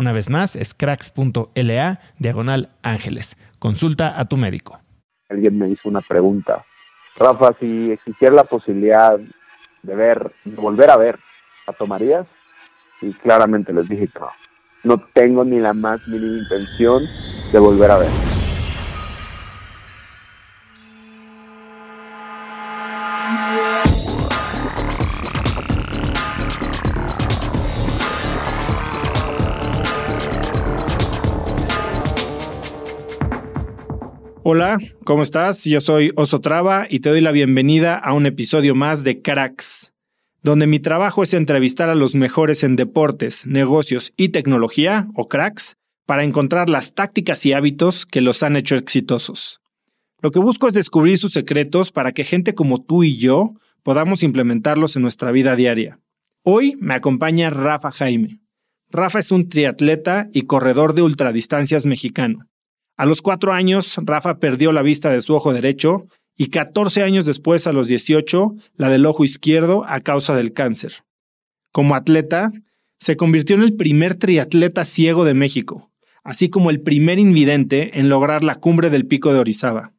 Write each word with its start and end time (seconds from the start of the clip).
Una 0.00 0.12
vez 0.12 0.30
más, 0.30 0.56
es 0.56 0.72
cracks.la 0.72 2.00
diagonal 2.18 2.70
ángeles. 2.82 3.36
Consulta 3.58 4.18
a 4.18 4.24
tu 4.24 4.38
médico. 4.38 4.80
Alguien 5.28 5.58
me 5.58 5.68
hizo 5.68 5.90
una 5.90 6.00
pregunta. 6.00 6.64
Rafa, 7.16 7.54
si 7.60 7.90
existiera 7.90 8.34
la 8.34 8.44
posibilidad 8.44 9.18
de 9.82 9.94
ver, 9.94 10.32
de 10.46 10.56
volver 10.56 10.88
a 10.88 10.96
ver, 10.96 11.18
¿la 11.66 11.74
tomarías? 11.74 12.26
Y 13.02 13.12
claramente 13.12 13.74
les 13.74 13.90
dije 13.90 14.08
no. 14.18 14.30
No 14.84 15.04
tengo 15.12 15.44
ni 15.44 15.58
la 15.58 15.74
más 15.74 16.00
mínima 16.08 16.38
intención 16.38 17.02
de 17.52 17.58
volver 17.58 17.90
a 17.90 17.98
ver. 17.98 18.39
Hola, 34.52 34.80
¿cómo 35.04 35.22
estás? 35.22 35.62
Yo 35.62 35.80
soy 35.80 36.10
Oso 36.16 36.40
Traba 36.40 36.88
y 36.90 36.98
te 36.98 37.08
doy 37.08 37.20
la 37.20 37.30
bienvenida 37.30 37.94
a 37.94 38.14
un 38.14 38.26
episodio 38.26 38.74
más 38.74 39.04
de 39.04 39.22
Cracks, 39.22 39.92
donde 40.42 40.66
mi 40.66 40.80
trabajo 40.80 41.22
es 41.22 41.34
entrevistar 41.34 41.88
a 41.88 41.94
los 41.94 42.16
mejores 42.16 42.64
en 42.64 42.74
deportes, 42.74 43.46
negocios 43.46 44.12
y 44.16 44.30
tecnología, 44.30 45.06
o 45.14 45.28
cracks, 45.28 45.76
para 46.04 46.24
encontrar 46.24 46.68
las 46.68 46.94
tácticas 46.94 47.46
y 47.46 47.52
hábitos 47.52 48.06
que 48.06 48.20
los 48.20 48.42
han 48.42 48.56
hecho 48.56 48.74
exitosos. 48.74 49.60
Lo 50.20 50.32
que 50.32 50.40
busco 50.40 50.66
es 50.66 50.74
descubrir 50.74 51.16
sus 51.16 51.32
secretos 51.32 51.92
para 51.92 52.10
que 52.10 52.24
gente 52.24 52.52
como 52.52 52.82
tú 52.82 53.04
y 53.04 53.18
yo 53.18 53.52
podamos 53.84 54.24
implementarlos 54.24 54.96
en 54.96 55.02
nuestra 55.02 55.30
vida 55.30 55.54
diaria. 55.54 56.00
Hoy 56.42 56.74
me 56.80 56.94
acompaña 56.94 57.50
Rafa 57.50 57.92
Jaime. 57.92 58.40
Rafa 58.90 59.20
es 59.20 59.30
un 59.30 59.48
triatleta 59.48 60.28
y 60.32 60.42
corredor 60.42 60.94
de 60.94 61.02
ultradistancias 61.02 61.86
mexicano. 61.86 62.49
A 63.00 63.06
los 63.06 63.22
cuatro 63.22 63.54
años, 63.54 63.96
Rafa 64.02 64.40
perdió 64.40 64.72
la 64.72 64.82
vista 64.82 65.10
de 65.10 65.22
su 65.22 65.34
ojo 65.34 65.54
derecho 65.54 66.06
y 66.36 66.48
14 66.48 67.02
años 67.02 67.24
después, 67.24 67.66
a 67.66 67.72
los 67.72 67.88
18, 67.88 68.56
la 68.76 68.90
del 68.90 69.06
ojo 69.06 69.24
izquierdo 69.24 69.86
a 69.86 70.00
causa 70.00 70.36
del 70.36 70.52
cáncer. 70.52 71.02
Como 71.72 71.94
atleta, 71.94 72.50
se 72.98 73.16
convirtió 73.16 73.56
en 73.56 73.62
el 73.62 73.74
primer 73.74 74.16
triatleta 74.16 74.84
ciego 74.84 75.24
de 75.24 75.32
México, 75.32 75.90
así 76.24 76.50
como 76.50 76.68
el 76.68 76.82
primer 76.82 77.18
invidente 77.18 77.98
en 77.98 78.10
lograr 78.10 78.44
la 78.44 78.56
cumbre 78.56 78.90
del 78.90 79.06
pico 79.06 79.32
de 79.32 79.38
Orizaba. 79.38 79.94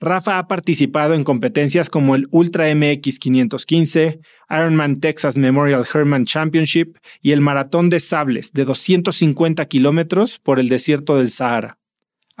Rafa 0.00 0.38
ha 0.38 0.48
participado 0.48 1.12
en 1.12 1.24
competencias 1.24 1.90
como 1.90 2.14
el 2.14 2.28
Ultra 2.30 2.74
MX 2.74 3.18
515, 3.18 4.20
Ironman 4.48 5.00
Texas 5.00 5.36
Memorial 5.36 5.84
Herman 5.92 6.24
Championship 6.24 6.96
y 7.20 7.32
el 7.32 7.42
Maratón 7.42 7.90
de 7.90 8.00
Sables 8.00 8.54
de 8.54 8.64
250 8.64 9.66
kilómetros 9.66 10.38
por 10.38 10.58
el 10.58 10.70
desierto 10.70 11.18
del 11.18 11.28
Sahara. 11.28 11.77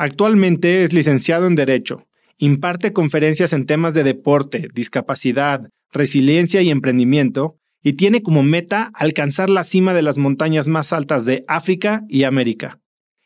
Actualmente 0.00 0.84
es 0.84 0.92
licenciado 0.92 1.48
en 1.48 1.56
Derecho. 1.56 2.06
Imparte 2.38 2.92
conferencias 2.92 3.52
en 3.52 3.66
temas 3.66 3.94
de 3.94 4.04
deporte, 4.04 4.68
discapacidad, 4.72 5.70
resiliencia 5.90 6.62
y 6.62 6.70
emprendimiento, 6.70 7.58
y 7.82 7.94
tiene 7.94 8.22
como 8.22 8.44
meta 8.44 8.92
alcanzar 8.94 9.50
la 9.50 9.64
cima 9.64 9.94
de 9.94 10.02
las 10.02 10.16
montañas 10.16 10.68
más 10.68 10.92
altas 10.92 11.24
de 11.24 11.44
África 11.48 12.04
y 12.08 12.22
América. 12.22 12.78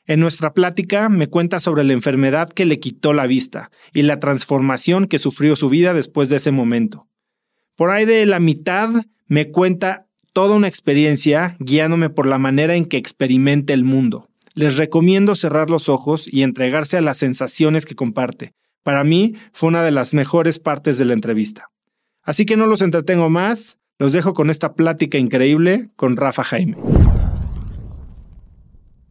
En 0.07 0.21
nuestra 0.21 0.55
plática 0.55 1.11
me 1.11 1.27
cuenta 1.27 1.61
sobre 1.61 1.85
la 1.85 1.93
enfermedad 1.93 2.49
que 2.49 2.65
le 2.65 2.81
quitó 2.81 3.13
la 3.13 3.27
vista 3.27 3.71
y 3.93 4.01
la 4.01 4.19
transformación 4.19 5.09
que 5.09 5.19
sufrió 5.19 5.57
su 5.57 5.69
vida 5.69 5.93
después 5.93 6.31
de 6.31 6.37
ese 6.37 6.53
momento. 6.53 7.07
Por 7.77 7.91
ahí 7.91 8.07
de 8.07 8.25
la 8.25 8.41
mitad 8.41 8.89
me 9.27 9.51
cuenta 9.51 10.07
toda 10.33 10.57
una 10.57 10.69
experiencia 10.69 11.55
guiándome 11.59 12.09
por 12.09 12.27
la 12.27 12.39
manera 12.39 12.77
en 12.77 12.87
que 12.87 12.97
experimente 12.97 13.75
el 13.75 13.85
mundo 13.85 14.32
les 14.55 14.77
recomiendo 14.77 15.35
cerrar 15.35 15.71
los 15.71 15.89
ojos 15.89 16.27
y 16.27 16.43
entregarse 16.43 16.97
a 16.97 17.03
las 17.03 17.19
sensaciones 17.19 17.87
que 17.87 17.95
comparte. 17.95 18.53
Para 18.83 19.05
mí 19.05 19.35
fue 19.53 19.69
una 19.69 19.83
de 19.83 19.93
las 19.93 20.13
mejores 20.15 20.59
partes 20.59 20.99
de 20.99 21.05
la 21.05 21.15
entrevista. 21.15 21.69
Así 22.23 22.47
que 22.47 22.57
no 22.57 22.67
los 22.67 22.83
entretengo 22.83 23.31
más, 23.31 23.79
los 23.99 24.13
dejo 24.13 24.33
con 24.33 24.51
esta 24.51 24.75
plática 24.75 25.19
increíble 25.19 25.91
con 25.97 26.17
Rafa 26.17 26.45
Jaime. 26.45 26.77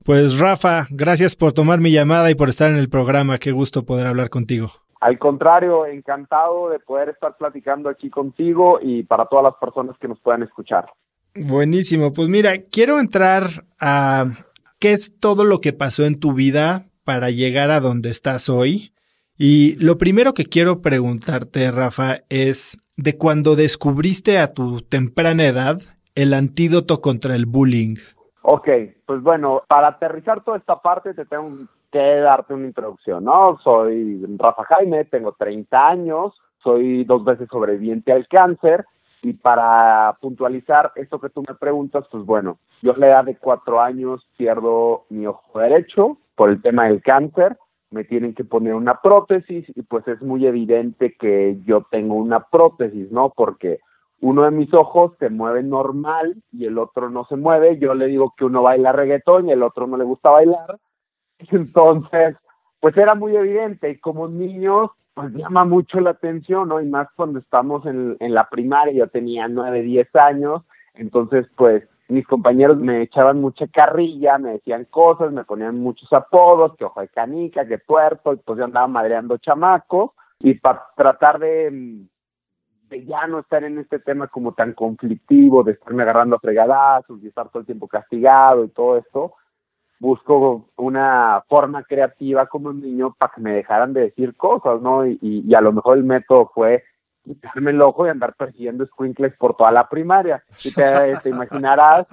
Pues 0.03 0.39
Rafa, 0.39 0.87
gracias 0.89 1.35
por 1.35 1.53
tomar 1.53 1.79
mi 1.79 1.91
llamada 1.91 2.31
y 2.31 2.35
por 2.35 2.49
estar 2.49 2.69
en 2.69 2.77
el 2.77 2.89
programa. 2.89 3.37
Qué 3.37 3.51
gusto 3.51 3.83
poder 3.85 4.07
hablar 4.07 4.29
contigo. 4.29 4.71
Al 4.99 5.17
contrario, 5.17 5.85
encantado 5.85 6.69
de 6.69 6.79
poder 6.79 7.09
estar 7.09 7.35
platicando 7.37 7.89
aquí 7.89 8.09
contigo 8.09 8.79
y 8.81 9.03
para 9.03 9.25
todas 9.25 9.43
las 9.43 9.55
personas 9.55 9.97
que 9.99 10.07
nos 10.07 10.19
puedan 10.19 10.43
escuchar. 10.43 10.85
Buenísimo, 11.33 12.11
pues 12.11 12.27
mira, 12.27 12.63
quiero 12.69 12.99
entrar 12.99 13.65
a, 13.79 14.25
qué 14.81 14.93
es 14.93 15.17
todo 15.19 15.45
lo 15.45 15.61
que 15.61 15.71
pasó 15.71 16.05
en 16.05 16.19
tu 16.19 16.33
vida 16.33 16.87
para 17.05 17.29
llegar 17.29 17.69
a 17.69 17.79
donde 17.79 18.09
estás 18.09 18.49
hoy. 18.49 18.93
Y 19.37 19.75
lo 19.75 19.97
primero 19.97 20.33
que 20.33 20.45
quiero 20.45 20.81
preguntarte, 20.81 21.71
Rafa, 21.71 22.21
es 22.29 22.79
de 22.97 23.17
cuando 23.17 23.55
descubriste 23.55 24.39
a 24.39 24.53
tu 24.53 24.81
temprana 24.81 25.45
edad 25.45 25.79
el 26.15 26.33
antídoto 26.33 26.99
contra 26.99 27.35
el 27.35 27.45
bullying. 27.45 27.95
Ok, 28.41 28.67
pues 29.05 29.21
bueno, 29.21 29.61
para 29.67 29.89
aterrizar 29.89 30.43
toda 30.43 30.57
esta 30.57 30.81
parte 30.81 31.13
te 31.13 31.25
tengo 31.25 31.67
que 31.91 31.99
darte 31.99 32.55
una 32.55 32.65
introducción, 32.65 33.23
¿no? 33.23 33.59
Soy 33.63 34.25
Rafa 34.37 34.63
Jaime, 34.63 35.05
tengo 35.05 35.33
30 35.37 35.87
años, 35.87 36.33
soy 36.63 37.03
dos 37.03 37.23
veces 37.23 37.47
sobreviviente 37.51 38.11
al 38.11 38.27
cáncer 38.27 38.85
y 39.21 39.33
para 39.33 40.17
puntualizar 40.19 40.91
esto 40.95 41.19
que 41.19 41.29
tú 41.29 41.43
me 41.47 41.55
preguntas, 41.55 42.05
pues 42.11 42.25
bueno, 42.25 42.57
yo 42.81 42.93
a 42.93 42.97
la 42.97 43.07
edad 43.07 43.25
de 43.25 43.37
cuatro 43.37 43.81
años 43.81 44.27
pierdo 44.37 45.05
mi 45.09 45.27
ojo 45.27 45.59
derecho 45.59 46.17
por 46.35 46.49
el 46.49 46.61
tema 46.61 46.85
del 46.85 47.01
cáncer, 47.01 47.57
me 47.91 48.03
tienen 48.05 48.33
que 48.33 48.45
poner 48.45 48.73
una 48.73 49.01
prótesis 49.01 49.65
y 49.75 49.81
pues 49.83 50.07
es 50.07 50.21
muy 50.21 50.47
evidente 50.47 51.15
que 51.19 51.59
yo 51.65 51.85
tengo 51.91 52.15
una 52.15 52.39
prótesis, 52.39 53.11
¿no? 53.11 53.31
Porque 53.35 53.79
uno 54.21 54.43
de 54.43 54.51
mis 54.51 54.73
ojos 54.73 55.13
se 55.19 55.29
mueve 55.29 55.61
normal 55.61 56.41
y 56.51 56.65
el 56.65 56.77
otro 56.77 57.09
no 57.09 57.25
se 57.25 57.35
mueve. 57.35 57.79
Yo 57.79 57.93
le 57.93 58.05
digo 58.07 58.33
que 58.37 58.45
uno 58.45 58.63
baila 58.63 58.91
reggaetón 58.91 59.49
y 59.49 59.51
el 59.51 59.63
otro 59.63 59.87
no 59.87 59.97
le 59.97 60.05
gusta 60.05 60.31
bailar. 60.31 60.79
Entonces, 61.51 62.37
pues 62.79 62.95
era 62.97 63.15
muy 63.15 63.35
evidente 63.35 63.89
y 63.89 63.99
como 63.99 64.27
niños, 64.27 64.91
pues 65.13 65.33
llama 65.33 65.65
mucho 65.65 65.99
la 65.99 66.11
atención, 66.11 66.69
¿no? 66.69 66.81
Y 66.81 66.85
más 66.85 67.07
cuando 67.15 67.39
estamos 67.39 67.85
en, 67.85 68.17
en 68.19 68.33
la 68.33 68.49
primaria, 68.49 68.93
yo 68.93 69.07
tenía 69.07 69.47
nueve, 69.47 69.81
diez 69.81 70.13
años, 70.15 70.63
entonces 70.93 71.47
pues 71.55 71.83
mis 72.07 72.27
compañeros 72.27 72.77
me 72.77 73.01
echaban 73.01 73.39
mucha 73.39 73.67
carrilla, 73.67 74.37
me 74.37 74.51
decían 74.51 74.85
cosas, 74.85 75.31
me 75.31 75.45
ponían 75.45 75.79
muchos 75.79 76.11
apodos, 76.11 76.75
que 76.75 76.83
ojo 76.83 76.99
de 76.99 77.07
canica, 77.07 77.65
que 77.65 77.77
puerto, 77.77 78.33
y 78.33 78.37
pues 78.37 78.59
yo 78.59 78.65
andaba 78.65 78.87
madreando 78.87 79.37
chamacos, 79.37 80.11
y 80.39 80.55
para 80.55 80.87
tratar 80.97 81.39
de, 81.39 82.03
de 82.89 83.05
ya 83.05 83.27
no 83.27 83.39
estar 83.39 83.63
en 83.63 83.77
este 83.79 83.99
tema 83.99 84.27
como 84.27 84.53
tan 84.53 84.73
conflictivo, 84.73 85.63
de 85.63 85.71
estarme 85.73 86.03
agarrando 86.03 86.35
a 86.35 86.39
fregadazos 86.39 87.23
y 87.23 87.27
estar 87.27 87.47
todo 87.47 87.61
el 87.61 87.65
tiempo 87.65 87.87
castigado 87.87 88.65
y 88.65 88.69
todo 88.69 88.97
esto, 88.97 89.35
busco 90.01 90.65
una 90.77 91.43
forma 91.47 91.83
creativa 91.83 92.47
como 92.47 92.73
niño 92.73 93.15
para 93.19 93.33
que 93.35 93.41
me 93.41 93.53
dejaran 93.53 93.93
de 93.93 94.01
decir 94.01 94.35
cosas, 94.35 94.81
¿no? 94.81 95.05
Y, 95.05 95.19
y, 95.21 95.53
a 95.53 95.61
lo 95.61 95.71
mejor 95.71 95.99
el 95.99 96.03
método 96.03 96.49
fue 96.55 96.83
quitarme 97.23 97.69
el 97.69 97.81
ojo 97.83 98.07
y 98.07 98.09
andar 98.09 98.33
persiguiendo 98.33 98.83
squinkles 98.87 99.37
por 99.37 99.55
toda 99.55 99.71
la 99.71 99.87
primaria. 99.87 100.43
Y 100.65 100.73
te, 100.73 101.29
imaginarás, 101.29 102.07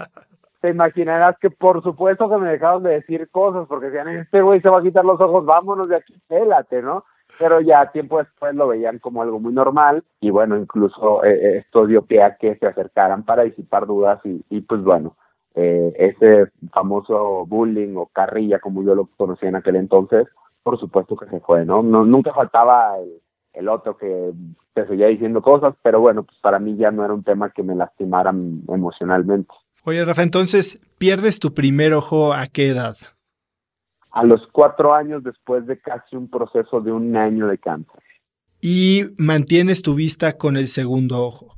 te 0.61 0.69
imaginarás 0.69 1.39
que 1.39 1.49
por 1.49 1.83
supuesto 1.83 2.29
que 2.29 2.37
me 2.37 2.51
dejaron 2.51 2.83
de 2.83 2.91
decir 2.91 3.27
cosas, 3.31 3.67
porque 3.67 3.87
decían, 3.87 4.09
este 4.09 4.43
güey 4.43 4.61
se 4.61 4.69
va 4.69 4.81
a 4.81 4.83
quitar 4.83 5.07
los 5.07 5.19
ojos, 5.19 5.47
vámonos 5.47 5.89
de 5.89 5.97
aquí, 5.97 6.15
pélate, 6.29 6.83
¿no? 6.83 7.05
Pero 7.39 7.63
ya 7.63 7.91
tiempo 7.91 8.19
después 8.19 8.55
lo 8.55 8.69
veían 8.69 8.99
como 8.99 9.23
algo 9.23 9.41
muy 9.41 9.55
normal 9.55 10.05
y 10.21 10.29
bueno, 10.29 10.59
incluso 10.59 11.25
eh, 11.25 11.57
esto 11.59 11.87
dio 11.87 12.03
pie 12.03 12.23
a 12.23 12.37
que 12.37 12.55
se 12.57 12.67
acercaran 12.67 13.23
para 13.23 13.45
disipar 13.45 13.87
dudas 13.87 14.21
y, 14.25 14.45
y 14.51 14.61
pues 14.61 14.83
bueno, 14.83 15.17
eh, 15.61 15.93
ese 15.99 16.53
famoso 16.73 17.45
bullying 17.47 17.97
o 17.97 18.07
carrilla 18.07 18.61
como 18.61 18.85
yo 18.85 18.95
lo 18.95 19.07
conocía 19.17 19.49
en 19.49 19.57
aquel 19.57 19.75
entonces, 19.75 20.29
por 20.63 20.79
supuesto 20.79 21.17
que 21.17 21.27
se 21.27 21.41
fue, 21.41 21.65
¿no? 21.65 21.83
no 21.83 22.05
nunca 22.05 22.33
faltaba 22.33 22.97
el, 22.99 23.21
el 23.55 23.69
otro 23.69 23.97
que 23.97 24.33
te 24.73 24.87
seguía 24.87 25.09
diciendo 25.09 25.43
cosas, 25.43 25.75
pero 25.83 26.01
bueno, 26.01 26.23
pues 26.23 26.39
para 26.41 26.61
mí 26.61 26.77
ya 26.77 26.93
no 26.93 27.05
era 27.05 27.13
un 27.13 27.25
tema 27.25 27.51
que 27.51 27.65
me 27.65 27.75
lastimaran 27.75 28.63
emocionalmente. 28.69 29.53
Oye, 29.83 30.05
Rafa, 30.05 30.23
entonces, 30.23 30.81
¿pierdes 30.99 31.41
tu 31.41 31.55
primer 31.55 31.93
ojo 31.93 32.33
a 32.33 32.47
qué 32.47 32.69
edad? 32.69 32.97
A 34.13 34.23
los 34.23 34.47
cuatro 34.53 34.95
años 34.95 35.25
después 35.25 35.67
de 35.67 35.81
casi 35.81 36.15
un 36.15 36.31
proceso 36.31 36.81
de 36.81 36.93
un 36.93 37.17
año 37.17 37.49
de 37.49 37.59
cáncer. 37.59 38.01
¿Y 38.61 39.07
mantienes 39.17 39.83
tu 39.83 39.95
vista 39.95 40.37
con 40.37 40.57
el 40.57 40.69
segundo 40.69 41.25
ojo? 41.25 41.58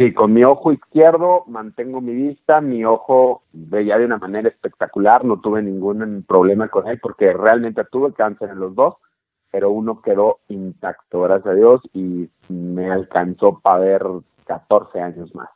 Sí, 0.00 0.14
con 0.14 0.32
mi 0.32 0.42
ojo 0.44 0.72
izquierdo 0.72 1.44
mantengo 1.46 2.00
mi 2.00 2.14
vista, 2.14 2.62
mi 2.62 2.86
ojo 2.86 3.42
veía 3.52 3.98
de 3.98 4.06
una 4.06 4.16
manera 4.16 4.48
espectacular, 4.48 5.26
no 5.26 5.42
tuve 5.42 5.60
ningún 5.60 6.24
problema 6.26 6.68
con 6.68 6.88
él 6.88 6.98
porque 7.02 7.34
realmente 7.34 7.82
tuve 7.92 8.14
cáncer 8.14 8.48
en 8.48 8.60
los 8.60 8.74
dos, 8.74 8.94
pero 9.52 9.70
uno 9.70 10.00
quedó 10.00 10.38
intacto, 10.48 11.20
gracias 11.20 11.48
a 11.48 11.54
Dios, 11.54 11.82
y 11.92 12.30
me 12.48 12.90
alcanzó 12.90 13.60
para 13.60 13.78
ver 13.80 14.02
14 14.46 15.00
años 15.00 15.34
más. 15.34 15.50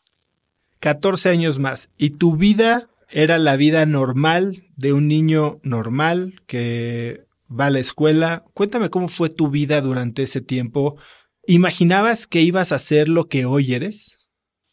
14 0.80 1.30
años 1.30 1.58
más. 1.58 1.90
¿Y 1.96 2.18
tu 2.18 2.36
vida 2.36 2.82
era 3.08 3.38
la 3.38 3.56
vida 3.56 3.86
normal 3.86 4.58
de 4.76 4.92
un 4.92 5.08
niño 5.08 5.56
normal 5.62 6.34
que 6.46 7.24
va 7.48 7.66
a 7.66 7.70
la 7.70 7.78
escuela? 7.78 8.44
Cuéntame 8.52 8.90
cómo 8.90 9.08
fue 9.08 9.30
tu 9.30 9.48
vida 9.48 9.80
durante 9.80 10.24
ese 10.24 10.42
tiempo. 10.42 10.96
¿Imaginabas 11.46 12.26
que 12.26 12.42
ibas 12.42 12.72
a 12.72 12.78
ser 12.78 13.08
lo 13.08 13.28
que 13.28 13.46
hoy 13.46 13.72
eres? 13.72 14.18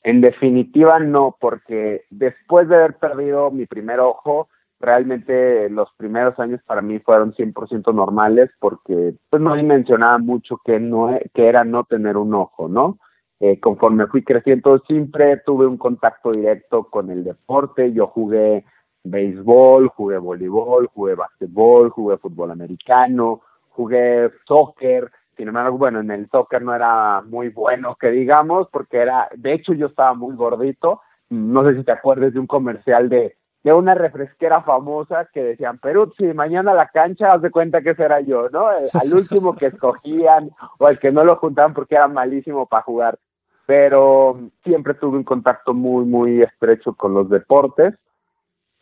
En 0.04 0.22
definitiva 0.22 1.00
no, 1.00 1.38
porque 1.40 2.06
después 2.10 2.68
de 2.68 2.76
haber 2.76 2.96
perdido 2.96 3.52
mi 3.52 3.66
primer 3.66 4.00
ojo, 4.00 4.50
realmente 4.80 5.70
los 5.70 5.90
primeros 5.96 6.38
años 6.40 6.60
para 6.66 6.82
mí 6.82 7.00
fueron 7.00 7.34
100% 7.34 7.94
normales 7.94 8.50
porque 8.60 9.14
pues 9.30 9.42
no 9.42 9.56
mencionaba 9.64 10.18
mucho 10.18 10.58
que 10.66 10.80
no 10.80 11.18
que 11.34 11.48
era 11.48 11.64
no 11.64 11.84
tener 11.84 12.18
un 12.18 12.34
ojo, 12.34 12.68
¿no? 12.68 12.98
Eh, 13.40 13.60
conforme 13.60 14.08
fui 14.08 14.24
creciendo 14.24 14.80
siempre 14.88 15.38
tuve 15.46 15.66
un 15.66 15.78
contacto 15.78 16.32
directo 16.32 16.84
con 16.86 17.10
el 17.10 17.24
deporte, 17.24 17.94
yo 17.94 18.08
jugué 18.08 18.66
béisbol, 19.04 19.88
jugué 19.90 20.18
voleibol, 20.18 20.88
jugué 20.94 21.16
básquetbol, 21.16 21.90
jugué 21.90 22.18
fútbol 22.18 22.52
americano, 22.52 23.42
jugué 23.70 24.32
soccer, 24.48 25.12
sin 25.38 25.48
embargo, 25.48 25.78
bueno, 25.78 26.00
en 26.00 26.12
el 26.12 26.30
soccer 26.30 26.62
no 26.62 26.76
era 26.76 27.22
muy 27.22 27.50
bueno, 27.50 27.96
que 28.00 28.12
digamos, 28.12 28.68
porque 28.72 28.98
era, 28.98 29.30
de 29.36 29.54
hecho 29.54 29.74
yo 29.74 29.88
estaba 29.88 30.14
muy 30.14 30.36
gordito, 30.36 31.02
no 31.30 31.64
sé 31.66 31.76
si 31.76 31.84
te 31.84 31.92
acuerdas 31.92 32.34
de 32.34 32.40
un 32.40 32.48
comercial 32.48 33.10
de, 33.10 33.38
de 33.64 33.74
una 33.74 33.96
refresquera 33.96 34.62
famosa 34.62 35.30
que 35.34 35.44
decían, 35.44 35.78
Peruzzi, 35.78 36.34
mañana 36.34 36.74
la 36.74 36.88
cancha, 36.88 37.32
haz 37.32 37.42
de 37.42 37.52
cuenta 37.52 37.82
que 37.82 37.96
será 37.96 38.20
yo, 38.22 38.50
¿no? 38.50 38.68
Al 38.68 38.82
último 39.14 39.56
que 39.56 39.68
escogían 39.68 40.52
o 40.80 40.88
al 40.88 41.00
que 41.00 41.12
no 41.12 41.24
lo 41.24 41.38
juntaban 41.38 41.74
porque 41.74 41.96
era 41.96 42.08
malísimo 42.08 42.66
para 42.66 42.84
jugar. 42.84 43.20
Pero 43.66 44.38
siempre 44.64 44.96
tuve 44.96 45.18
un 45.18 45.24
contacto 45.24 45.74
muy, 45.74 46.04
muy 46.06 46.42
estrecho 46.42 46.94
con 46.94 47.14
los 47.14 47.30
deportes 47.30 47.94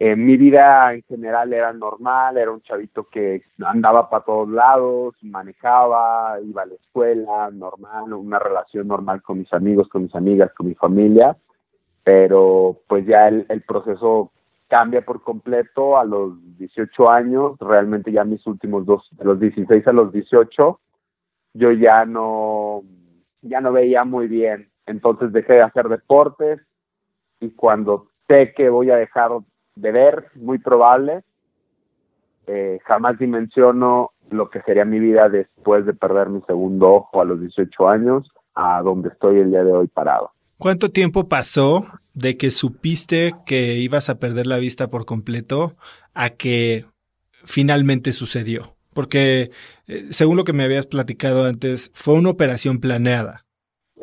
eh, 0.01 0.16
mi 0.16 0.38
vida 0.38 0.94
en 0.94 1.04
general 1.04 1.51
era 1.51 1.74
normal, 1.74 2.38
era 2.38 2.51
un 2.51 2.62
chavito 2.62 3.10
que 3.10 3.44
andaba 3.66 4.10
para 4.10 4.24
todos 4.24 4.48
lados, 4.48 5.13
manejaba, 5.22 6.40
iba 6.42 6.62
a 6.62 6.68
la 6.68 6.75
escuela, 6.75 7.50
normal, 7.51 8.13
una 8.13 8.40
relación 8.40 8.88
normal 8.88 9.22
con 9.22 9.40
mis 9.40 9.51
amigos, 9.51 9.90
con 9.90 10.04
mis 10.04 10.16
amigas, 10.16 10.54
con 10.54 10.68
mi 10.68 10.75
familia, 10.75 11.36
pero 12.01 12.80
pues 12.88 13.06
ya 13.06 13.28
el, 13.28 13.46
el 13.50 13.62
proceso 13.63 14.31
cambia 14.69 15.04
por 15.04 15.22
completo 15.22 15.98
a 15.98 16.06
los 16.06 16.31
18 16.57 17.12
años, 17.12 17.57
realmente 17.60 18.10
ya 18.13 18.24
mis 18.24 18.48
últimos 18.48 18.86
dos, 18.86 19.06
de 19.12 19.25
los 19.25 19.38
16 19.38 19.86
a 19.86 19.92
los 19.92 20.13
18, 20.13 20.80
yo 21.56 21.72
ya 21.74 22.06
no, 22.06 22.84
ya 23.42 23.60
no 23.60 23.74
veía 23.74 24.06
muy 24.06 24.27
bien, 24.27 24.70
entonces 24.86 25.34
dejé 25.34 25.56
de 25.56 25.63
hacer 25.63 25.89
deportes 25.89 26.62
y 27.41 27.50
cuando 27.51 28.08
sé 28.29 28.53
que 28.56 28.70
voy 28.70 28.91
a 28.91 28.96
dejar 28.96 29.32
de 29.79 29.91
ver, 29.91 30.25
muy 30.36 30.59
probable. 30.59 31.24
Eh, 32.48 32.79
jamás 32.86 33.17
dimensiono 33.17 34.12
lo 34.29 34.50
que 34.50 34.62
sería 34.62 34.86
mi 34.86 35.00
vida 35.00 35.29
después 35.29 35.86
de 35.86 35.93
perder 35.93 36.29
mi 36.29 36.41
segundo 36.41 36.91
ojo 36.91 37.21
a 37.21 37.25
los 37.25 37.39
18 37.39 37.89
años 37.89 38.31
a 38.55 38.81
donde 38.81 39.09
estoy 39.09 39.39
el 39.39 39.51
día 39.51 39.63
de 39.63 39.71
hoy 39.71 39.88
parado. 39.88 40.31
¿Cuánto 40.57 40.89
tiempo 40.89 41.29
pasó 41.29 41.83
de 42.13 42.36
que 42.36 42.51
supiste 42.51 43.33
que 43.45 43.75
ibas 43.75 44.09
a 44.09 44.19
perder 44.19 44.45
la 44.45 44.57
vista 44.57 44.89
por 44.89 45.05
completo 45.05 45.75
a 46.13 46.31
que 46.31 46.86
finalmente 47.45 48.12
sucedió? 48.12 48.75
Porque, 48.93 49.51
eh, 49.88 50.07
según 50.09 50.36
lo 50.36 50.43
que 50.43 50.51
me 50.51 50.63
habías 50.63 50.88
platicado 50.88 51.45
antes, 51.45 51.91
fue 51.93 52.15
una 52.15 52.31
operación 52.31 52.79
planeada. 52.79 53.45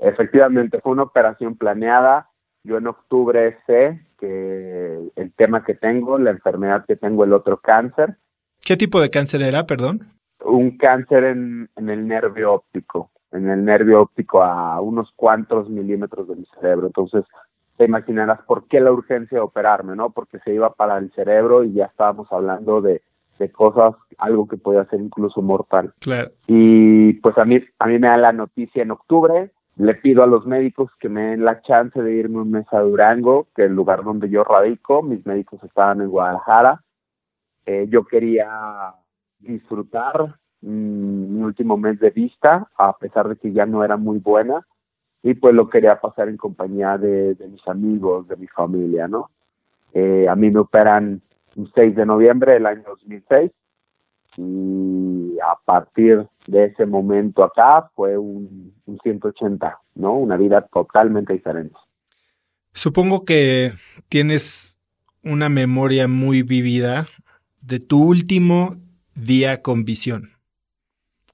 Efectivamente, 0.01 0.81
fue 0.81 0.93
una 0.93 1.03
operación 1.03 1.57
planeada. 1.57 2.31
Yo 2.65 2.79
en 2.79 2.87
octubre 2.87 3.59
sé 3.67 4.06
que 4.19 5.11
el 5.17 5.33
tema 5.33 5.65
que 5.65 5.75
tengo, 5.75 6.19
la 6.19 6.31
enfermedad 6.31 6.85
que 6.87 6.97
tengo, 6.97 7.25
el 7.25 7.33
otro 7.33 7.59
cáncer. 7.59 8.17
¿Qué 8.65 8.77
tipo 8.77 9.01
de 9.01 9.11
cáncer 9.11 9.43
era, 9.43 9.67
perdón? 9.67 10.01
Un 10.45 10.77
cáncer 10.77 11.25
en, 11.25 11.69
en 11.77 11.91
el 11.91 12.07
nervio 12.07 12.53
óptico, 12.53 13.11
en 13.33 13.49
el 13.49 13.65
nervio 13.65 14.03
óptico 14.03 14.43
a 14.43 14.81
unos 14.81 15.13
cuantos 15.17 15.69
milímetros 15.69 16.29
de 16.29 16.37
mi 16.37 16.47
cerebro. 16.55 16.87
Entonces, 16.87 17.25
te 17.77 17.85
imaginarás 17.85 18.41
por 18.43 18.67
qué 18.69 18.81
la 18.81 18.93
urgencia 18.93 19.39
de 19.39 19.45
operarme, 19.45 19.95
¿no? 19.97 20.11
Porque 20.11 20.39
se 20.41 20.55
iba 20.55 20.73
para 20.73 20.99
el 20.99 21.13
cerebro 21.13 21.65
y 21.65 21.75
ya 21.75 21.87
estábamos 21.87 22.27
hablando 22.33 22.81
de, 22.81 23.03
de 23.39 23.51
cosas, 23.51 23.95
algo 24.19 24.47
que 24.47 24.57
podía 24.57 24.85
ser 24.87 25.01
incluso 25.01 25.43
mortal. 25.43 25.93
Claro. 26.01 26.31
Y 26.47 27.15
pues 27.15 27.37
a 27.39 27.45
mí, 27.45 27.61
a 27.79 27.87
mí 27.87 27.99
me 27.99 28.09
da 28.09 28.17
la 28.17 28.33
noticia 28.33 28.83
en 28.83 28.91
octubre, 28.91 29.51
le 29.77 29.95
pido 29.95 30.23
a 30.23 30.27
los 30.27 30.47
médicos 30.47 30.91
que 30.99 31.09
me 31.09 31.31
den 31.31 31.45
la 31.45 31.61
chance 31.61 32.01
de 32.01 32.15
irme 32.15 32.41
un 32.41 32.51
mes 32.51 32.67
a 32.73 32.81
Durango, 32.81 33.49
que 33.55 33.65
es 33.65 33.69
el 33.69 33.77
lugar 33.77 34.03
donde 34.03 34.31
yo 34.31 34.43
radico, 34.43 35.03
mis 35.03 35.25
médicos 35.27 35.63
estaban 35.63 36.01
en 36.01 36.09
Guadalajara. 36.09 36.83
Eh, 37.67 37.87
yo 37.91 38.05
quería 38.05 38.95
disfrutar 39.39 40.37
mi 40.63 41.43
último 41.43 41.77
mes 41.77 42.01
de 42.01 42.11
vista, 42.11 42.69
a 42.77 42.97
pesar 42.97 43.29
de 43.29 43.37
que 43.37 43.53
ya 43.53 43.67
no 43.67 43.85
era 43.85 43.97
muy 43.97 44.19
buena, 44.19 44.67
y 45.23 45.35
pues 45.35 45.55
lo 45.55 45.69
quería 45.69 46.01
pasar 46.01 46.29
en 46.29 46.37
compañía 46.37 46.97
de, 46.97 47.37
mis 47.51 47.67
amigos, 47.69 48.27
de 48.29 48.37
mi 48.37 48.47
familia, 48.47 49.09
¿no? 49.09 49.31
Eh, 49.93 50.27
a 50.29 50.35
mí 50.35 50.51
me 50.51 50.61
operan 50.61 51.21
un 51.55 51.71
6 51.75 51.95
de 51.97 52.07
noviembre 52.07 52.55
del 52.55 52.67
año 52.67 52.83
2006 52.87 53.51
y 54.37 55.37
a 55.43 55.57
partir 55.65 56.27
de 56.47 56.67
ese 56.67 56.87
momento 56.87 57.43
acá 57.43 57.91
fue 57.95 58.17
un, 58.17 58.75
un 58.87 58.99
180, 59.03 59.81
¿no? 59.97 60.15
Una 60.15 60.37
vida 60.37 60.63
totalmente 60.63 61.33
diferente. 61.33 61.77
Supongo 62.73 63.25
que 63.25 63.73
tienes 64.09 64.79
una 65.25 65.49
memoria 65.49 66.09
muy 66.09 66.43
vivida 66.43 67.07
de 67.61 67.81
tu 67.81 68.03
último 68.03 68.77
día 69.15 69.63
con 69.63 69.85
visión. 69.85 70.31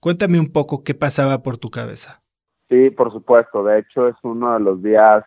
Cuéntame 0.00 0.40
un 0.40 0.50
poco 0.50 0.83
qué 0.83 0.95
pasaba 0.95 1.42
por 1.42 1.59
tu 1.59 1.71
cabeza. 1.71 2.23
Sí, 2.69 2.90
por 2.90 3.12
supuesto. 3.12 3.62
De 3.62 3.81
hecho, 3.81 4.09
es 4.09 4.16
uno 4.23 4.54
de 4.54 4.61
los 4.61 4.83
días 4.83 5.25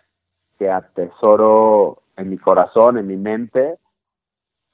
que 0.57 0.69
atesoro 0.69 2.01
en 2.17 2.29
mi 2.29 2.37
corazón, 2.37 2.97
en 2.97 3.07
mi 3.07 3.17
mente. 3.17 3.75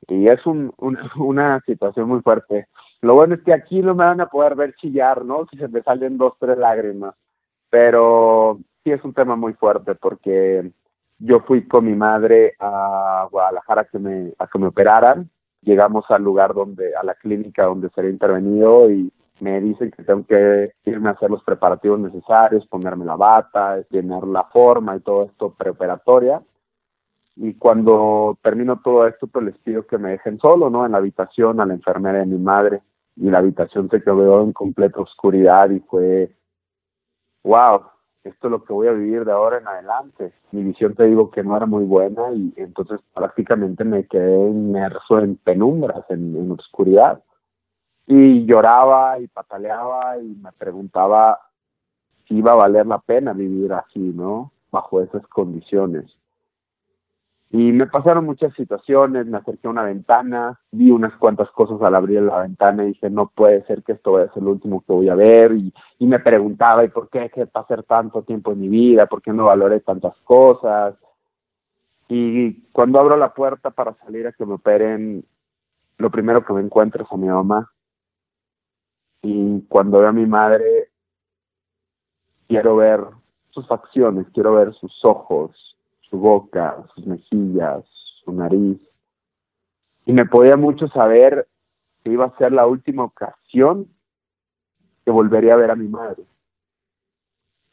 Y 0.07 0.27
es 0.27 0.45
un, 0.45 0.73
una 1.17 1.59
situación 1.65 2.07
muy 2.07 2.21
fuerte. 2.21 2.67
Lo 3.01 3.15
bueno 3.15 3.35
es 3.35 3.41
que 3.41 3.53
aquí 3.53 3.81
no 3.81 3.95
me 3.95 4.05
van 4.05 4.21
a 4.21 4.27
poder 4.27 4.55
ver 4.55 4.75
chillar, 4.75 5.25
¿no? 5.25 5.47
Si 5.49 5.57
se 5.57 5.67
me 5.67 5.81
salen 5.81 6.17
dos, 6.17 6.33
tres 6.39 6.57
lágrimas. 6.57 7.15
Pero 7.69 8.59
sí 8.83 8.91
es 8.91 9.03
un 9.03 9.13
tema 9.13 9.35
muy 9.35 9.53
fuerte 9.53 9.95
porque 9.95 10.71
yo 11.19 11.39
fui 11.41 11.67
con 11.67 11.85
mi 11.85 11.95
madre 11.95 12.53
a 12.59 13.27
Guadalajara 13.31 13.81
a 13.81 13.85
que 13.85 13.99
me, 13.99 14.33
a 14.37 14.47
que 14.47 14.59
me 14.59 14.67
operaran. 14.67 15.29
Llegamos 15.61 16.05
al 16.09 16.23
lugar 16.23 16.53
donde, 16.53 16.95
a 16.95 17.03
la 17.03 17.15
clínica 17.15 17.65
donde 17.65 17.89
sería 17.89 18.09
intervenido 18.11 18.89
y 18.91 19.11
me 19.39 19.59
dicen 19.59 19.91
que 19.91 20.03
tengo 20.03 20.25
que 20.25 20.73
irme 20.85 21.09
a 21.09 21.13
hacer 21.13 21.29
los 21.29 21.43
preparativos 21.43 21.99
necesarios, 21.99 22.67
ponerme 22.67 23.05
la 23.05 23.15
bata, 23.15 23.83
llenar 23.89 24.25
la 24.27 24.43
forma 24.45 24.95
y 24.95 24.99
todo 24.99 25.23
esto 25.23 25.53
preoperatoria. 25.57 26.41
Y 27.35 27.55
cuando 27.55 28.37
termino 28.43 28.81
todo 28.83 29.07
esto, 29.07 29.27
pues 29.27 29.45
les 29.45 29.57
pido 29.59 29.87
que 29.87 29.97
me 29.97 30.11
dejen 30.11 30.39
solo, 30.39 30.69
¿no? 30.69 30.85
En 30.85 30.91
la 30.91 30.99
habitación 30.99 31.59
a 31.59 31.65
la 31.65 31.73
enfermera 31.73 32.19
de 32.19 32.25
mi 32.25 32.37
madre. 32.37 32.81
Y 33.15 33.29
la 33.29 33.39
habitación 33.39 33.89
se 33.89 34.01
quedó 34.01 34.43
en 34.43 34.53
completa 34.53 35.01
oscuridad 35.01 35.69
y 35.69 35.79
fue, 35.81 36.35
wow, 37.43 37.81
esto 38.23 38.47
es 38.47 38.51
lo 38.51 38.63
que 38.63 38.73
voy 38.73 38.87
a 38.87 38.93
vivir 38.93 39.25
de 39.25 39.31
ahora 39.31 39.57
en 39.57 39.67
adelante. 39.67 40.33
Mi 40.51 40.63
visión 40.63 40.95
te 40.95 41.05
digo 41.05 41.31
que 41.31 41.43
no 41.43 41.57
era 41.57 41.65
muy 41.65 41.83
buena 41.83 42.31
y 42.31 42.53
entonces 42.55 42.99
prácticamente 43.13 43.83
me 43.83 44.05
quedé 44.05 44.49
inmerso 44.49 45.19
en 45.19 45.37
penumbras, 45.37 46.05
en, 46.09 46.35
en 46.35 46.51
oscuridad 46.51 47.21
y 48.13 48.45
lloraba 48.45 49.19
y 49.19 49.27
pataleaba 49.27 50.17
y 50.17 50.35
me 50.35 50.51
preguntaba 50.51 51.39
si 52.27 52.35
iba 52.35 52.51
a 52.51 52.57
valer 52.57 52.85
la 52.85 52.99
pena 52.99 53.33
vivir 53.33 53.71
así, 53.73 53.99
¿no? 53.99 54.51
Bajo 54.71 55.01
esas 55.01 55.25
condiciones. 55.27 56.05
Y 57.53 57.73
me 57.73 57.85
pasaron 57.87 58.25
muchas 58.25 58.53
situaciones, 58.53 59.25
me 59.25 59.37
acerqué 59.37 59.67
a 59.67 59.71
una 59.71 59.83
ventana, 59.83 60.59
vi 60.71 60.89
unas 60.89 61.13
cuantas 61.17 61.51
cosas 61.51 61.81
al 61.81 61.95
abrir 61.95 62.21
la 62.21 62.41
ventana 62.41 62.83
y 62.83 62.87
dije, 62.87 63.09
no 63.09 63.27
puede 63.27 63.65
ser 63.65 63.83
que 63.83 63.91
esto 63.91 64.13
vaya 64.13 64.29
a 64.29 64.33
ser 64.33 64.43
lo 64.43 64.51
último 64.51 64.81
que 64.81 64.93
voy 64.93 65.09
a 65.09 65.15
ver. 65.15 65.51
Y, 65.53 65.73
y 65.99 66.07
me 66.07 66.19
preguntaba, 66.19 66.85
¿y 66.85 66.87
por 66.87 67.09
qué 67.09 67.29
que 67.29 67.47
pasar 67.47 67.83
tanto 67.83 68.23
tiempo 68.23 68.53
en 68.53 68.61
mi 68.61 68.69
vida? 68.69 69.05
¿Por 69.05 69.21
qué 69.21 69.33
no 69.33 69.45
valoré 69.45 69.81
tantas 69.81 70.15
cosas? 70.23 70.95
Y 72.07 72.61
cuando 72.71 72.99
abro 72.99 73.17
la 73.17 73.33
puerta 73.33 73.69
para 73.69 73.93
salir 73.95 74.27
a 74.27 74.31
que 74.31 74.45
me 74.45 74.53
operen, 74.53 75.25
lo 75.97 76.09
primero 76.09 76.45
que 76.45 76.53
me 76.53 76.61
encuentro 76.61 77.03
es 77.03 77.11
a 77.11 77.17
mi 77.17 77.27
mamá 77.27 77.69
y 79.21 79.61
cuando 79.67 79.99
veo 79.99 80.09
a 80.09 80.13
mi 80.13 80.25
madre 80.25 80.89
quiero 82.47 82.75
ver 82.75 83.01
sus 83.51 83.67
facciones, 83.67 84.27
quiero 84.33 84.53
ver 84.53 84.73
sus 84.73 85.03
ojos, 85.05 85.70
su 86.11 86.19
boca, 86.19 86.85
sus 86.93 87.07
mejillas, 87.07 87.83
su 88.23 88.33
nariz. 88.33 88.77
Y 90.05 90.13
me 90.13 90.25
podía 90.25 90.57
mucho 90.57 90.87
saber 90.89 91.47
que 92.03 92.11
iba 92.11 92.25
a 92.25 92.37
ser 92.37 92.51
la 92.51 92.67
última 92.67 93.05
ocasión 93.05 93.87
que 95.05 95.11
volvería 95.11 95.53
a 95.53 95.57
ver 95.57 95.71
a 95.71 95.75
mi 95.75 95.87
madre. 95.87 96.23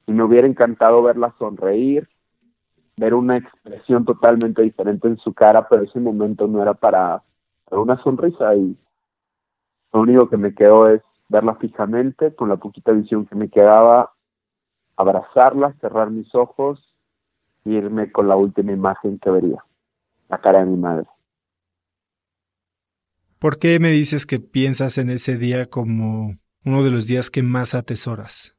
Y 0.07 0.13
me 0.13 0.23
hubiera 0.23 0.47
encantado 0.47 1.03
verla 1.03 1.35
sonreír, 1.39 2.09
ver 2.97 3.13
una 3.13 3.37
expresión 3.37 4.05
totalmente 4.05 4.63
diferente 4.63 5.09
en 5.09 5.19
su 5.19 5.35
cara, 5.35 5.69
pero 5.69 5.83
ese 5.83 6.01
momento 6.01 6.47
no 6.47 6.63
era 6.63 6.75
para, 6.75 7.23
una 7.71 8.01
sonrisa 8.03 8.55
y 8.55 8.77
lo 9.93 10.01
único 10.01 10.29
que 10.31 10.37
me 10.37 10.55
quedó 10.55 10.89
es 10.89 11.03
verla 11.29 11.57
fijamente 11.57 12.35
con 12.35 12.49
la 12.49 12.57
poquita 12.57 12.93
visión 12.93 13.27
que 13.27 13.35
me 13.35 13.51
quedaba, 13.51 14.13
abrazarla, 14.97 15.75
cerrar 15.81 16.11
mis 16.11 16.35
ojos 16.35 16.88
y 17.69 17.77
irme 17.77 18.11
con 18.11 18.29
la 18.29 18.37
última 18.37 18.73
imagen 18.73 19.19
que 19.19 19.31
vería, 19.31 19.63
la 20.29 20.39
cara 20.39 20.61
de 20.61 20.67
mi 20.67 20.77
madre. 20.77 21.07
¿Por 23.39 23.59
qué 23.59 23.79
me 23.79 23.91
dices 23.91 24.27
que 24.27 24.39
piensas 24.39 24.99
en 24.99 25.11
ese 25.11 25.37
día 25.37 25.67
como 25.67 26.37
uno 26.65 26.83
de 26.83 26.91
los 26.91 27.07
días 27.07 27.31
que 27.31 27.43
más 27.43 27.75
atesoras? 27.75 28.57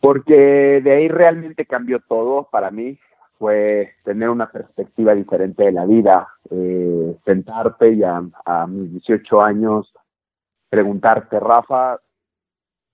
Porque 0.00 0.80
de 0.82 0.92
ahí 0.92 1.08
realmente 1.08 1.66
cambió 1.66 2.00
todo 2.00 2.48
para 2.50 2.70
mí. 2.70 2.98
Fue 3.38 3.94
tener 4.04 4.30
una 4.30 4.50
perspectiva 4.50 5.14
diferente 5.14 5.64
de 5.64 5.72
la 5.72 5.86
vida, 5.86 6.28
eh, 6.50 7.16
sentarte 7.24 7.92
y 7.92 8.02
a, 8.02 8.22
a 8.44 8.66
mis 8.66 8.90
18 8.92 9.42
años 9.42 9.92
preguntarte, 10.70 11.40
Rafa, 11.40 12.00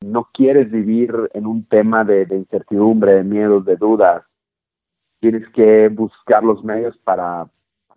no 0.00 0.28
quieres 0.32 0.70
vivir 0.70 1.12
en 1.34 1.46
un 1.46 1.66
tema 1.66 2.04
de, 2.04 2.26
incertidumbre, 2.30 3.14
de 3.14 3.24
miedos, 3.24 3.64
de 3.64 3.76
dudas. 3.76 4.24
Tienes 5.20 5.48
que 5.50 5.88
buscar 5.88 6.44
los 6.44 6.62
medios 6.64 6.96
para 6.98 7.48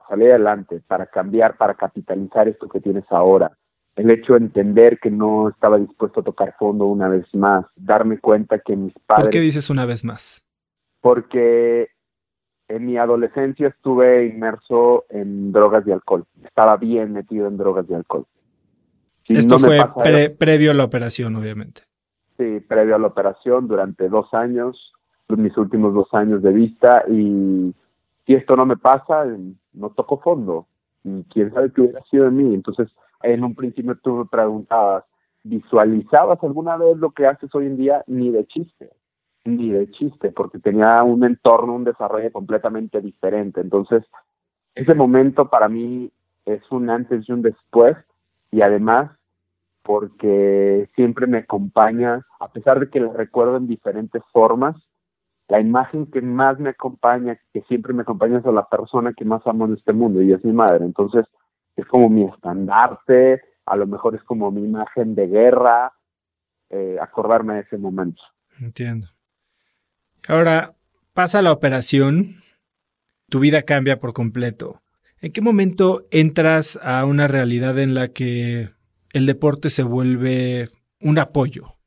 salir 0.07 0.29
adelante, 0.29 0.81
para 0.87 1.05
cambiar, 1.05 1.57
para 1.57 1.75
capitalizar 1.75 2.47
esto 2.47 2.67
que 2.67 2.79
tienes 2.79 3.05
ahora. 3.09 3.51
El 3.95 4.09
hecho 4.11 4.33
de 4.33 4.39
entender 4.39 4.99
que 4.99 5.11
no 5.11 5.49
estaba 5.49 5.77
dispuesto 5.77 6.21
a 6.21 6.23
tocar 6.23 6.55
fondo 6.57 6.85
una 6.85 7.09
vez 7.09 7.25
más, 7.33 7.65
darme 7.75 8.17
cuenta 8.19 8.59
que 8.59 8.75
mis 8.75 8.93
padres... 9.05 9.25
¿Por 9.25 9.31
qué 9.31 9.39
dices 9.41 9.69
una 9.69 9.85
vez 9.85 10.05
más? 10.05 10.43
Porque 11.01 11.89
en 12.69 12.85
mi 12.85 12.97
adolescencia 12.97 13.67
estuve 13.67 14.25
inmerso 14.27 15.05
en 15.09 15.51
drogas 15.51 15.85
y 15.85 15.91
alcohol. 15.91 16.25
Estaba 16.43 16.77
bien 16.77 17.13
metido 17.13 17.47
en 17.47 17.57
drogas 17.57 17.85
y 17.89 17.93
alcohol. 17.93 18.25
Esto 19.27 19.59
fue 19.59 19.79
previo 20.37 20.71
a 20.71 20.73
la 20.73 20.85
operación, 20.85 21.35
obviamente. 21.35 21.81
Sí, 22.37 22.61
previo 22.61 22.95
a 22.95 22.99
la 22.99 23.07
operación, 23.07 23.67
durante 23.67 24.07
dos 24.07 24.33
años, 24.33 24.93
mis 25.37 25.55
últimos 25.57 25.93
dos 25.93 26.07
años 26.13 26.41
de 26.41 26.51
vista, 26.51 27.03
y 27.07 27.73
si 28.25 28.33
esto 28.33 28.55
no 28.55 28.65
me 28.65 28.77
pasa, 28.77 29.25
no 29.73 29.89
toco 29.91 30.17
fondo. 30.17 30.65
Y 31.03 31.23
quién 31.25 31.53
sabe 31.53 31.71
qué 31.71 31.81
hubiera 31.81 32.01
sido 32.03 32.25
de 32.25 32.31
mí. 32.31 32.53
Entonces, 32.53 32.89
en 33.23 33.43
un 33.43 33.55
principio 33.55 33.95
tú 33.95 34.15
me 34.15 34.25
preguntabas, 34.25 35.03
¿visualizabas 35.43 36.43
alguna 36.43 36.77
vez 36.77 36.97
lo 36.97 37.11
que 37.11 37.27
haces 37.27 37.53
hoy 37.53 37.67
en 37.67 37.77
día? 37.77 38.03
Ni 38.07 38.31
de 38.31 38.45
chiste, 38.47 38.89
ni 39.45 39.69
de 39.69 39.89
chiste, 39.91 40.31
porque 40.31 40.59
tenía 40.59 41.03
un 41.03 41.23
entorno, 41.23 41.75
un 41.75 41.83
desarrollo 41.83 42.31
completamente 42.31 43.01
diferente. 43.01 43.61
Entonces, 43.61 44.03
ese 44.75 44.95
momento 44.95 45.49
para 45.49 45.69
mí 45.69 46.11
es 46.45 46.61
un 46.71 46.89
antes 46.89 47.27
y 47.27 47.31
un 47.31 47.41
después, 47.41 47.95
y 48.51 48.61
además 48.61 49.11
porque 49.83 50.87
siempre 50.95 51.25
me 51.25 51.39
acompaña, 51.39 52.25
a 52.39 52.47
pesar 52.49 52.79
de 52.79 52.89
que 52.89 52.99
lo 52.99 53.11
recuerdo 53.13 53.57
en 53.57 53.67
diferentes 53.67 54.21
formas, 54.31 54.75
la 55.49 55.59
imagen 55.59 56.05
que 56.05 56.21
más 56.21 56.59
me 56.59 56.69
acompaña, 56.69 57.37
que 57.51 57.61
siempre 57.63 57.91
me 57.91 58.03
acompaña 58.03 58.37
es 58.37 58.45
a 58.45 58.51
la 58.51 58.69
persona 58.69 59.13
que 59.13 59.25
más 59.25 59.45
amo 59.47 59.65
en 59.65 59.73
este 59.73 59.93
mundo 59.93 60.21
y 60.21 60.31
es 60.31 60.45
mi 60.45 60.53
madre. 60.53 60.85
Entonces 60.85 61.25
es 61.75 61.85
como 61.87 62.07
mi 62.07 62.23
estandarte, 62.23 63.41
a 63.65 63.75
lo 63.75 63.87
mejor 63.87 64.15
es 64.15 64.23
como 64.23 64.51
mi 64.51 64.63
imagen 64.63 65.15
de 65.15 65.27
guerra, 65.27 65.91
eh, 66.69 66.97
acordarme 67.01 67.55
de 67.55 67.61
ese 67.61 67.77
momento. 67.79 68.21
Entiendo. 68.59 69.07
Ahora, 70.27 70.75
pasa 71.13 71.41
la 71.41 71.51
operación, 71.51 72.43
tu 73.27 73.39
vida 73.39 73.63
cambia 73.63 73.99
por 73.99 74.13
completo. 74.13 74.81
¿En 75.19 75.31
qué 75.31 75.41
momento 75.41 76.05
entras 76.11 76.79
a 76.83 77.03
una 77.05 77.27
realidad 77.27 77.79
en 77.79 77.95
la 77.95 78.09
que 78.09 78.69
el 79.13 79.25
deporte 79.25 79.71
se 79.71 79.81
vuelve 79.81 80.69
un 81.01 81.17
apoyo? 81.17 81.78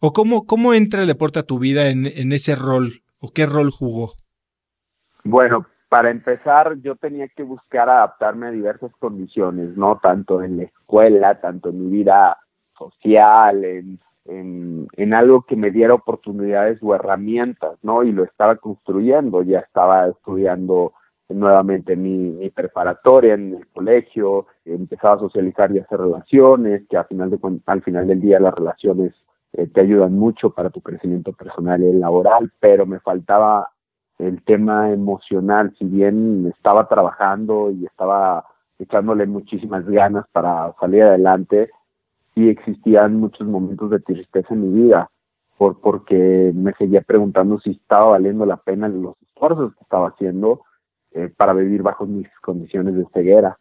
¿O 0.00 0.12
cómo, 0.12 0.46
cómo 0.46 0.74
entra 0.74 1.02
el 1.02 1.06
deporte 1.06 1.38
a 1.38 1.44
tu 1.44 1.58
vida 1.58 1.88
en, 1.88 2.06
en 2.06 2.32
ese 2.32 2.54
rol? 2.54 3.02
¿O 3.18 3.30
qué 3.30 3.46
rol 3.46 3.70
jugó? 3.70 4.12
Bueno, 5.24 5.66
para 5.88 6.10
empezar, 6.10 6.76
yo 6.80 6.96
tenía 6.96 7.28
que 7.28 7.42
buscar 7.42 7.88
adaptarme 7.88 8.48
a 8.48 8.50
diversas 8.50 8.92
condiciones, 8.98 9.76
¿no? 9.76 9.98
Tanto 10.02 10.42
en 10.42 10.56
la 10.58 10.64
escuela, 10.64 11.40
tanto 11.40 11.70
en 11.70 11.84
mi 11.84 11.90
vida 11.90 12.36
social, 12.76 13.64
en, 13.64 14.00
en, 14.26 15.14
algo 15.14 15.42
que 15.42 15.56
me 15.56 15.70
diera 15.70 15.94
oportunidades 15.94 16.78
o 16.82 16.94
herramientas, 16.94 17.78
¿no? 17.82 18.02
Y 18.02 18.12
lo 18.12 18.24
estaba 18.24 18.56
construyendo, 18.56 19.42
ya 19.42 19.60
estaba 19.60 20.08
estudiando 20.08 20.94
nuevamente 21.28 21.96
mi, 21.96 22.50
preparatoria 22.50 23.34
en 23.34 23.54
el 23.54 23.66
colegio, 23.68 24.46
empezaba 24.64 25.14
a 25.14 25.20
socializar 25.20 25.72
y 25.72 25.78
hacer 25.78 26.00
relaciones, 26.00 26.82
que 26.88 26.96
al 26.96 27.06
final, 27.06 27.30
de, 27.30 27.38
al 27.66 27.82
final 27.82 28.06
del 28.06 28.20
día 28.20 28.40
las 28.40 28.54
relaciones 28.54 29.12
eh, 29.56 29.68
te 29.68 29.80
ayudan 29.80 30.14
mucho 30.18 30.50
para 30.50 30.70
tu 30.70 30.80
crecimiento 30.80 31.32
personal 31.32 31.82
y 31.82 31.92
laboral, 31.92 32.50
pero 32.58 32.86
me 32.86 32.98
faltaba 32.98 33.70
el 34.18 34.42
tema 34.42 34.90
emocional, 34.90 35.74
si 35.78 35.84
bien 35.84 36.52
estaba 36.56 36.88
trabajando 36.88 37.70
y 37.70 37.86
estaba 37.86 38.44
echándole 38.78 39.26
muchísimas 39.26 39.86
ganas 39.86 40.24
para 40.32 40.74
salir 40.80 41.04
adelante, 41.04 41.70
sí 42.34 42.48
existían 42.48 43.20
muchos 43.20 43.46
momentos 43.46 43.90
de 43.90 44.00
tristeza 44.00 44.54
en 44.54 44.72
mi 44.72 44.82
vida, 44.82 45.10
por, 45.56 45.80
porque 45.80 46.52
me 46.52 46.72
seguía 46.72 47.02
preguntando 47.02 47.60
si 47.60 47.70
estaba 47.70 48.10
valiendo 48.10 48.44
la 48.46 48.56
pena 48.56 48.88
los 48.88 49.14
esfuerzos 49.22 49.74
que 49.74 49.82
estaba 49.82 50.08
haciendo 50.08 50.62
eh, 51.12 51.32
para 51.36 51.52
vivir 51.52 51.82
bajo 51.82 52.06
mis 52.06 52.28
condiciones 52.40 52.96
de 52.96 53.06
ceguera. 53.14 53.56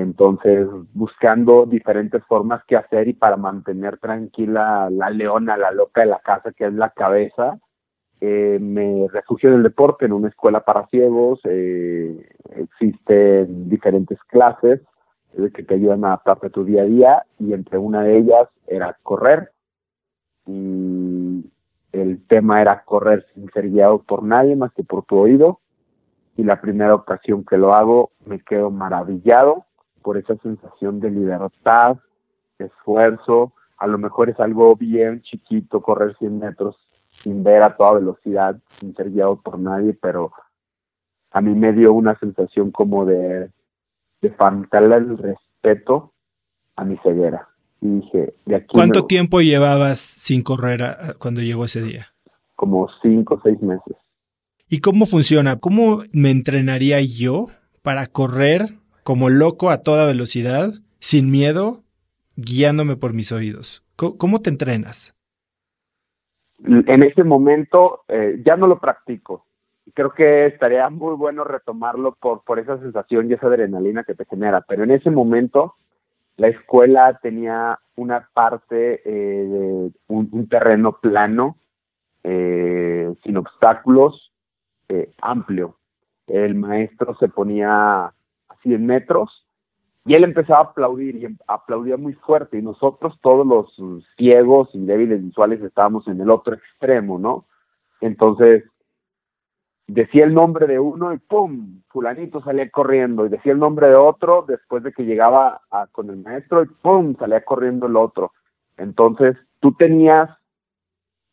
Entonces, 0.00 0.66
buscando 0.94 1.66
diferentes 1.66 2.24
formas 2.24 2.64
que 2.64 2.76
hacer 2.76 3.08
y 3.08 3.12
para 3.12 3.36
mantener 3.36 3.98
tranquila 3.98 4.88
la 4.90 5.10
leona, 5.10 5.56
la 5.56 5.70
loca 5.70 6.00
de 6.00 6.06
la 6.06 6.20
casa, 6.20 6.52
que 6.52 6.66
es 6.66 6.72
la 6.72 6.90
cabeza, 6.90 7.58
eh, 8.20 8.58
me 8.60 9.06
refugio 9.08 9.50
en 9.50 9.56
el 9.56 9.62
deporte, 9.62 10.06
en 10.06 10.12
una 10.12 10.28
escuela 10.28 10.60
para 10.60 10.86
ciegos, 10.86 11.40
eh, 11.44 12.26
existen 12.56 13.68
diferentes 13.68 14.18
clases 14.28 14.80
que 15.54 15.62
te 15.62 15.74
ayudan 15.74 16.04
a 16.04 16.08
adaptarte 16.08 16.46
a 16.46 16.50
tu 16.50 16.64
día 16.64 16.82
a 16.82 16.86
día 16.86 17.26
y 17.38 17.52
entre 17.54 17.78
una 17.78 18.02
de 18.02 18.18
ellas 18.18 18.48
era 18.66 18.96
correr 19.02 19.50
y 20.46 21.50
el 21.92 22.26
tema 22.26 22.60
era 22.60 22.84
correr 22.84 23.24
sin 23.34 23.50
ser 23.50 23.70
guiado 23.70 24.02
por 24.02 24.22
nadie 24.22 24.56
más 24.56 24.72
que 24.74 24.84
por 24.84 25.04
tu 25.04 25.16
oído 25.16 25.60
y 26.36 26.44
la 26.44 26.60
primera 26.60 26.94
ocasión 26.94 27.44
que 27.44 27.56
lo 27.56 27.72
hago 27.72 28.10
me 28.26 28.40
quedo 28.40 28.70
maravillado 28.70 29.64
por 30.02 30.18
esa 30.18 30.36
sensación 30.36 31.00
de 31.00 31.10
libertad, 31.10 31.96
de 32.58 32.66
esfuerzo, 32.66 33.52
a 33.78 33.86
lo 33.86 33.98
mejor 33.98 34.30
es 34.30 34.38
algo 34.38 34.76
bien 34.76 35.22
chiquito 35.22 35.80
correr 35.80 36.16
100 36.18 36.38
metros 36.38 36.76
sin 37.22 37.42
ver 37.42 37.62
a 37.62 37.76
toda 37.76 37.94
velocidad, 37.94 38.56
sin 38.78 38.94
ser 38.94 39.10
guiado 39.10 39.40
por 39.40 39.58
nadie, 39.58 39.96
pero 40.00 40.32
a 41.30 41.40
mí 41.40 41.54
me 41.54 41.72
dio 41.72 41.92
una 41.92 42.18
sensación 42.18 42.70
como 42.70 43.04
de, 43.04 43.50
de 44.20 44.30
faltarle 44.30 44.96
el 44.96 45.18
respeto 45.18 46.12
a 46.76 46.84
mi 46.84 46.96
ceguera. 46.98 47.48
Y 47.80 47.88
dije, 48.00 48.34
de 48.46 48.56
aquí 48.56 48.68
¿Cuánto 48.72 49.06
tiempo 49.06 49.40
llevabas 49.40 49.98
sin 49.98 50.42
correr 50.42 51.16
cuando 51.18 51.40
llegó 51.40 51.64
ese 51.64 51.82
día? 51.82 52.08
Como 52.54 52.88
cinco 53.02 53.34
o 53.34 53.40
seis 53.42 53.60
meses. 53.60 53.96
¿Y 54.68 54.80
cómo 54.80 55.06
funciona? 55.06 55.58
¿Cómo 55.58 56.02
me 56.12 56.30
entrenaría 56.30 57.00
yo 57.00 57.46
para 57.82 58.06
correr 58.06 58.68
como 59.02 59.30
loco 59.30 59.70
a 59.70 59.82
toda 59.82 60.06
velocidad, 60.06 60.70
sin 60.98 61.30
miedo, 61.30 61.82
guiándome 62.36 62.96
por 62.96 63.12
mis 63.12 63.32
oídos? 63.32 63.84
¿Cómo, 63.96 64.40
te 64.40 64.50
entrenas? 64.50 65.14
En 66.64 67.02
ese 67.02 67.22
momento 67.22 68.02
eh, 68.08 68.40
ya 68.44 68.56
no 68.56 68.66
lo 68.66 68.80
practico. 68.80 69.46
Creo 69.94 70.12
que 70.12 70.46
estaría 70.46 70.88
muy 70.90 71.14
bueno 71.14 71.44
retomarlo 71.44 72.16
por, 72.20 72.42
por 72.42 72.58
esa 72.58 72.78
sensación 72.78 73.30
y 73.30 73.34
esa 73.34 73.46
adrenalina 73.46 74.04
que 74.04 74.14
te 74.14 74.24
genera. 74.24 74.60
Pero 74.62 74.84
en 74.84 74.92
ese 74.92 75.10
momento 75.10 75.74
la 76.36 76.48
escuela 76.48 77.18
tenía 77.22 77.78
una 77.94 78.28
parte 78.32 79.02
eh, 79.04 79.90
un, 80.08 80.48
terreno 80.48 80.98
plano, 81.00 81.58
eh, 82.24 83.12
sin 83.22 83.36
obstáculos, 83.36 84.32
amplio. 85.20 85.76
El 86.26 86.54
maestro 86.54 87.16
se 87.18 87.28
ponía 87.28 88.12
100 88.62 88.84
metros, 88.84 89.46
y 90.04 90.14
él 90.14 90.24
empezaba 90.24 90.60
a 90.60 90.70
aplaudir 90.70 91.16
y 91.16 91.36
aplaudía 91.46 91.96
muy 91.96 92.14
fuerte 92.14 92.58
y 92.58 92.62
nosotros 92.62 93.18
todos 93.22 93.46
los 93.46 94.02
ciegos 94.16 94.68
y 94.72 94.84
débiles 94.84 95.22
visuales 95.22 95.62
estábamos 95.62 96.08
en 96.08 96.20
el 96.20 96.30
otro 96.30 96.54
extremo, 96.54 97.18
¿no? 97.18 97.46
Entonces 98.00 98.64
decía 99.86 100.24
el 100.24 100.34
nombre 100.34 100.66
de 100.66 100.80
uno 100.80 101.12
y 101.12 101.18
¡pum! 101.18 101.82
fulanito 101.88 102.42
salía 102.42 102.68
corriendo 102.70 103.26
y 103.26 103.28
decía 103.28 103.52
el 103.52 103.60
nombre 103.60 103.88
de 103.88 103.94
otro 103.94 104.44
después 104.46 104.82
de 104.82 104.92
que 104.92 105.04
llegaba 105.04 105.60
con 105.92 106.10
el 106.10 106.16
maestro 106.16 106.64
y 106.64 106.66
¡pum! 106.66 107.14
salía 107.16 107.44
corriendo 107.44 107.86
el 107.86 107.96
otro. 107.96 108.32
Entonces 108.76 109.36
tú 109.60 109.72
tenías 109.74 110.30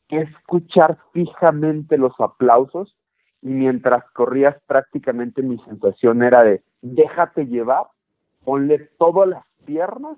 que 0.07 0.21
escuchar 0.21 0.99
fijamente 1.11 1.97
los 1.97 2.13
aplausos 2.19 2.95
y 3.41 3.49
mientras 3.49 4.03
corrías 4.11 4.55
prácticamente 4.67 5.41
mi 5.41 5.57
sensación 5.59 6.21
era 6.21 6.43
de 6.43 6.61
déjate 6.81 7.45
llevar, 7.45 7.87
ponle 8.43 8.89
todas 8.97 9.27
las 9.29 9.45
piernas 9.65 10.17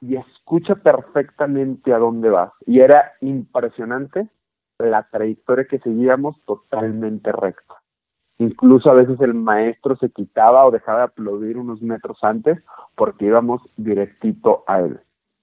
y 0.00 0.16
escucha 0.16 0.76
perfectamente 0.76 1.92
a 1.92 1.98
dónde 1.98 2.30
vas. 2.30 2.52
Y 2.66 2.80
era 2.80 3.12
impresionante 3.20 4.28
la 4.78 5.08
trayectoria 5.10 5.66
que 5.66 5.80
seguíamos 5.80 6.40
totalmente 6.44 7.32
recta. 7.32 7.74
Incluso 8.38 8.90
a 8.90 8.94
veces 8.94 9.20
el 9.20 9.34
maestro 9.34 9.96
se 9.96 10.10
quitaba 10.10 10.64
o 10.64 10.70
dejaba 10.70 10.98
de 10.98 11.04
aplaudir 11.06 11.58
unos 11.58 11.82
metros 11.82 12.18
antes 12.22 12.62
porque 12.94 13.26
íbamos 13.26 13.60
directito 13.76 14.62
a 14.68 14.80
él. 14.80 15.00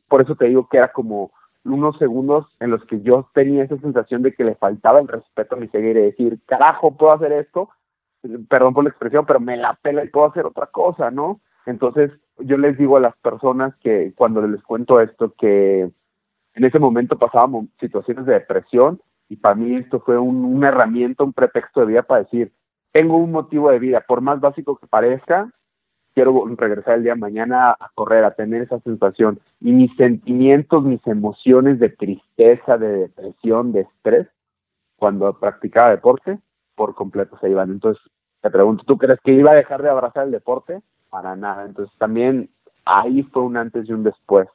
Por 0.08 0.22
eso 0.22 0.36
te 0.36 0.46
digo 0.46 0.70
que 0.70 0.78
era 0.78 0.94
como 0.94 1.32
unos 1.66 1.98
segundos 1.98 2.46
en 2.60 2.70
los 2.70 2.86
que 2.86 3.02
yo 3.02 3.30
tenía 3.34 3.64
esa 3.64 3.78
sensación 3.78 4.22
de 4.22 4.34
que 4.34 4.46
le 4.46 4.56
faltaba 4.56 5.00
el 5.00 5.08
respeto 5.08 5.56
a 5.56 5.60
mi 5.60 5.68
ceguera 5.68 6.00
y 6.00 6.04
decir, 6.04 6.40
carajo, 6.46 6.96
puedo 6.96 7.14
hacer 7.14 7.34
esto, 7.34 7.70
perdón 8.48 8.74
por 8.74 8.84
la 8.84 8.90
expresión, 8.90 9.26
pero 9.26 9.40
me 9.40 9.58
la 9.58 9.74
pela 9.82 10.04
y 10.04 10.10
puedo 10.10 10.28
hacer 10.28 10.46
otra 10.46 10.68
cosa, 10.68 11.12
¿no? 11.12 11.42
Entonces, 11.66 12.12
yo 12.40 12.58
les 12.58 12.78
digo 12.78 12.98
a 12.98 13.02
las 13.02 13.16
personas 13.18 13.76
que 13.78 14.14
cuando 14.16 14.46
les 14.48 14.62
cuento 14.64 15.00
esto, 15.00 15.34
que 15.38 15.90
en 16.54 16.64
ese 16.64 16.80
momento 16.80 17.18
pasábamos 17.18 17.66
situaciones 17.80 18.26
de 18.26 18.34
depresión 18.34 19.02
y 19.30 19.38
para 19.38 19.56
mí 19.56 19.76
esto 19.76 20.00
fue 20.00 20.18
un, 20.18 20.46
una 20.46 20.70
herramienta, 20.70 21.24
un 21.24 21.34
pretexto 21.34 21.82
de 21.82 21.88
vida 21.88 22.04
para 22.04 22.24
decir, 22.24 22.52
tengo 22.92 23.18
un 23.18 23.32
motivo 23.32 23.72
de 23.72 23.80
vida, 23.80 24.02
por 24.02 24.22
más 24.22 24.40
básico 24.40 24.78
que 24.78 24.88
parezca, 24.88 25.52
quiero 26.14 26.46
regresar 26.56 26.96
el 26.96 27.04
día 27.04 27.14
de 27.14 27.20
mañana 27.20 27.72
a 27.72 27.92
correr, 27.94 28.24
a 28.24 28.36
tener 28.36 28.62
esa 28.62 28.80
sensación. 28.80 29.40
Y 29.60 29.74
mis 29.74 29.94
sentimientos, 29.98 30.84
mis 30.84 31.06
emociones 31.06 31.78
de 31.78 31.90
tristeza, 31.90 32.78
de 32.78 32.88
depresión, 32.88 33.74
de 33.74 33.82
estrés, 33.82 34.28
cuando 34.96 35.38
practicaba 35.38 35.92
deporte, 35.92 36.40
por 36.76 36.96
completo 36.96 37.38
se 37.40 37.50
iban. 37.50 37.70
Entonces, 37.70 38.02
te 38.46 38.52
pregunto, 38.52 38.84
¿tú 38.86 38.96
crees 39.00 39.20
que 39.24 39.34
iba 39.34 39.52
a 39.52 39.56
dejar 39.56 39.82
de 39.82 39.90
abrazar 39.90 40.26
el 40.26 40.32
deporte? 40.32 40.80
Para 41.10 41.36
nada. 41.36 41.66
Entonces, 41.66 41.92
también 41.98 42.52
ahí 42.86 43.24
fue 43.24 43.42
un 43.42 43.58
antes 43.58 43.90
y 43.90 43.92
un 43.92 44.04
después. 44.04 44.48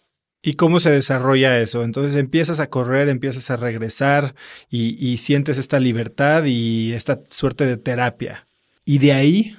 ¿Y 0.42 0.55
cómo 0.55 0.79
se 0.79 0.92
desarrolla 0.92 1.59
eso? 1.59 1.83
Entonces 1.83 2.14
empiezas 2.14 2.61
a 2.61 2.70
correr, 2.70 3.09
empiezas 3.09 3.50
a 3.50 3.57
regresar 3.57 4.35
y, 4.70 4.96
y 5.05 5.16
sientes 5.16 5.59
esta 5.59 5.81
libertad 5.81 6.44
y 6.46 6.92
esta 6.92 7.18
suerte 7.31 7.66
de 7.66 7.76
terapia. 7.76 8.46
¿Y 8.85 8.98
de 8.98 9.12
ahí? 9.12 9.57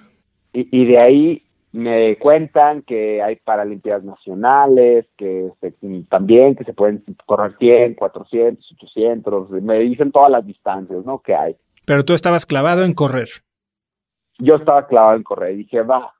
Y, 0.53 0.69
y 0.71 0.85
de 0.85 0.99
ahí 0.99 1.43
me 1.73 2.17
cuentan 2.17 2.83
que 2.83 3.21
hay 3.21 3.35
paralimpiadas 3.35 4.05
nacionales, 4.05 5.07
que 5.17 5.49
también 6.09 6.55
que 6.55 6.63
se 6.63 6.73
pueden 6.73 7.03
correr 7.25 7.55
100, 7.59 7.95
400, 7.95 8.71
800, 8.77 9.49
me 9.61 9.79
dicen 9.79 10.11
todas 10.11 10.31
las 10.31 10.47
distancias, 10.47 11.05
¿no? 11.05 11.19
Que 11.19 11.35
hay. 11.35 11.57
Pero 11.85 12.05
tú 12.05 12.13
estabas 12.13 12.45
clavado 12.45 12.85
en 12.85 12.93
correr. 12.93 13.29
Yo 14.39 14.55
estaba 14.55 14.87
clavado 14.87 15.15
en 15.15 15.23
correr 15.23 15.53
y 15.53 15.57
dije, 15.57 15.81
va, 15.81 16.13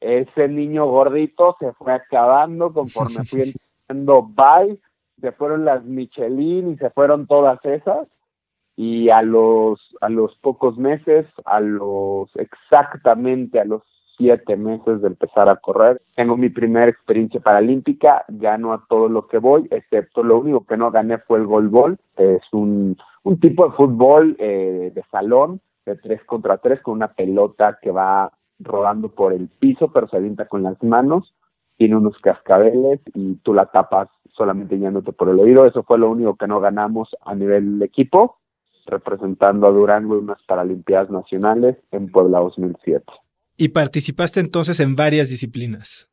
ese 0.00 0.48
niño 0.48 0.86
gordito 0.86 1.56
se 1.58 1.72
fue 1.72 1.92
acabando 1.92 2.72
conforme 2.72 3.24
fui 3.24 3.54
entrando 3.88 4.22
bye, 4.22 4.78
se 5.20 5.32
fueron 5.32 5.64
las 5.64 5.84
Michelin 5.84 6.72
y 6.72 6.76
se 6.76 6.90
fueron 6.90 7.26
todas 7.26 7.64
esas 7.64 8.08
y 8.76 9.10
a 9.10 9.22
los 9.22 9.80
a 10.00 10.08
los 10.08 10.36
pocos 10.38 10.76
meses, 10.76 11.26
a 11.44 11.60
los 11.60 12.34
exactamente 12.36 13.60
a 13.60 13.64
los 13.64 13.82
siete 14.16 14.56
meses 14.56 15.02
de 15.02 15.08
empezar 15.08 15.48
a 15.48 15.56
correr. 15.56 16.00
Tengo 16.14 16.36
mi 16.36 16.48
primera 16.48 16.88
experiencia 16.88 17.40
paralímpica, 17.40 18.24
gano 18.28 18.72
a 18.72 18.84
todo 18.88 19.08
lo 19.08 19.26
que 19.26 19.38
voy, 19.38 19.66
excepto 19.70 20.22
lo 20.22 20.38
único 20.38 20.64
que 20.64 20.76
no 20.76 20.90
gané 20.90 21.18
fue 21.18 21.38
el 21.38 21.46
golbol, 21.46 21.98
es 22.16 22.42
un, 22.52 22.96
un 23.22 23.40
tipo 23.40 23.66
de 23.66 23.72
fútbol 23.76 24.36
eh, 24.38 24.92
de 24.94 25.02
salón, 25.10 25.60
de 25.84 25.96
tres 25.96 26.22
contra 26.24 26.58
tres, 26.58 26.80
con 26.80 26.94
una 26.94 27.12
pelota 27.12 27.78
que 27.80 27.90
va 27.90 28.32
rodando 28.58 29.08
por 29.08 29.32
el 29.32 29.48
piso, 29.48 29.90
pero 29.92 30.08
se 30.08 30.16
avienta 30.16 30.46
con 30.46 30.62
las 30.62 30.82
manos, 30.82 31.34
tiene 31.76 31.96
unos 31.96 32.16
cascabeles 32.18 33.00
y 33.14 33.34
tú 33.36 33.54
la 33.54 33.66
tapas 33.66 34.08
solamente 34.34 34.76
guiándote 34.76 35.12
por 35.12 35.28
el 35.28 35.40
oído. 35.40 35.66
Eso 35.66 35.82
fue 35.82 35.98
lo 35.98 36.10
único 36.10 36.36
que 36.36 36.46
no 36.46 36.60
ganamos 36.60 37.08
a 37.22 37.34
nivel 37.34 37.82
equipo, 37.82 38.38
representando 38.86 39.66
a 39.66 39.70
Durango 39.70 40.14
en 40.14 40.24
unas 40.24 40.42
Paralimpiadas 40.44 41.10
Nacionales 41.10 41.76
en 41.90 42.10
Puebla 42.10 42.40
2007. 42.40 43.04
Y 43.56 43.68
participaste 43.68 44.40
entonces 44.40 44.80
en 44.80 44.96
varias 44.96 45.28
disciplinas. 45.28 46.08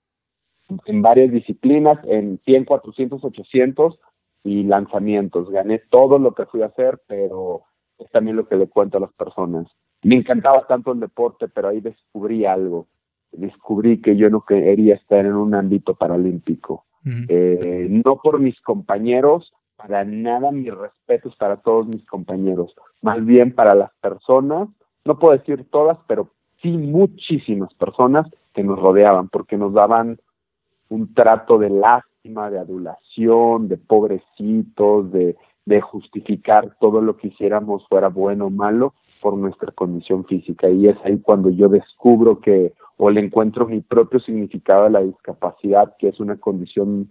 En 0.85 1.01
varias 1.01 1.31
disciplinas, 1.31 1.97
en 2.05 2.39
100, 2.45 2.65
400, 2.65 3.23
800 3.23 3.99
y 4.43 4.63
lanzamientos. 4.63 5.49
Gané 5.49 5.79
todo 5.89 6.19
lo 6.19 6.33
que 6.33 6.45
fui 6.45 6.61
a 6.61 6.67
hacer, 6.67 6.99
pero 7.07 7.63
es 7.99 8.09
también 8.11 8.37
lo 8.37 8.47
que 8.47 8.55
le 8.55 8.67
cuento 8.67 8.97
a 8.97 9.01
las 9.01 9.13
personas. 9.13 9.67
Me 10.03 10.15
encantaba 10.15 10.65
tanto 10.67 10.91
el 10.91 10.99
deporte, 10.99 11.47
pero 11.47 11.69
ahí 11.69 11.81
descubrí 11.81 12.45
algo. 12.45 12.87
Descubrí 13.31 14.01
que 14.01 14.15
yo 14.15 14.29
no 14.29 14.41
quería 14.41 14.95
estar 14.95 15.25
en 15.25 15.35
un 15.35 15.53
ámbito 15.53 15.95
paralímpico. 15.95 16.85
eh, 17.29 17.87
no 17.89 18.17
por 18.17 18.39
mis 18.39 18.59
compañeros, 18.61 19.53
para 19.77 20.03
nada 20.03 20.51
mis 20.51 20.73
respetos 20.73 21.35
para 21.37 21.57
todos 21.57 21.87
mis 21.87 22.05
compañeros. 22.05 22.73
Más 23.01 23.25
bien 23.25 23.53
para 23.53 23.75
las 23.75 23.91
personas, 24.01 24.67
no 25.05 25.17
puedo 25.17 25.37
decir 25.37 25.65
todas, 25.69 25.97
pero 26.07 26.29
sí 26.61 26.69
muchísimas 26.69 27.73
personas 27.75 28.27
que 28.53 28.63
nos 28.63 28.79
rodeaban 28.79 29.29
porque 29.29 29.57
nos 29.57 29.73
daban 29.73 30.19
un 30.89 31.13
trato 31.13 31.57
de 31.57 31.69
lástima 31.69 32.09
lástima, 32.19 32.49
de 32.49 32.59
adulación, 32.59 33.67
de 33.67 33.77
pobrecitos, 33.77 35.11
de, 35.11 35.35
de 35.65 35.81
justificar 35.81 36.75
todo 36.79 37.01
lo 37.01 37.17
que 37.17 37.27
hiciéramos 37.27 37.87
fuera 37.87 38.09
bueno 38.09 38.47
o 38.47 38.49
malo 38.49 38.93
por 39.21 39.37
nuestra 39.37 39.71
condición 39.71 40.25
física. 40.25 40.69
Y 40.69 40.87
es 40.87 40.97
ahí 41.03 41.19
cuando 41.19 41.49
yo 41.49 41.67
descubro 41.69 42.39
que, 42.39 42.73
o 42.97 43.09
le 43.09 43.21
encuentro 43.21 43.67
mi 43.67 43.81
propio 43.81 44.19
significado 44.19 44.85
a 44.85 44.89
la 44.89 45.01
discapacidad, 45.01 45.95
que 45.97 46.09
es 46.09 46.19
una 46.19 46.37
condición 46.37 47.09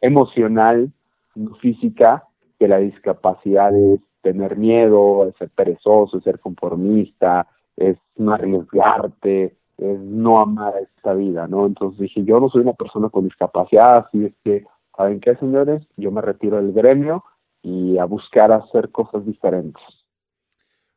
emocional, 0.00 0.92
no 1.34 1.54
física, 1.56 2.24
que 2.58 2.68
la 2.68 2.78
discapacidad 2.78 3.74
es 3.76 4.00
tener 4.22 4.56
miedo, 4.56 5.26
es 5.26 5.36
ser 5.36 5.50
perezoso, 5.50 6.18
es 6.18 6.24
ser 6.24 6.40
conformista, 6.40 7.46
es 7.76 7.96
no 8.16 8.32
arriesgarte, 8.32 9.56
es 9.78 10.00
no 10.00 10.38
amar 10.38 10.74
esta 10.82 11.14
vida, 11.14 11.46
¿no? 11.46 11.66
Entonces 11.66 12.00
dije, 12.00 12.24
yo 12.24 12.40
no 12.40 12.48
soy 12.48 12.62
una 12.62 12.72
persona 12.72 13.08
con 13.08 13.24
discapacidad, 13.24 13.98
así 13.98 14.26
es 14.26 14.34
que, 14.44 14.64
¿saben 14.96 15.20
qué, 15.20 15.36
señores? 15.36 15.86
Yo 15.96 16.10
me 16.10 16.20
retiro 16.20 16.56
del 16.56 16.72
gremio 16.72 17.24
y 17.62 17.98
a 17.98 18.04
buscar 18.04 18.52
hacer 18.52 18.90
cosas 18.90 19.24
diferentes. 19.26 19.82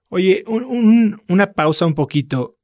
Oye, 0.10 0.44
una 0.48 1.54
pausa 1.54 1.86
un 1.86 1.96
poquito. 1.96 2.56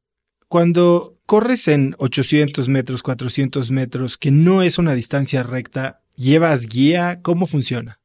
Cuando 0.49 1.15
corres 1.25 1.67
en 1.67 1.95
800 1.97 2.67
metros, 2.67 3.03
400 3.03 3.71
metros, 3.71 4.17
que 4.17 4.31
no 4.31 4.61
es 4.61 4.77
una 4.77 4.93
distancia 4.93 5.43
recta, 5.43 6.01
¿llevas 6.15 6.65
guía? 6.65 7.21
¿Cómo 7.21 7.45
funciona? 7.45 7.99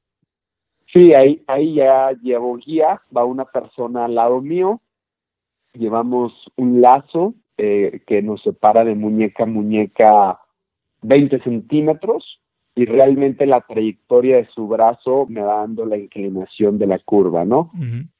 Sí, 0.93 1.15
ahí, 1.15 1.43
ahí 1.47 1.75
ya 1.77 2.11
llevo 2.23 2.57
guía, 2.57 3.01
va 3.17 3.25
una 3.25 3.47
persona 3.47 4.05
al 4.05 4.15
lado 4.15 4.41
mío, 4.43 4.81
llevamos 5.73 6.33
un 6.57 6.81
lazo 6.83 7.35
eh, 7.57 8.03
que 8.07 8.21
nos 8.23 8.43
separa 8.43 8.85
de 8.85 8.95
muñeca 8.95 9.45
a 9.45 9.47
muñeca 9.47 10.41
20 11.03 11.43
centímetros 11.43 12.42
y 12.75 12.87
realmente 12.87 13.45
la 13.45 13.61
trayectoria 13.61 14.37
de 14.37 14.49
su 14.55 14.67
brazo 14.67 15.27
me 15.29 15.43
va 15.43 15.59
dando 15.59 15.85
la 15.85 15.99
inclinación 15.99 16.79
de 16.79 16.87
la 16.87 16.99
curva, 16.99 17.45
¿no? 17.45 17.71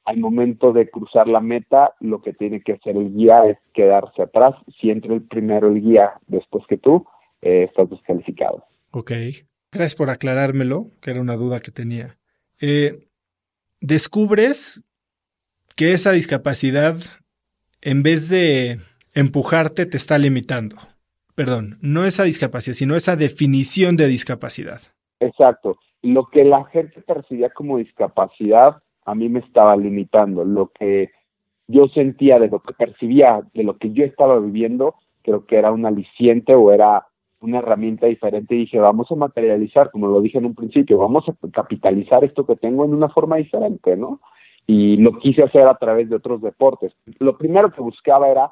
Al 0.05 0.17
momento 0.17 0.73
de 0.73 0.89
cruzar 0.89 1.27
la 1.27 1.39
meta, 1.39 1.93
lo 1.99 2.21
que 2.21 2.33
tiene 2.33 2.61
que 2.61 2.73
hacer 2.73 2.95
el 2.95 3.13
guía 3.13 3.35
es 3.47 3.57
quedarse 3.73 4.21
atrás. 4.21 4.55
Si 4.79 4.91
entra 4.91 5.13
el 5.13 5.23
primero 5.23 5.69
el 5.69 5.81
guía 5.81 6.13
después 6.27 6.65
que 6.67 6.77
tú, 6.77 7.05
eh, 7.41 7.63
estás 7.63 7.89
descalificado. 7.89 8.63
Ok. 8.91 9.11
Gracias 9.71 9.95
por 9.95 10.11
aclarármelo, 10.11 10.85
que 11.01 11.11
era 11.11 11.21
una 11.21 11.35
duda 11.35 11.59
que 11.59 11.71
tenía. 11.71 12.17
Eh, 12.61 13.07
descubres 13.81 14.83
que 15.75 15.93
esa 15.93 16.11
discapacidad, 16.11 16.97
en 17.81 18.03
vez 18.03 18.29
de 18.29 18.79
empujarte, 19.15 19.87
te 19.87 19.97
está 19.97 20.19
limitando. 20.19 20.75
Perdón, 21.35 21.77
no 21.81 22.05
esa 22.05 22.23
discapacidad, 22.23 22.75
sino 22.75 22.95
esa 22.95 23.15
definición 23.15 23.97
de 23.97 24.07
discapacidad. 24.07 24.81
Exacto. 25.19 25.77
Lo 26.01 26.25
que 26.25 26.43
la 26.43 26.65
gente 26.65 27.01
percibía 27.01 27.49
como 27.49 27.77
discapacidad, 27.77 28.83
a 29.05 29.15
mí 29.15 29.29
me 29.29 29.39
estaba 29.39 29.75
limitando. 29.75 30.43
Lo 30.43 30.67
que 30.67 31.11
yo 31.67 31.87
sentía 31.87 32.39
de 32.39 32.49
lo 32.49 32.59
que 32.59 32.73
percibía, 32.73 33.41
de 33.53 33.63
lo 33.63 33.77
que 33.77 33.91
yo 33.91 34.03
estaba 34.03 34.39
viviendo, 34.39 34.95
creo 35.23 35.45
que 35.45 35.57
era 35.57 35.71
un 35.71 35.85
aliciente 35.85 36.53
o 36.53 36.71
era 36.71 37.07
una 37.39 37.59
herramienta 37.59 38.07
diferente 38.07 38.55
y 38.55 38.59
dije, 38.59 38.79
vamos 38.79 39.11
a 39.11 39.15
materializar, 39.15 39.91
como 39.91 40.07
lo 40.07 40.21
dije 40.21 40.37
en 40.37 40.45
un 40.45 40.55
principio, 40.55 40.97
vamos 40.97 41.25
a 41.27 41.35
capitalizar 41.51 42.23
esto 42.23 42.45
que 42.45 42.55
tengo 42.55 42.85
en 42.85 42.93
una 42.93 43.09
forma 43.09 43.37
diferente, 43.37 43.97
¿no? 43.97 44.21
Y 44.65 44.95
lo 44.97 45.19
quise 45.19 45.43
hacer 45.43 45.63
a 45.69 45.75
través 45.75 46.09
de 46.09 46.15
otros 46.15 46.41
deportes. 46.41 46.93
Lo 47.19 47.37
primero 47.37 47.71
que 47.71 47.81
buscaba 47.81 48.29
era 48.29 48.51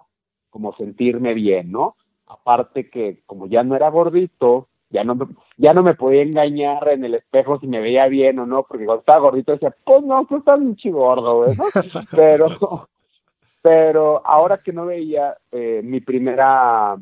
como 0.49 0.75
sentirme 0.75 1.33
bien, 1.33 1.71
¿no? 1.71 1.95
Aparte 2.31 2.89
que 2.89 3.21
como 3.25 3.47
ya 3.47 3.63
no 3.63 3.75
era 3.75 3.89
gordito, 3.89 4.67
ya 4.89 5.03
no 5.03 5.15
me, 5.15 5.25
ya 5.57 5.73
no 5.73 5.83
me 5.83 5.95
podía 5.95 6.21
engañar 6.21 6.87
en 6.89 7.03
el 7.03 7.15
espejo 7.15 7.59
si 7.59 7.67
me 7.67 7.81
veía 7.81 8.07
bien 8.07 8.39
o 8.39 8.45
no, 8.45 8.63
porque 8.63 8.85
cuando 8.85 9.01
estaba 9.01 9.19
gordito 9.19 9.51
decía, 9.51 9.75
pues 9.83 10.03
no, 10.03 10.25
tú 10.25 10.37
estás 10.37 10.59
un 10.59 10.77
gordo, 10.91 11.47
¿no? 11.47 11.63
Pero, 12.11 12.87
pero 13.61 14.25
ahora 14.25 14.57
que 14.63 14.73
no 14.73 14.87
veía, 14.87 15.37
eh, 15.51 15.81
mi 15.83 15.99
primera 15.99 16.97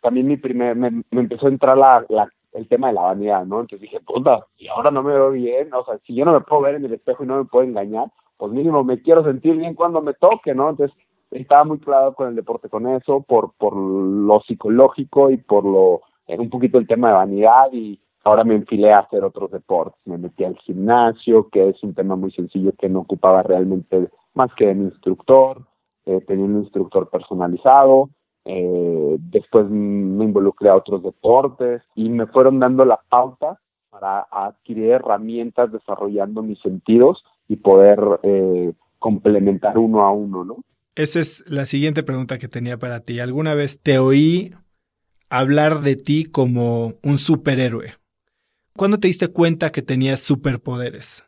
también 0.00 0.26
mi 0.26 0.36
primer, 0.36 0.76
me, 0.76 1.02
empezó 1.10 1.46
a 1.46 1.50
entrar 1.50 1.76
la, 1.76 2.04
la, 2.08 2.28
el 2.52 2.68
tema 2.68 2.88
de 2.88 2.94
la 2.94 3.02
vanidad, 3.02 3.44
¿no? 3.44 3.60
Entonces 3.60 3.80
dije, 3.80 4.00
puta, 4.00 4.46
y 4.56 4.68
ahora 4.68 4.90
no 4.90 5.02
me 5.02 5.12
veo 5.12 5.30
bien, 5.30 5.72
o 5.74 5.84
sea, 5.84 5.98
si 6.06 6.14
yo 6.14 6.24
no 6.24 6.32
me 6.32 6.40
puedo 6.40 6.62
ver 6.62 6.76
en 6.76 6.84
el 6.84 6.94
espejo 6.94 7.24
y 7.24 7.26
no 7.26 7.38
me 7.38 7.44
puedo 7.44 7.64
engañar, 7.64 8.06
pues 8.36 8.52
mínimo 8.52 8.84
me 8.84 9.00
quiero 9.00 9.24
sentir 9.24 9.56
bien 9.56 9.74
cuando 9.74 10.00
me 10.00 10.14
toque, 10.14 10.54
¿no? 10.54 10.70
Entonces 10.70 10.96
estaba 11.30 11.64
muy 11.64 11.78
claro 11.78 12.14
con 12.14 12.28
el 12.28 12.36
deporte 12.36 12.68
con 12.68 12.86
eso, 12.86 13.22
por, 13.22 13.52
por 13.58 13.76
lo 13.76 14.40
psicológico 14.40 15.30
y 15.30 15.36
por 15.36 15.64
lo, 15.64 16.02
era 16.26 16.42
un 16.42 16.50
poquito 16.50 16.78
el 16.78 16.86
tema 16.86 17.08
de 17.08 17.14
vanidad 17.14 17.72
y 17.72 18.00
ahora 18.24 18.44
me 18.44 18.54
enfilé 18.54 18.92
a 18.92 19.00
hacer 19.00 19.24
otros 19.24 19.50
deportes, 19.50 20.00
me 20.04 20.18
metí 20.18 20.44
al 20.44 20.56
gimnasio, 20.58 21.48
que 21.48 21.68
es 21.68 21.82
un 21.82 21.94
tema 21.94 22.16
muy 22.16 22.32
sencillo 22.32 22.72
que 22.78 22.88
no 22.88 23.00
ocupaba 23.00 23.42
realmente 23.42 24.08
más 24.34 24.52
que 24.54 24.66
un 24.66 24.86
instructor, 24.86 25.62
eh, 26.06 26.20
tenía 26.26 26.44
un 26.44 26.62
instructor 26.62 27.08
personalizado, 27.08 28.10
eh, 28.44 29.16
después 29.18 29.68
me 29.68 30.24
involucré 30.24 30.70
a 30.70 30.76
otros 30.76 31.02
deportes 31.02 31.82
y 31.94 32.08
me 32.08 32.26
fueron 32.26 32.60
dando 32.60 32.84
la 32.84 33.00
pauta 33.08 33.58
para 33.90 34.26
adquirir 34.30 34.90
herramientas 34.90 35.72
desarrollando 35.72 36.42
mis 36.42 36.60
sentidos 36.60 37.24
y 37.48 37.56
poder 37.56 38.20
eh, 38.22 38.72
complementar 38.98 39.78
uno 39.78 40.02
a 40.02 40.12
uno, 40.12 40.44
¿no? 40.44 40.56
Esa 40.96 41.20
es 41.20 41.44
la 41.46 41.66
siguiente 41.66 42.02
pregunta 42.02 42.38
que 42.38 42.48
tenía 42.48 42.78
para 42.78 43.00
ti. 43.00 43.20
¿Alguna 43.20 43.54
vez 43.54 43.82
te 43.82 43.98
oí 43.98 44.54
hablar 45.28 45.82
de 45.82 45.94
ti 45.94 46.24
como 46.24 46.94
un 47.04 47.18
superhéroe? 47.18 47.92
¿Cuándo 48.74 48.98
te 48.98 49.08
diste 49.08 49.28
cuenta 49.28 49.70
que 49.70 49.82
tenías 49.82 50.20
superpoderes? 50.20 51.22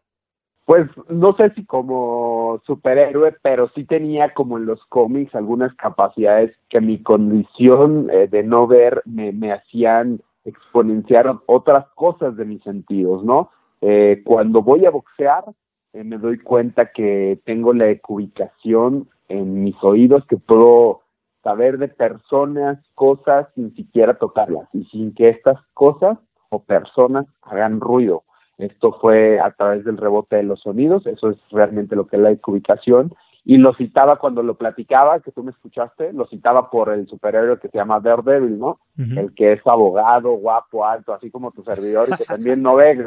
Pues 0.64 0.88
no 1.11 1.37
sé 1.37 1.50
si 1.54 1.66
como 1.66 2.62
superhéroe, 2.66 3.37
pero 3.42 3.70
sí 3.74 3.85
tenía 3.85 4.33
como 4.33 4.57
en 4.57 4.64
los 4.64 4.83
cómics 4.87 5.35
algunas 5.35 5.74
capacidades 5.74 6.57
que 6.70 6.81
mi 6.81 7.02
condición 7.02 8.09
eh, 8.11 8.26
de 8.26 8.42
no 8.44 8.66
ver 8.66 9.02
me, 9.04 9.33
me 9.33 9.52
hacían 9.52 10.22
exponenciar 10.46 11.40
otras 11.44 11.87
cosas 11.94 12.38
de 12.38 12.46
mis 12.46 12.62
sentidos, 12.62 13.22
¿no? 13.22 13.50
Eh, 13.83 14.22
cuando 14.24 14.62
voy 14.62 14.87
a 14.87 14.90
boxear, 14.90 15.44
eh, 15.92 16.04
me 16.04 16.16
doy 16.16 16.38
cuenta 16.38 16.90
que 16.90 17.38
tengo 17.44 17.74
la 17.74 17.94
ubicación 18.09 19.09
en 19.28 19.62
mis 19.62 19.76
oídos, 19.82 20.24
que 20.26 20.36
puedo 20.36 21.02
saber 21.42 21.78
de 21.78 21.88
personas, 21.88 22.78
cosas, 22.94 23.48
sin 23.54 23.74
siquiera 23.74 24.18
tocarlas 24.18 24.68
y 24.72 24.84
sin 24.84 25.14
que 25.14 25.28
estas 25.28 25.58
cosas 25.74 26.18
o 26.50 26.62
personas 26.62 27.26
hagan 27.42 27.80
ruido. 27.80 28.24
Esto 28.58 28.92
fue 29.00 29.38
a 29.38 29.52
través 29.52 29.84
del 29.84 29.96
rebote 29.96 30.36
de 30.36 30.42
los 30.42 30.60
sonidos, 30.60 31.06
eso 31.06 31.30
es 31.30 31.38
realmente 31.50 31.94
lo 31.94 32.06
que 32.06 32.16
es 32.16 32.22
la 32.22 32.36
ubicación. 32.46 33.14
Y 33.44 33.56
lo 33.56 33.72
citaba 33.74 34.16
cuando 34.16 34.42
lo 34.42 34.58
platicaba, 34.58 35.20
que 35.20 35.32
tú 35.32 35.42
me 35.42 35.52
escuchaste, 35.52 36.12
lo 36.12 36.26
citaba 36.26 36.68
por 36.68 36.92
el 36.92 37.06
superhéroe 37.06 37.58
que 37.58 37.68
se 37.68 37.78
llama 37.78 38.00
Daredevil, 38.00 38.58
¿no? 38.58 38.78
El 38.98 39.32
que 39.34 39.52
es 39.52 39.66
abogado, 39.66 40.32
guapo, 40.32 40.84
alto, 40.84 41.14
así 41.14 41.30
como 41.30 41.52
tu 41.52 41.62
servidor 41.62 42.08
y 42.10 42.16
que 42.16 42.24
también 42.26 42.60
no 42.60 42.76
ve, 42.76 43.06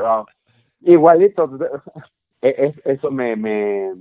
igualito. 0.81 1.49
E, 2.43 2.73
eso 2.85 3.11
me, 3.11 3.35
me, 3.35 3.93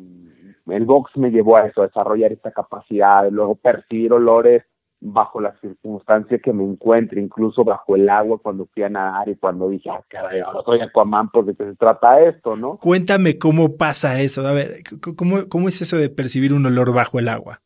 el 0.68 0.84
box 0.84 1.16
me 1.16 1.30
llevó 1.30 1.56
a 1.56 1.66
eso, 1.66 1.82
a 1.82 1.86
desarrollar 1.86 2.32
esta 2.32 2.50
capacidad, 2.50 3.28
luego 3.30 3.54
percibir 3.54 4.12
olores 4.12 4.64
bajo 5.00 5.40
las 5.40 5.58
circunstancias 5.60 6.40
que 6.42 6.52
me 6.52 6.62
encuentre, 6.62 7.20
incluso 7.20 7.64
bajo 7.64 7.96
el 7.96 8.08
agua 8.08 8.38
cuando 8.38 8.66
fui 8.66 8.82
a 8.82 8.90
nadar 8.90 9.28
y 9.30 9.36
cuando 9.36 9.68
dije, 9.70 9.88
ah, 9.88 10.02
caray, 10.08 10.40
ahora 10.40 10.60
soy 10.64 10.80
Aquaman, 10.80 11.30
pues 11.30 11.46
de 11.46 11.54
qué 11.54 11.64
se 11.64 11.74
trata 11.76 12.20
esto, 12.20 12.54
¿no? 12.54 12.76
Cuéntame 12.76 13.38
cómo 13.38 13.76
pasa 13.76 14.20
eso, 14.20 14.46
a 14.46 14.52
ver, 14.52 14.82
¿cómo, 15.16 15.48
cómo 15.48 15.68
es 15.68 15.80
eso 15.80 15.96
de 15.96 16.10
percibir 16.10 16.52
un 16.52 16.66
olor 16.66 16.92
bajo 16.92 17.18
el 17.18 17.28
agua? 17.28 17.60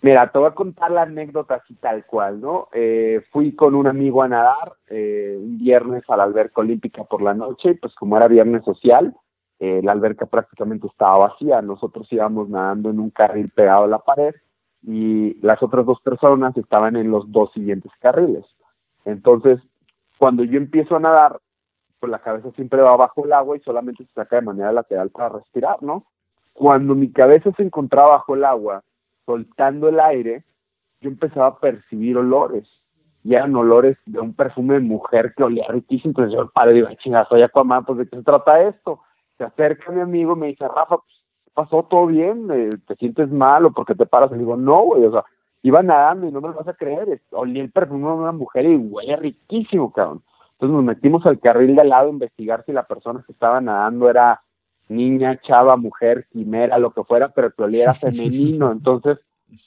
Mira, 0.00 0.30
te 0.30 0.38
voy 0.38 0.48
a 0.48 0.54
contar 0.54 0.92
la 0.92 1.02
anécdota 1.02 1.56
así 1.56 1.74
tal 1.74 2.06
cual, 2.06 2.40
¿no? 2.40 2.68
Eh, 2.72 3.20
fui 3.32 3.54
con 3.54 3.74
un 3.74 3.88
amigo 3.88 4.22
a 4.22 4.28
nadar 4.28 4.74
eh, 4.88 5.36
un 5.36 5.58
viernes 5.58 6.04
a 6.08 6.16
la 6.16 6.22
alberca 6.22 6.60
olímpica 6.60 7.02
por 7.04 7.20
la 7.20 7.34
noche, 7.34 7.74
pues 7.74 7.94
como 7.96 8.16
era 8.16 8.28
viernes 8.28 8.64
social, 8.64 9.14
eh, 9.60 9.80
la 9.82 9.92
alberca 9.92 10.26
prácticamente 10.26 10.86
estaba 10.86 11.28
vacía, 11.28 11.60
nosotros 11.62 12.06
íbamos 12.12 12.48
nadando 12.48 12.90
en 12.90 13.00
un 13.00 13.10
carril 13.10 13.50
pegado 13.50 13.84
a 13.84 13.88
la 13.88 13.98
pared, 13.98 14.34
y 14.82 15.34
las 15.40 15.62
otras 15.62 15.84
dos 15.84 16.00
personas 16.00 16.56
estaban 16.56 16.96
en 16.96 17.10
los 17.10 17.30
dos 17.32 17.52
siguientes 17.52 17.90
carriles. 18.00 18.44
Entonces, 19.04 19.60
cuando 20.18 20.44
yo 20.44 20.56
empiezo 20.58 20.96
a 20.96 21.00
nadar, 21.00 21.40
pues 21.98 22.10
la 22.10 22.20
cabeza 22.20 22.50
siempre 22.52 22.80
va 22.80 22.96
bajo 22.96 23.24
el 23.24 23.32
agua 23.32 23.56
y 23.56 23.60
solamente 23.60 24.04
se 24.04 24.12
saca 24.12 24.36
de 24.36 24.42
manera 24.42 24.72
lateral 24.72 25.10
para 25.10 25.30
respirar, 25.30 25.82
¿no? 25.82 26.04
Cuando 26.52 26.94
mi 26.94 27.10
cabeza 27.10 27.50
se 27.56 27.62
encontraba 27.62 28.10
bajo 28.10 28.34
el 28.34 28.44
agua, 28.44 28.82
soltando 29.26 29.88
el 29.88 30.00
aire, 30.00 30.44
yo 31.00 31.10
empezaba 31.10 31.48
a 31.48 31.58
percibir 31.58 32.16
olores. 32.16 32.68
Y 33.24 33.34
eran 33.34 33.54
olores 33.56 33.96
de 34.06 34.20
un 34.20 34.32
perfume 34.32 34.74
de 34.74 34.80
mujer 34.80 35.34
que 35.36 35.42
olía 35.42 35.66
riquísimo. 35.68 36.10
Entonces 36.10 36.34
yo, 36.34 36.50
padre, 36.50 36.74
digo, 36.74 36.88
chingada, 36.98 37.26
soy 37.28 37.42
Aquaman, 37.42 37.84
pues 37.84 37.98
¿de 37.98 38.08
qué 38.08 38.16
se 38.16 38.22
trata 38.22 38.62
esto? 38.62 39.00
Se 39.38 39.44
acerca 39.44 39.92
mi 39.92 40.00
amigo 40.00 40.36
y 40.36 40.40
me 40.40 40.46
dice, 40.48 40.66
Rafa, 40.68 40.98
pues 40.98 41.18
pasó? 41.54 41.84
¿Todo 41.84 42.06
bien? 42.06 42.48
Eh, 42.52 42.70
¿Te 42.86 42.94
sientes 42.96 43.30
mal 43.30 43.64
o 43.66 43.72
porque 43.72 43.94
te 43.94 44.06
paras? 44.06 44.30
Y 44.32 44.38
digo, 44.38 44.56
no, 44.56 44.82
güey, 44.82 45.04
o 45.04 45.10
sea, 45.10 45.24
iba 45.62 45.82
nadando 45.82 46.26
y 46.26 46.32
no 46.32 46.40
me 46.40 46.48
lo 46.48 46.54
vas 46.54 46.68
a 46.68 46.74
creer. 46.74 47.20
Olí 47.30 47.60
el 47.60 47.72
perfume 47.72 48.06
de 48.06 48.14
una 48.14 48.32
mujer 48.32 48.66
y 48.66 48.76
huele 48.76 49.16
riquísimo, 49.16 49.92
cabrón. 49.92 50.22
Entonces 50.52 50.74
nos 50.74 50.84
metimos 50.84 51.24
al 51.26 51.38
carril 51.38 51.76
de 51.76 51.84
lado 51.84 52.08
a 52.08 52.12
investigar 52.12 52.64
si 52.64 52.72
la 52.72 52.84
persona 52.84 53.22
que 53.24 53.32
estaba 53.32 53.60
nadando 53.60 54.10
era 54.10 54.42
niña, 54.88 55.40
chava, 55.40 55.76
mujer, 55.76 56.26
quimera, 56.32 56.78
lo 56.78 56.90
que 56.90 57.04
fuera, 57.04 57.28
pero 57.28 57.52
que 57.52 57.62
olía 57.62 57.92
femenino. 57.94 58.72
Entonces, 58.72 59.18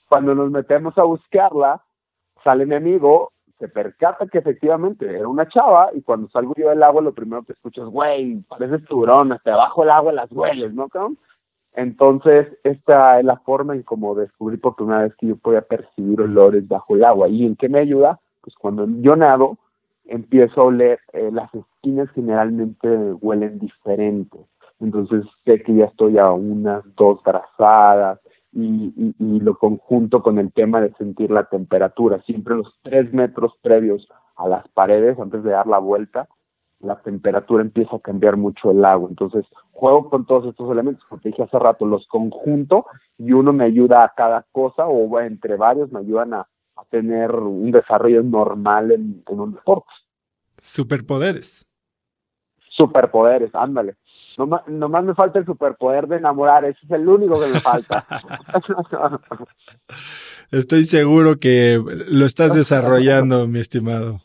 cuando 0.07 0.35
nos 0.35 0.51
metemos 0.51 0.97
a 0.97 1.03
buscarla, 1.03 1.81
sale 2.43 2.65
mi 2.65 2.75
amigo, 2.75 3.31
se 3.61 3.69
percata 3.69 4.25
que 4.25 4.39
efectivamente 4.39 5.05
era 5.07 5.27
una 5.27 5.47
chava, 5.47 5.91
y 5.93 6.01
cuando 6.01 6.27
salgo 6.29 6.55
yo 6.57 6.69
del 6.69 6.81
agua, 6.81 7.03
lo 7.03 7.13
primero 7.13 7.43
que 7.43 7.53
escucho 7.53 7.83
es, 7.83 7.89
güey, 7.89 8.37
pareces 8.49 8.83
tiburón, 8.87 9.33
hasta 9.33 9.53
abajo 9.53 9.81
del 9.81 9.91
agua 9.91 10.11
las 10.11 10.31
hueles, 10.31 10.73
¿no, 10.73 10.89
cabrón? 10.89 11.19
Entonces, 11.73 12.47
esta 12.63 13.19
es 13.19 13.25
la 13.25 13.37
forma 13.37 13.75
en 13.75 13.83
cómo 13.83 14.15
descubrí 14.15 14.57
por 14.57 14.75
primera 14.75 15.03
vez 15.03 15.13
que 15.15 15.27
yo 15.27 15.37
podía 15.37 15.61
percibir 15.61 16.19
olores 16.19 16.67
bajo 16.67 16.95
el 16.95 17.03
agua. 17.03 17.29
¿Y 17.29 17.45
en 17.45 17.55
qué 17.55 17.69
me 17.69 17.79
ayuda? 17.79 18.19
Pues 18.41 18.55
cuando 18.55 18.87
yo 18.99 19.15
nado, 19.15 19.59
empiezo 20.05 20.61
a 20.61 20.65
oler, 20.65 20.99
eh, 21.13 21.29
las 21.31 21.53
esquinas 21.53 22.09
generalmente 22.15 22.89
huelen 23.21 23.59
diferentes. 23.59 24.41
Entonces 24.79 25.23
sé 25.45 25.61
que 25.61 25.75
ya 25.75 25.85
estoy 25.85 26.17
a 26.17 26.31
unas 26.31 26.83
dos 26.95 27.21
trazadas 27.21 28.19
y, 28.53 29.13
y, 29.17 29.39
lo 29.39 29.57
conjunto 29.57 30.21
con 30.21 30.37
el 30.37 30.51
tema 30.51 30.81
de 30.81 30.93
sentir 30.93 31.31
la 31.31 31.45
temperatura. 31.45 32.21
Siempre 32.23 32.55
los 32.55 32.73
tres 32.83 33.13
metros 33.13 33.53
previos 33.61 34.07
a 34.35 34.47
las 34.47 34.67
paredes, 34.69 35.17
antes 35.19 35.43
de 35.43 35.51
dar 35.51 35.67
la 35.67 35.79
vuelta, 35.79 36.27
la 36.81 37.01
temperatura 37.01 37.61
empieza 37.61 37.95
a 37.95 37.99
cambiar 37.99 38.37
mucho 38.37 38.71
el 38.71 38.83
agua. 38.83 39.09
Entonces, 39.09 39.45
juego 39.71 40.09
con 40.09 40.25
todos 40.25 40.47
estos 40.47 40.69
elementos, 40.71 41.03
como 41.05 41.21
te 41.21 41.29
dije 41.29 41.43
hace 41.43 41.59
rato, 41.59 41.85
los 41.85 42.07
conjunto 42.07 42.85
y 43.17 43.31
uno 43.33 43.53
me 43.53 43.65
ayuda 43.65 44.03
a 44.03 44.13
cada 44.15 44.45
cosa 44.51 44.87
o 44.87 45.19
entre 45.19 45.55
varios 45.55 45.91
me 45.91 45.99
ayudan 45.99 46.33
a, 46.33 46.47
tener 46.89 47.29
un 47.35 47.69
desarrollo 47.69 48.23
normal 48.23 48.91
en, 48.91 49.23
un 49.27 49.53
deporte. 49.53 49.91
Superpoderes. 50.57 51.63
Superpoderes, 52.69 53.53
ándale. 53.53 53.97
Nomás, 54.41 54.67
nomás 54.67 55.03
me 55.03 55.13
falta 55.13 55.37
el 55.37 55.45
superpoder 55.45 56.07
de 56.07 56.17
enamorar, 56.17 56.65
ese 56.65 56.79
es 56.83 56.91
el 56.91 57.07
único 57.07 57.39
que 57.39 57.47
me 57.47 57.59
falta. 57.59 58.07
Estoy 60.51 60.85
seguro 60.85 61.39
que 61.39 61.79
lo 62.07 62.25
estás 62.25 62.55
desarrollando, 62.55 63.47
mi 63.47 63.59
estimado. 63.59 64.21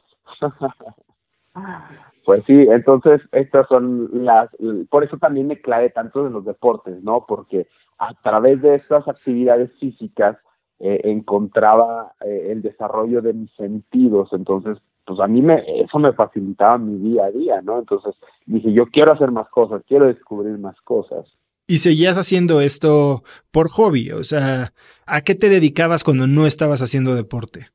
Pues 2.25 2.43
sí, 2.47 2.67
entonces 2.71 3.21
estas 3.31 3.69
son 3.69 4.09
las, 4.25 4.49
por 4.89 5.05
eso 5.05 5.19
también 5.19 5.49
me 5.49 5.61
clave 5.61 5.91
tanto 5.91 6.27
en 6.27 6.33
los 6.33 6.47
deportes, 6.47 7.03
¿no? 7.03 7.27
Porque 7.29 7.69
a 7.99 8.15
través 8.23 8.63
de 8.63 8.77
estas 8.77 9.07
actividades 9.07 9.71
físicas 9.79 10.39
eh, 10.81 11.03
encontraba 11.05 12.15
eh, 12.23 12.49
el 12.51 12.63
desarrollo 12.63 13.21
de 13.21 13.35
mis 13.35 13.53
sentidos, 13.53 14.31
entonces 14.33 14.79
pues 15.07 15.21
a 15.21 15.27
mí 15.27 15.41
me, 15.41 15.63
eso 15.81 15.99
me 15.99 16.13
facilitaba 16.13 16.79
mi 16.79 16.99
día 16.99 17.27
a 17.27 17.31
día, 17.31 17.63
¿no? 17.63 17.79
Entonces 17.79 18.15
dije, 18.45 18.73
yo 18.73 18.87
quiero 18.87 19.13
hacer 19.13 19.31
más 19.31 19.49
cosas, 19.49 19.83
quiero 19.87 20.07
descubrir 20.07 20.59
más 20.59 20.79
cosas. 20.83 21.27
¿Y 21.69 21.79
seguías 21.79 22.19
haciendo 22.19 22.61
esto 22.61 23.23
por 23.51 23.69
hobby? 23.69 24.11
O 24.13 24.23
sea, 24.23 24.73
¿a 25.07 25.21
qué 25.23 25.35
te 25.35 25.49
dedicabas 25.49 26.05
cuando 26.05 26.27
no 26.27 26.47
estabas 26.47 26.83
haciendo 26.83 27.15
deporte? 27.15 27.69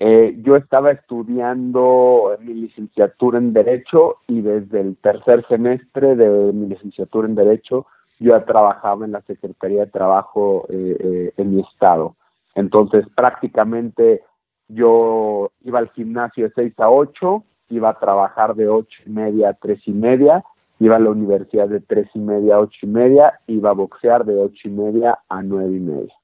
Eh, 0.00 0.36
yo 0.42 0.56
estaba 0.56 0.92
estudiando 0.92 2.36
mi 2.40 2.54
licenciatura 2.54 3.38
en 3.38 3.52
Derecho 3.52 4.18
y 4.28 4.42
desde 4.42 4.80
el 4.80 4.96
tercer 4.96 5.44
semestre 5.48 6.14
de 6.14 6.52
mi 6.52 6.68
licenciatura 6.68 7.26
en 7.26 7.34
Derecho 7.34 7.86
yo 8.20 8.32
ya 8.32 8.44
trabajaba 8.44 9.04
en 9.04 9.12
la 9.12 9.22
Secretaría 9.22 9.84
de 9.84 9.90
Trabajo 9.90 10.66
eh, 10.68 10.96
eh, 11.00 11.32
en 11.36 11.54
mi 11.54 11.62
estado. 11.62 12.16
Entonces 12.54 13.06
prácticamente 13.14 14.22
yo 14.68 15.50
iba 15.62 15.78
al 15.78 15.90
gimnasio 15.90 16.44
de 16.44 16.52
6 16.54 16.74
a 16.78 16.90
8, 16.90 17.44
iba 17.70 17.90
a 17.90 17.98
trabajar 17.98 18.54
de 18.54 18.68
ocho 18.68 19.02
y 19.04 19.10
media 19.10 19.50
a 19.50 19.54
tres 19.54 19.80
y 19.86 19.92
media, 19.92 20.44
iba 20.78 20.96
a 20.96 21.00
la 21.00 21.10
universidad 21.10 21.68
de 21.68 21.80
tres 21.80 22.08
y 22.14 22.18
media 22.18 22.56
a 22.56 22.60
ocho 22.60 22.78
y 22.82 22.86
media, 22.86 23.40
iba 23.46 23.70
a 23.70 23.74
boxear 23.74 24.24
de 24.24 24.36
ocho 24.36 24.68
y 24.68 24.70
media 24.70 25.18
a 25.28 25.42
nueve 25.42 25.76
y 25.76 25.80
media 25.80 26.14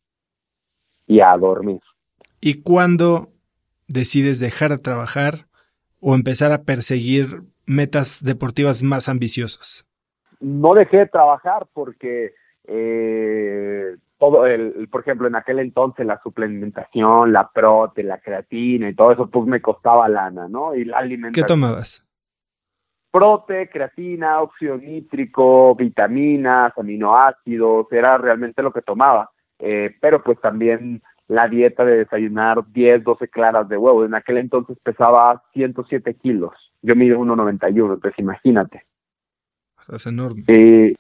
y 1.07 1.21
a 1.21 1.37
dormir. 1.37 1.81
¿Y 2.41 2.63
cuándo 2.63 3.29
decides 3.89 4.41
dejar 4.41 4.71
de 4.71 4.79
trabajar 4.79 5.47
o 6.01 6.15
empezar 6.15 6.53
a 6.53 6.63
perseguir 6.63 7.43
metas 7.67 8.23
deportivas 8.23 8.83
más 8.83 9.09
ambiciosas? 9.09 9.87
No 10.41 10.75
dejé 10.75 10.99
de 10.99 11.07
trabajar 11.07 11.67
porque 11.73 12.35
eh, 12.67 13.97
todo 14.31 14.47
el, 14.47 14.89
por 14.89 15.03
ejemplo, 15.03 15.29
en 15.29 15.37
aquel 15.37 15.59
entonces 15.59 16.07
la 16.07 16.21
suplementación, 16.23 17.33
la 17.33 17.51
prote, 17.53 18.03
la 18.03 18.19
creatina 18.19 18.89
y 18.89 18.95
todo 18.95 19.13
eso, 19.13 19.29
pues 19.29 19.47
me 19.47 19.61
costaba 19.61 20.09
lana, 20.09 20.49
¿no? 20.49 20.75
Y 20.75 20.87
la 20.87 20.99
alimentación. 20.99 21.45
¿Qué 21.45 21.47
tomabas? 21.47 22.03
Prote, 23.11 23.69
creatina, 23.69 24.41
óxido 24.41 24.79
nítrico, 24.79 25.75
vitaminas, 25.75 26.73
aminoácidos, 26.77 27.87
era 27.93 28.17
realmente 28.17 28.63
lo 28.63 28.73
que 28.73 28.83
tomaba. 28.83 29.31
Eh, 29.59 29.95
pero 30.01 30.23
pues 30.23 30.41
también 30.41 31.03
la 31.29 31.47
dieta 31.47 31.85
de 31.85 31.99
desayunar 31.99 32.65
10, 32.73 33.05
12 33.05 33.29
claras 33.29 33.69
de 33.69 33.77
huevo. 33.77 34.05
En 34.05 34.15
aquel 34.15 34.39
entonces 34.39 34.79
pesaba 34.83 35.43
107 35.53 36.15
kilos. 36.15 36.55
Yo 36.83 36.97
mido 36.97 37.19
1,91, 37.19 37.95
entonces 37.95 38.19
imagínate. 38.19 38.85
Es 39.93 40.07
enorme. 40.07 40.45
Eh, 40.49 40.95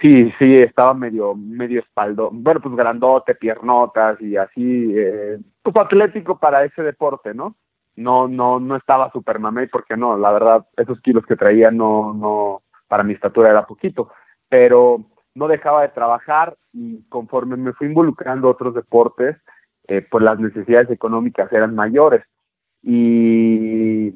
sí, 0.00 0.32
sí, 0.38 0.54
estaba 0.54 0.94
medio, 0.94 1.34
medio 1.34 1.80
espaldo, 1.80 2.30
bueno, 2.32 2.60
pues 2.60 2.74
grandote, 2.76 3.34
piernotas 3.34 4.20
y 4.20 4.36
así, 4.36 4.92
eh, 4.94 5.38
pues 5.62 5.76
atlético 5.76 6.38
para 6.38 6.64
ese 6.64 6.82
deporte, 6.82 7.34
¿no? 7.34 7.56
No, 7.96 8.28
no, 8.28 8.60
no 8.60 8.76
estaba 8.76 9.10
super 9.10 9.38
mamey 9.38 9.66
porque 9.66 9.96
no, 9.96 10.16
la 10.16 10.30
verdad, 10.30 10.66
esos 10.76 11.00
kilos 11.00 11.24
que 11.26 11.36
traía 11.36 11.70
no, 11.70 12.12
no, 12.14 12.62
para 12.86 13.02
mi 13.02 13.14
estatura 13.14 13.50
era 13.50 13.66
poquito, 13.66 14.10
pero 14.48 15.04
no 15.34 15.48
dejaba 15.48 15.82
de 15.82 15.88
trabajar 15.88 16.56
y 16.72 17.02
conforme 17.08 17.56
me 17.56 17.72
fui 17.72 17.86
involucrando 17.86 18.48
otros 18.48 18.74
deportes, 18.74 19.36
eh, 19.88 20.06
pues 20.08 20.22
las 20.22 20.38
necesidades 20.38 20.90
económicas 20.90 21.52
eran 21.52 21.74
mayores. 21.74 22.22
Y 22.82 24.12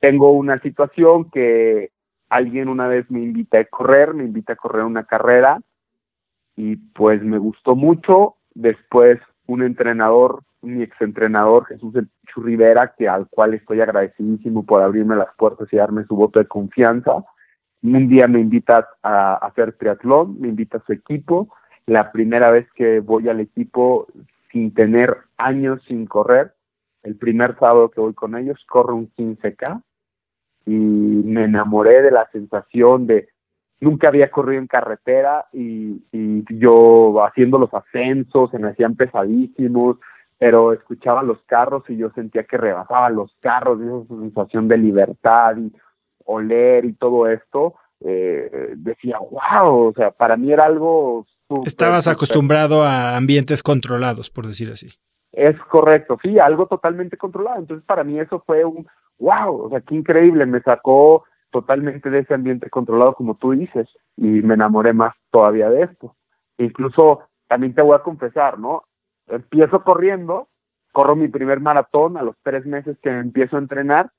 tengo 0.00 0.32
una 0.32 0.60
situación 0.60 1.30
que 1.30 1.90
alguien 2.30 2.68
una 2.68 2.86
vez 2.86 3.10
me 3.10 3.20
invita 3.20 3.58
a 3.58 3.64
correr, 3.64 4.14
me 4.14 4.24
invita 4.24 4.54
a 4.54 4.56
correr 4.56 4.84
una 4.84 5.04
carrera 5.04 5.60
y 6.56 6.76
pues 6.76 7.22
me 7.22 7.38
gustó 7.38 7.76
mucho. 7.76 8.36
Después 8.54 9.18
un 9.46 9.62
entrenador, 9.62 10.42
mi 10.62 10.82
exentrenador 10.82 11.66
Jesús 11.66 11.94
El 11.96 12.08
Rivera, 12.36 12.94
que 12.96 13.08
al 13.08 13.28
cual 13.28 13.54
estoy 13.54 13.80
agradecidísimo 13.80 14.64
por 14.64 14.82
abrirme 14.82 15.16
las 15.16 15.34
puertas 15.36 15.68
y 15.72 15.76
darme 15.76 16.04
su 16.04 16.14
voto 16.14 16.38
de 16.38 16.46
confianza. 16.46 17.24
Un 17.82 18.08
día 18.08 18.28
me 18.28 18.40
invita 18.40 18.88
a 19.02 19.34
hacer 19.34 19.72
triatlón, 19.72 20.40
me 20.40 20.48
invita 20.48 20.78
a 20.78 20.84
su 20.86 20.92
equipo. 20.92 21.52
La 21.86 22.12
primera 22.12 22.50
vez 22.50 22.68
que 22.74 23.00
voy 23.00 23.28
al 23.28 23.40
equipo 23.40 24.06
sin 24.52 24.72
tener 24.72 25.16
años 25.36 25.82
sin 25.88 26.06
correr, 26.06 26.52
el 27.02 27.16
primer 27.16 27.58
sábado 27.58 27.90
que 27.90 28.00
voy 28.00 28.14
con 28.14 28.36
ellos, 28.36 28.62
corro 28.68 28.94
un 28.94 29.10
15K 29.16 29.82
y 30.66 30.72
me 30.72 31.44
enamoré 31.44 32.02
de 32.02 32.10
la 32.10 32.28
sensación 32.32 33.06
de 33.06 33.28
nunca 33.80 34.08
había 34.08 34.30
corrido 34.30 34.60
en 34.60 34.66
carretera 34.66 35.46
y, 35.52 36.02
y 36.12 36.44
yo 36.58 37.24
haciendo 37.24 37.58
los 37.58 37.72
ascensos 37.72 38.50
se 38.50 38.58
me 38.58 38.68
hacían 38.68 38.94
pesadísimos 38.94 39.96
pero 40.38 40.72
escuchaba 40.72 41.22
los 41.22 41.38
carros 41.42 41.84
y 41.88 41.96
yo 41.96 42.10
sentía 42.10 42.44
que 42.44 42.56
rebasaba 42.56 43.10
los 43.10 43.34
carros 43.40 43.78
y 43.80 43.84
esa 43.84 44.20
sensación 44.20 44.68
de 44.68 44.78
libertad 44.78 45.56
y 45.56 45.72
oler 46.24 46.84
y 46.84 46.92
todo 46.94 47.28
esto 47.28 47.74
eh, 48.00 48.74
decía 48.76 49.18
wow 49.18 49.88
o 49.88 49.92
sea 49.94 50.10
para 50.10 50.36
mí 50.36 50.52
era 50.52 50.64
algo 50.64 51.26
estabas 51.66 52.06
acostumbrado 52.06 52.82
a 52.82 53.16
ambientes 53.16 53.62
controlados 53.62 54.30
por 54.30 54.46
decir 54.46 54.70
así. 54.70 54.88
Es 55.32 55.58
correcto 55.64 56.18
sí 56.22 56.38
algo 56.38 56.66
totalmente 56.66 57.16
controlado. 57.16 57.60
Entonces 57.60 57.84
para 57.86 58.04
mí 58.04 58.18
eso 58.18 58.42
fue 58.46 58.64
un 58.64 58.86
wow, 59.20 59.66
o 59.66 59.68
sea, 59.68 59.80
qué 59.82 59.94
increíble, 59.94 60.46
me 60.46 60.60
sacó 60.60 61.24
totalmente 61.50 62.10
de 62.10 62.20
ese 62.20 62.34
ambiente 62.34 62.70
controlado 62.70 63.14
como 63.14 63.36
tú 63.36 63.52
dices 63.52 63.88
y 64.16 64.26
me 64.26 64.54
enamoré 64.54 64.92
más 64.92 65.14
todavía 65.30 65.68
de 65.70 65.82
esto. 65.82 66.16
Incluso 66.58 67.20
también 67.48 67.74
te 67.74 67.82
voy 67.82 67.96
a 67.96 68.02
confesar, 68.02 68.58
¿no? 68.58 68.84
Empiezo 69.28 69.82
corriendo, 69.82 70.48
corro 70.92 71.16
mi 71.16 71.28
primer 71.28 71.60
maratón 71.60 72.16
a 72.16 72.22
los 72.22 72.36
tres 72.42 72.66
meses 72.66 72.98
que 73.02 73.10
empiezo 73.10 73.56
a 73.56 73.60
entrenar, 73.60 74.10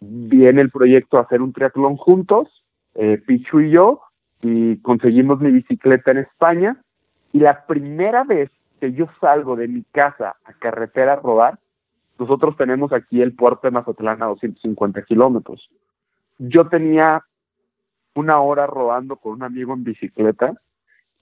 viene 0.00 0.60
el 0.60 0.70
proyecto 0.70 1.18
hacer 1.18 1.42
un 1.42 1.52
triatlón 1.52 1.96
juntos, 1.96 2.64
eh, 2.94 3.18
Pichu 3.24 3.60
y 3.60 3.70
yo, 3.70 4.02
y 4.40 4.78
conseguimos 4.78 5.40
mi 5.40 5.50
bicicleta 5.52 6.10
en 6.10 6.18
España, 6.18 6.76
y 7.32 7.38
la 7.38 7.64
primera 7.66 8.24
vez 8.24 8.50
que 8.80 8.92
yo 8.92 9.06
salgo 9.20 9.54
de 9.56 9.68
mi 9.68 9.84
casa 9.92 10.36
a 10.44 10.52
carretera 10.54 11.14
a 11.14 11.16
rodar, 11.16 11.58
nosotros 12.18 12.56
tenemos 12.56 12.92
aquí 12.92 13.20
el 13.20 13.34
puerto 13.34 13.66
de 13.66 13.72
Mazatlán 13.72 14.22
a 14.22 14.26
250 14.26 15.02
kilómetros. 15.02 15.68
Yo 16.38 16.68
tenía 16.68 17.24
una 18.14 18.40
hora 18.40 18.66
rodando 18.66 19.16
con 19.16 19.32
un 19.32 19.42
amigo 19.42 19.72
en 19.72 19.84
bicicleta 19.84 20.54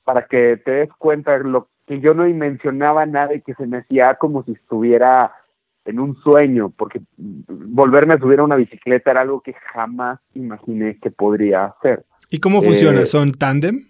para 0.05 0.27
que 0.27 0.57
te 0.65 0.71
des 0.73 0.91
cuenta 0.99 1.39
de 1.39 1.45
lo 1.45 1.69
que 1.87 2.01
yo 2.01 2.15
no 2.15 2.25
dimensionaba 2.25 3.07
nada 3.07 3.35
y 3.35 3.43
que 3.43 3.55
se 3.55 3.67
me 3.67 3.79
hacía 3.79 4.15
como 4.17 4.43
si 4.45 4.53
estuviera 4.53 5.33
en 5.85 5.99
un 5.99 6.17
sueño, 6.17 6.71
porque 6.77 7.01
volverme 7.17 8.15
a 8.15 8.19
subir 8.19 8.41
a 8.41 8.45
una 8.45 8.57
bicicleta 8.57 9.11
era 9.11 9.23
algo 9.23 9.41
que 9.41 9.55
jamás 9.55 10.21
imaginé 10.35 10.99
que 10.99 11.11
podría 11.11 11.67
hacer. 11.67 12.05
¿Y 12.29 12.39
cómo 12.39 12.63
funciona? 12.63 13.01
Eh, 13.01 13.07
¿Son 13.07 13.33
tándem? 13.33 13.81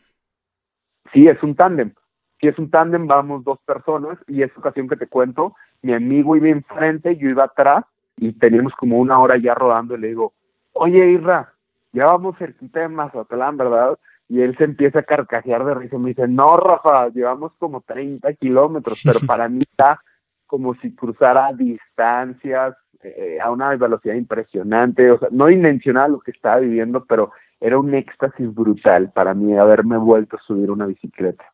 Sí, 1.12 1.26
es 1.26 1.42
un 1.42 1.54
tándem. 1.54 1.92
Si 2.40 2.48
es 2.48 2.58
un 2.58 2.70
tándem, 2.70 3.06
vamos 3.06 3.44
dos 3.44 3.58
personas 3.66 4.18
y 4.26 4.42
esta 4.42 4.60
ocasión 4.60 4.88
que 4.88 4.96
te 4.96 5.08
cuento, 5.08 5.54
mi 5.82 5.92
amigo 5.92 6.36
iba 6.36 6.48
enfrente, 6.48 7.16
yo 7.16 7.28
iba 7.28 7.44
atrás 7.44 7.84
y 8.16 8.32
teníamos 8.32 8.72
como 8.74 8.98
una 8.98 9.18
hora 9.18 9.38
ya 9.38 9.54
rodando 9.54 9.96
y 9.96 10.00
le 10.00 10.08
digo, 10.08 10.34
oye 10.72 11.10
Irra, 11.10 11.54
ya 11.92 12.04
vamos 12.04 12.36
cerquita 12.38 12.80
de 12.80 12.88
Mazatlán, 12.88 13.56
¿verdad? 13.56 13.98
Y 14.28 14.42
él 14.42 14.56
se 14.56 14.64
empieza 14.64 15.00
a 15.00 15.04
carcajear 15.04 15.64
de 15.64 15.74
risa 15.74 15.96
y 15.96 15.98
me 15.98 16.10
dice, 16.10 16.28
no, 16.28 16.56
Rafa, 16.56 17.08
llevamos 17.08 17.52
como 17.58 17.80
30 17.80 18.32
kilómetros, 18.34 19.00
pero 19.04 19.20
para 19.26 19.48
mí 19.48 19.62
está 19.62 20.00
como 20.46 20.74
si 20.76 20.94
cruzara 20.94 21.52
distancias 21.52 22.76
eh, 23.02 23.38
a 23.42 23.50
una 23.50 23.74
velocidad 23.76 24.14
impresionante, 24.14 25.10
o 25.10 25.18
sea, 25.18 25.28
no 25.32 25.46
dimensional 25.46 26.12
lo 26.12 26.20
que 26.20 26.32
estaba 26.32 26.58
viviendo, 26.58 27.04
pero 27.06 27.32
era 27.60 27.78
un 27.78 27.94
éxtasis 27.94 28.52
brutal 28.54 29.10
para 29.12 29.34
mí 29.34 29.56
haberme 29.56 29.96
vuelto 29.96 30.36
a 30.36 30.42
subir 30.42 30.70
una 30.70 30.86
bicicleta. 30.86 31.44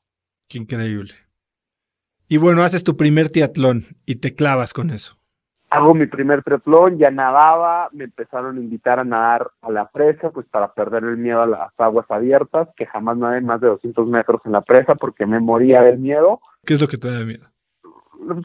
Qué 0.49 0.59
increíble. 0.59 1.13
Y 2.29 2.39
bueno, 2.39 2.63
haces 2.63 2.83
tu 2.83 2.97
primer 2.97 3.31
triatlón 3.31 3.85
y 4.05 4.17
te 4.17 4.35
clavas 4.35 4.73
con 4.73 4.91
eso. 4.91 5.17
Hago 5.71 5.95
mi 5.95 6.07
primer 6.07 6.43
triatlón, 6.43 6.99
ya 6.99 7.11
nadaba, 7.11 7.89
me 7.93 8.05
empezaron 8.05 8.57
a 8.57 8.61
invitar 8.61 8.99
a 8.99 9.05
nadar 9.05 9.51
a 9.63 9.71
la 9.71 9.89
presa, 9.89 10.31
pues 10.31 10.47
para 10.47 10.73
perder 10.73 11.05
el 11.05 11.19
miedo 11.19 11.43
a 11.43 11.47
las 11.47 11.71
aguas 11.79 12.07
abiertas, 12.09 12.69
que 12.77 12.87
jamás 12.87 13.17
nadé 13.17 13.41
más 13.43 13.61
de 13.61 13.69
200 13.69 14.09
metros 14.09 14.41
en 14.45 14.53
la 14.53 14.63
presa 14.63 14.97
porque 14.97 15.25
me 15.25 15.39
moría 15.39 15.83
del 15.83 15.99
miedo. 15.99 16.41
¿Qué 16.65 16.75
es 16.75 16.81
lo 16.81 16.89
que 16.89 16.97
te 16.97 17.13
da 17.13 17.25
miedo? 17.25 17.47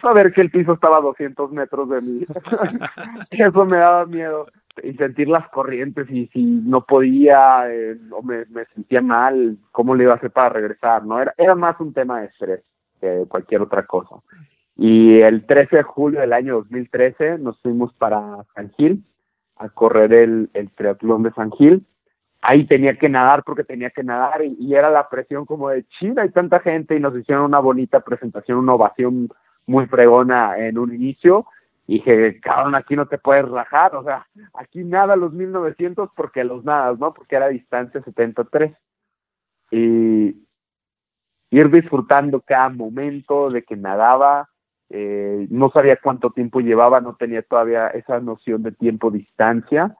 Saber 0.01 0.31
que 0.31 0.41
el 0.41 0.51
piso 0.51 0.73
estaba 0.73 0.97
a 0.97 1.01
200 1.01 1.51
metros 1.51 1.89
de 1.89 2.01
mí. 2.01 2.25
Eso 3.31 3.65
me 3.65 3.77
daba 3.77 4.05
miedo 4.05 4.47
y 4.83 4.93
sentir 4.93 5.27
las 5.27 5.47
corrientes 5.49 6.07
y 6.09 6.27
si 6.27 6.43
no 6.43 6.85
podía 6.85 7.63
eh, 7.71 7.97
o 8.11 8.21
me, 8.21 8.45
me, 8.45 8.65
sentía 8.75 9.01
mal, 9.01 9.57
cómo 9.71 9.95
le 9.95 10.03
iba 10.03 10.13
a 10.13 10.17
hacer 10.17 10.31
para 10.31 10.49
regresar, 10.49 11.03
¿no? 11.03 11.19
Era, 11.19 11.33
era 11.37 11.55
más 11.55 11.79
un 11.79 11.93
tema 11.93 12.21
de 12.21 12.27
estrés 12.27 12.63
que 13.01 13.25
cualquier 13.27 13.61
otra 13.61 13.85
cosa. 13.85 14.15
Y 14.77 15.19
el 15.21 15.45
13 15.45 15.77
de 15.77 15.83
julio 15.83 16.21
del 16.21 16.33
año 16.33 16.55
2013 16.55 17.39
nos 17.39 17.59
fuimos 17.61 17.93
para 17.93 18.45
San 18.55 18.71
Gil 18.71 19.03
a 19.57 19.69
correr 19.69 20.13
el, 20.13 20.49
el 20.53 20.71
triatlón 20.71 21.23
de 21.23 21.31
San 21.33 21.51
Gil. 21.51 21.85
Ahí 22.41 22.65
tenía 22.65 22.97
que 22.97 23.09
nadar 23.09 23.43
porque 23.43 23.63
tenía 23.63 23.89
que 23.91 24.03
nadar 24.03 24.43
y, 24.43 24.55
y 24.59 24.73
era 24.73 24.89
la 24.89 25.09
presión 25.09 25.45
como 25.45 25.69
de 25.69 25.83
China, 25.99 26.23
hay 26.23 26.29
tanta 26.29 26.59
gente 26.59 26.95
y 26.95 26.99
nos 26.99 27.15
hicieron 27.15 27.45
una 27.45 27.59
bonita 27.59 27.99
presentación, 27.99 28.57
una 28.57 28.73
ovación 28.73 29.29
muy 29.67 29.85
fregona 29.87 30.57
en 30.57 30.77
un 30.77 30.93
inicio 30.95 31.45
y 31.91 31.95
dije, 31.95 32.39
cabrón, 32.39 32.75
aquí 32.75 32.95
no 32.95 33.07
te 33.07 33.17
puedes 33.17 33.47
rajar, 33.49 33.95
o 33.95 34.03
sea, 34.03 34.25
aquí 34.53 34.83
nada 34.83 35.15
los 35.15 35.33
1900 35.33 36.09
porque 36.15 36.43
los 36.43 36.63
nadas, 36.63 36.97
¿no? 36.99 37.13
Porque 37.13 37.35
era 37.35 37.49
distancia 37.49 38.01
73. 38.01 38.73
Y 39.71 40.35
ir 41.51 41.69
disfrutando 41.69 42.41
cada 42.41 42.69
momento 42.69 43.49
de 43.49 43.63
que 43.63 43.75
nadaba, 43.75 44.49
eh, 44.89 45.47
no 45.49 45.69
sabía 45.69 45.97
cuánto 45.97 46.31
tiempo 46.31 46.61
llevaba, 46.61 47.01
no 47.01 47.15
tenía 47.15 47.41
todavía 47.43 47.87
esa 47.89 48.19
noción 48.19 48.63
de 48.63 48.71
tiempo-distancia. 48.71 49.95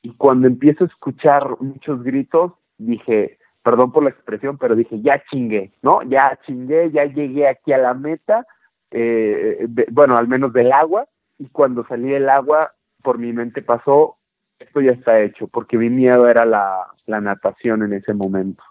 Y 0.00 0.14
cuando 0.14 0.48
empiezo 0.48 0.84
a 0.84 0.86
escuchar 0.88 1.60
muchos 1.60 2.02
gritos, 2.02 2.52
dije, 2.78 3.38
perdón 3.62 3.92
por 3.92 4.02
la 4.02 4.10
expresión, 4.10 4.56
pero 4.58 4.74
dije, 4.74 5.00
ya 5.02 5.22
chingué, 5.30 5.72
¿no? 5.82 6.02
Ya 6.02 6.38
chingué, 6.46 6.90
ya 6.90 7.04
llegué 7.04 7.48
aquí 7.48 7.72
a 7.72 7.78
la 7.78 7.94
meta, 7.94 8.46
eh, 8.90 9.66
bueno, 9.90 10.16
al 10.16 10.26
menos 10.26 10.52
del 10.52 10.72
agua, 10.72 11.06
y 11.38 11.48
cuando 11.48 11.86
salí 11.86 12.10
del 12.10 12.28
agua, 12.30 12.72
por 13.02 13.18
mi 13.18 13.32
mente 13.32 13.62
pasó, 13.62 14.16
esto 14.58 14.80
ya 14.80 14.92
está 14.92 15.20
hecho, 15.20 15.48
porque 15.48 15.76
mi 15.76 15.90
miedo 15.90 16.28
era 16.28 16.44
la, 16.44 16.86
la 17.06 17.20
natación 17.20 17.82
en 17.82 17.92
ese 17.92 18.14
momento. 18.14 18.62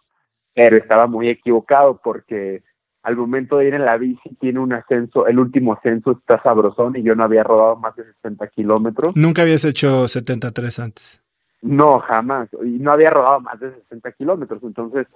Pero 0.53 0.77
estaba 0.77 1.07
muy 1.07 1.29
equivocado 1.29 1.99
porque 2.03 2.61
al 3.03 3.15
momento 3.15 3.57
de 3.57 3.67
ir 3.67 3.73
en 3.73 3.85
la 3.85 3.97
bici 3.97 4.35
tiene 4.39 4.59
un 4.59 4.73
ascenso, 4.73 5.25
el 5.27 5.39
último 5.39 5.73
ascenso 5.73 6.11
está 6.11 6.41
sabrosón 6.43 6.95
y 6.95 7.03
yo 7.03 7.15
no 7.15 7.23
había 7.23 7.43
rodado 7.43 7.75
más 7.77 7.95
de 7.95 8.03
60 8.03 8.47
kilómetros. 8.47 9.15
¿Nunca 9.15 9.41
habías 9.41 9.65
hecho 9.65 10.07
73 10.07 10.79
antes? 10.79 11.21
No, 11.61 11.99
jamás. 11.99 12.49
Y 12.63 12.79
no 12.79 12.91
había 12.91 13.11
rodado 13.11 13.39
más 13.39 13.59
de 13.59 13.71
60 13.71 14.11
kilómetros. 14.13 14.61
Entonces, 14.63 15.07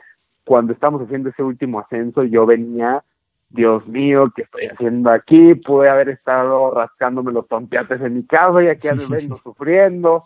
cuando 0.43 0.73
estamos 0.73 1.01
haciendo 1.01 1.29
ese 1.29 1.43
último 1.43 1.79
ascenso, 1.79 2.23
yo 2.23 2.45
venía 2.45 3.03
Dios 3.49 3.87
mío, 3.87 4.31
¿qué 4.35 4.43
estoy 4.43 4.67
haciendo 4.67 5.11
aquí? 5.11 5.55
Pude 5.55 5.89
haber 5.89 6.09
estado 6.09 6.71
rascándome 6.71 7.31
los 7.31 7.47
tompiates 7.47 8.01
en 8.01 8.15
mi 8.15 8.23
casa 8.25 8.63
y 8.63 8.67
aquí 8.67 8.87
me 8.89 9.05
vengo 9.17 9.37
sufriendo. 9.37 10.25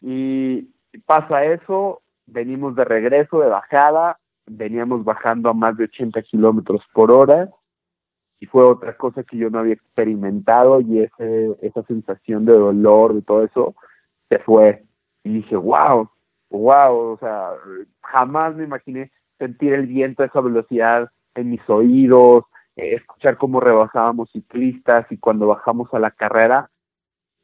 Y 0.00 0.68
pasa 1.06 1.44
eso, 1.44 2.02
venimos 2.26 2.76
de 2.76 2.84
regreso, 2.84 3.40
de 3.40 3.48
bajada, 3.48 4.18
veníamos 4.50 5.04
bajando 5.04 5.48
a 5.48 5.54
más 5.54 5.76
de 5.76 5.84
80 5.84 6.22
kilómetros 6.22 6.82
por 6.92 7.10
hora 7.10 7.48
y 8.40 8.46
fue 8.46 8.64
otra 8.64 8.96
cosa 8.96 9.22
que 9.22 9.36
yo 9.36 9.50
no 9.50 9.60
había 9.60 9.74
experimentado 9.74 10.80
y 10.80 11.00
ese, 11.00 11.56
esa 11.62 11.82
sensación 11.84 12.44
de 12.46 12.54
dolor, 12.54 13.14
de 13.14 13.22
todo 13.22 13.44
eso, 13.44 13.74
se 14.28 14.38
fue. 14.38 14.82
Y 15.22 15.34
dije, 15.34 15.56
wow, 15.56 16.08
wow, 16.48 16.96
o 16.96 17.18
sea, 17.18 17.50
jamás 18.02 18.56
me 18.56 18.64
imaginé 18.64 19.12
sentir 19.38 19.74
el 19.74 19.86
viento 19.86 20.22
a 20.22 20.26
esa 20.26 20.40
velocidad 20.40 21.10
en 21.34 21.50
mis 21.50 21.68
oídos, 21.68 22.44
eh, 22.76 22.94
escuchar 22.94 23.36
cómo 23.36 23.60
rebasábamos 23.60 24.30
ciclistas 24.32 25.06
y 25.10 25.18
cuando 25.18 25.46
bajamos 25.46 25.92
a 25.92 25.98
la 25.98 26.10
carrera, 26.10 26.70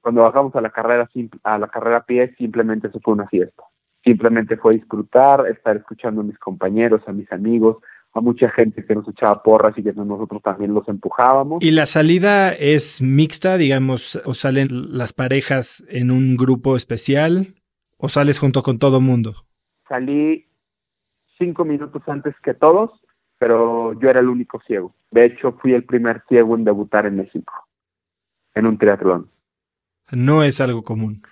cuando 0.01 0.23
bajamos 0.23 0.57
a 0.57 0.61
la 0.61 0.71
carrera 0.71 1.09
a 1.43 1.59
la 1.59 1.69
carrera 1.69 1.99
a 1.99 2.05
pie, 2.05 2.35
simplemente 2.37 2.89
eso 2.89 3.01
fue 3.01 3.15
una 3.15 3.29
fiesta. 3.29 3.65
Simplemente 4.07 4.57
fue 4.57 4.73
disfrutar, 4.73 5.47
estar 5.49 5.77
escuchando 5.77 6.23
a 6.23 6.25
mis 6.25 6.39
compañeros, 6.39 7.03
a 7.07 7.13
mis 7.13 7.31
amigos, 7.33 7.79
a 8.15 8.21
mucha 8.21 8.49
gente 8.51 8.87
que 8.87 8.95
nos 8.95 9.07
echaba 9.09 9.43
porras 9.43 9.77
y 9.77 9.83
que 9.83 9.93
nosotros 9.93 10.41
también 10.43 10.73
los 10.73 10.89
empujábamos. 10.89 11.63
¿Y 11.63 11.73
la 11.73 11.85
salida 11.85 12.53
es 12.53 13.03
mixta, 13.03 13.59
digamos, 13.59 14.17
o 14.25 14.33
salen 14.33 14.97
las 14.97 15.13
parejas 15.13 15.85
en 15.91 16.11
un 16.11 16.37
grupo 16.37 16.77
especial 16.77 17.57
o 17.99 18.09
sales 18.09 18.39
junto 18.39 18.63
con 18.63 18.79
todo 18.79 19.03
mundo? 19.03 19.35
Salí 19.89 20.47
cinco 21.37 21.67
minutos 21.67 22.03
antes 22.07 22.35
que 22.43 22.55
todos 22.55 22.93
pero 23.39 23.99
yo 24.01 24.09
era 24.09 24.21
el 24.21 24.29
único 24.29 24.61
ciego. 24.67 24.95
De 25.11 25.25
hecho, 25.25 25.53
fui 25.61 25.73
el 25.73 25.85
primer 25.85 26.23
ciego 26.29 26.57
en 26.57 26.65
debutar 26.65 27.07
en 27.07 27.17
México, 27.17 27.53
en 28.55 28.67
un 28.67 28.79
triatlón. 28.79 29.31
No 30.13 30.43
es 30.43 30.61
algo 30.61 30.83
común. 30.83 31.23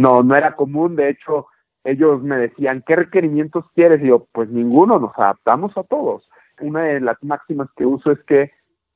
No, 0.00 0.22
no 0.22 0.34
era 0.34 0.56
común. 0.56 0.96
De 0.96 1.10
hecho, 1.10 1.46
ellos 1.84 2.22
me 2.22 2.36
decían, 2.36 2.82
¿qué 2.86 2.96
requerimientos 2.96 3.64
quieres? 3.74 4.02
Y 4.02 4.08
yo, 4.08 4.26
pues 4.32 4.48
ninguno, 4.48 4.98
nos 4.98 5.12
adaptamos 5.16 5.76
a 5.76 5.82
todos. 5.84 6.28
Una 6.60 6.84
de 6.84 7.00
las 7.00 7.22
máximas 7.22 7.68
que 7.76 7.86
uso 7.86 8.10
es 8.12 8.18
que 8.24 8.52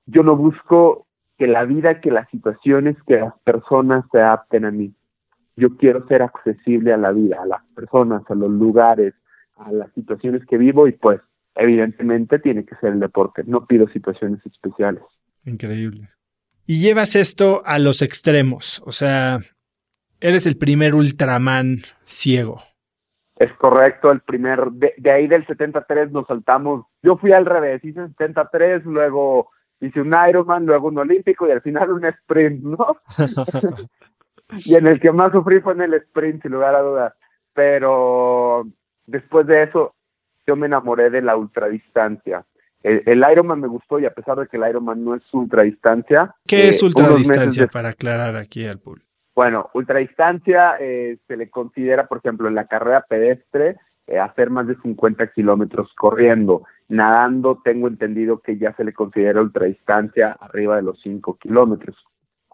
yo 0.06 0.22
no 0.22 0.36
busco 0.36 1.06
que 1.38 1.46
la 1.46 1.64
vida, 1.64 2.00
que 2.00 2.10
las 2.10 2.28
situaciones, 2.30 2.96
que 3.06 3.16
las 3.16 3.34
personas 3.44 4.04
se 4.12 4.18
adapten 4.18 4.64
a 4.64 4.70
mí. 4.70 4.94
Yo 5.56 5.76
quiero 5.76 6.06
ser 6.08 6.22
accesible 6.22 6.92
a 6.92 6.96
la 6.96 7.12
vida, 7.12 7.42
a 7.42 7.46
las 7.46 7.62
personas, 7.74 8.22
a 8.28 8.34
los 8.34 8.50
lugares, 8.50 9.14
a 9.56 9.72
las 9.72 9.92
situaciones 9.92 10.44
que 10.46 10.58
vivo 10.58 10.88
y 10.88 10.92
pues 10.92 11.20
evidentemente 11.54 12.38
tiene 12.38 12.64
que 12.64 12.76
ser 12.76 12.92
el 12.92 13.00
deporte. 13.00 13.44
No 13.46 13.66
pido 13.66 13.88
situaciones 13.88 14.44
especiales. 14.46 15.02
Increíble. 15.44 16.10
Y 16.66 16.80
llevas 16.80 17.14
esto 17.14 17.62
a 17.64 17.78
los 17.78 18.00
extremos, 18.00 18.82
o 18.86 18.92
sea, 18.92 19.38
eres 20.24 20.46
el 20.46 20.56
primer 20.56 20.94
Ultraman 20.94 21.82
ciego. 22.06 22.56
Es 23.37 23.52
correcto, 23.54 24.10
el 24.10 24.20
primer, 24.20 24.70
de, 24.70 24.94
de, 24.96 25.10
ahí 25.10 25.26
del 25.26 25.46
73 25.46 26.12
nos 26.12 26.26
saltamos, 26.26 26.87
yo 27.02 27.16
fui 27.18 27.32
al 27.32 27.44
revés, 27.44 27.84
hice 27.84 28.06
73, 28.06 28.84
luego 28.84 29.50
hice 29.80 30.00
un 30.00 30.14
Ironman, 30.28 30.64
luego 30.64 30.88
un 30.88 30.98
olímpico 30.98 31.46
y 31.46 31.50
al 31.50 31.60
final 31.60 31.92
un 31.92 32.06
sprint, 32.06 32.62
¿no? 32.62 32.96
y 34.64 34.76
en 34.76 34.86
el 34.86 34.99
que 34.99 35.12
más 35.12 35.32
sufrí 35.32 35.61
fue 35.61 35.74
en 35.74 35.82
el 35.82 35.94
sprint, 35.94 36.42
sin 36.42 36.53
lugar 36.53 36.74
a 36.74 36.80
dudas. 36.80 37.14
Pero 37.53 38.66
después 39.07 39.46
de 39.46 39.64
eso, 39.64 39.94
yo 40.46 40.57
me 40.57 40.66
enamoré 40.66 41.11
de 41.11 41.20
la 41.20 41.36
ultradistancia. 41.36 42.46
El, 42.82 43.03
el 43.05 43.24
Ironman 43.30 43.61
me 43.61 43.68
gustó 43.68 43.99
y 43.99 44.07
a 44.07 44.14
pesar 44.14 44.38
de 44.38 44.46
que 44.46 44.57
el 44.57 44.68
Ironman 44.68 45.05
no 45.05 45.16
es 45.16 45.22
ultradistancia. 45.34 46.34
¿Qué 46.46 46.66
eh, 46.66 46.68
es 46.68 46.82
ultradistancia 46.82 47.64
de... 47.64 47.68
para 47.68 47.90
aclarar 47.90 48.36
aquí 48.36 48.64
al 48.64 48.78
público? 48.78 49.13
Bueno, 49.35 49.70
ultradistancia 49.74 50.76
eh, 50.78 51.18
se 51.26 51.37
le 51.37 51.51
considera, 51.51 52.07
por 52.07 52.18
ejemplo, 52.18 52.49
en 52.49 52.55
la 52.55 52.66
carrera 52.66 53.05
pedestre, 53.09 53.76
eh, 54.07 54.18
hacer 54.18 54.51
más 54.51 54.66
de 54.66 54.76
50 54.76 55.32
kilómetros 55.32 55.93
corriendo. 55.95 56.62
Nadando, 56.89 57.61
tengo 57.64 57.89
entendido 57.89 58.41
que 58.41 58.59
ya 58.59 58.74
se 58.74 58.85
le 58.85 58.93
considera 58.93 59.41
ultradistancia 59.41 60.32
arriba 60.32 60.76
de 60.76 60.82
los 60.82 61.01
5 61.03 61.39
kilómetros. 61.39 61.97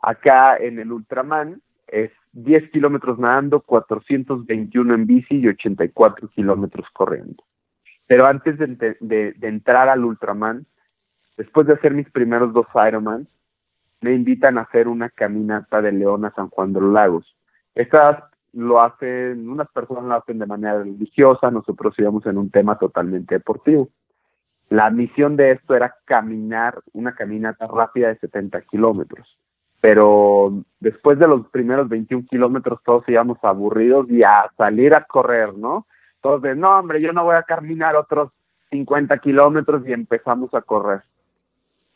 Acá 0.01 0.57
en 0.57 0.79
el 0.79 0.93
Ultraman 0.93 1.61
es 1.89 2.11
10 2.33 2.71
kilómetros 2.71 3.19
nadando, 3.19 3.61
421 3.61 4.95
en 4.95 5.07
bici 5.07 5.37
y 5.37 5.49
84 5.49 6.29
kilómetros 6.29 6.87
corriendo. 6.93 7.43
Pero 8.07 8.27
antes 8.27 8.59
de, 8.59 9.35
entrar 9.43 9.89
al 9.89 10.05
Ultraman, 10.05 10.67
después 11.37 11.67
de 11.67 11.75
hacer 11.75 11.93
mis 11.93 12.11
primeros 12.11 12.53
dos 12.53 12.67
Ironman, 12.75 13.29
me 14.01 14.15
invitan 14.15 14.59
a 14.59 14.63
hacer 14.63 14.89
una 14.89 15.11
caminata 15.11 15.83
de 15.83 15.93
León 15.93 16.25
a 16.25 16.33
San 16.33 16.49
Juan 16.49 16.73
de 16.73 16.81
los 16.81 16.93
Lagos. 16.93 17.37
Estas 17.75 18.25
lo 18.53 18.81
hacen, 18.81 19.49
unas 19.49 19.69
personas 19.69 20.05
lo 20.05 20.15
hacen 20.15 20.39
de 20.39 20.47
manera 20.47 20.79
religiosa, 20.79 21.51
nosotros 21.51 21.95
íbamos 21.99 22.27
en 22.27 22.39
un 22.39 22.51
tema 22.51 22.79
totalmente 22.79 23.37
deportivo. 23.37 23.89
La 24.69 24.91
misión 24.91 25.37
de 25.37 25.53
esto 25.53 25.75
era 25.75 25.97
caminar 26.05 26.81
una 26.93 27.15
caminata 27.15 27.67
rápida 27.67 28.09
de 28.09 28.19
70 28.19 28.63
kilómetros, 28.63 29.37
pero 29.81 30.63
después 30.79 31.19
de 31.19 31.29
los 31.29 31.47
primeros 31.49 31.89
21 31.89 32.27
kilómetros 32.29 32.81
todos 32.85 33.09
íbamos 33.09 33.39
aburridos 33.43 34.09
y 34.11 34.23
a 34.23 34.51
salir 34.57 34.95
a 34.95 35.05
correr, 35.05 35.55
¿no? 35.55 35.87
Todos 36.21 36.43
de, 36.43 36.55
no, 36.55 36.79
hombre, 36.79 37.01
yo 37.01 37.13
no 37.13 37.25
voy 37.25 37.35
a 37.35 37.43
caminar 37.43 37.97
otros 37.97 38.31
50 38.71 39.19
kilómetros 39.19 39.87
y 39.87 39.93
empezamos 39.93 40.53
a 40.55 40.63
correr. 40.63 41.03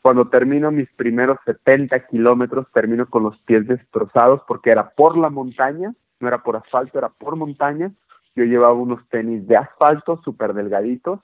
Cuando 0.05 0.29
termino 0.29 0.69
mis 0.69 0.87
primeros 0.91 1.39
70 1.45 2.05
kilómetros, 2.05 2.67
termino 2.71 3.09
con 3.09 3.23
los 3.23 3.39
pies 3.39 3.65
destrozados 3.65 4.39
porque 4.47 4.69
era 4.69 4.91
por 4.91 5.17
la 5.17 5.31
montaña 5.31 5.95
no 6.19 6.27
era 6.27 6.43
por 6.43 6.57
asfalto, 6.57 6.99
era 6.99 7.09
por 7.09 7.35
montaña. 7.35 7.91
Yo 8.35 8.43
llevaba 8.43 8.73
unos 8.73 9.03
tenis 9.09 9.47
de 9.47 9.57
asfalto 9.57 10.21
súper 10.23 10.53
delgaditos. 10.53 11.21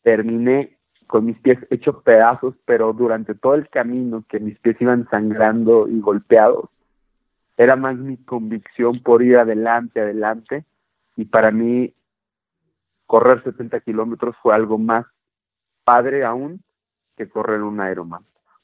Terminé 0.00 0.78
con 1.08 1.26
mis 1.26 1.38
pies 1.40 1.58
hechos 1.68 2.02
pedazos, 2.04 2.54
pero 2.64 2.94
durante 2.94 3.34
todo 3.34 3.54
el 3.54 3.68
camino 3.68 4.24
que 4.26 4.40
mis 4.40 4.58
pies 4.60 4.80
iban 4.80 5.06
sangrando 5.10 5.86
y 5.86 6.00
golpeados, 6.00 6.70
era 7.58 7.76
más 7.76 7.98
mi 7.98 8.16
convicción 8.16 9.02
por 9.02 9.22
ir 9.22 9.36
adelante, 9.36 10.00
adelante. 10.00 10.64
Y 11.16 11.26
para 11.26 11.50
mí, 11.50 11.92
correr 13.04 13.42
70 13.44 13.80
kilómetros 13.80 14.34
fue 14.42 14.54
algo 14.54 14.78
más 14.78 15.04
padre 15.84 16.24
aún 16.24 16.62
que 17.16 17.28
correr 17.28 17.62
un 17.62 17.80
Ironman. 17.86 18.22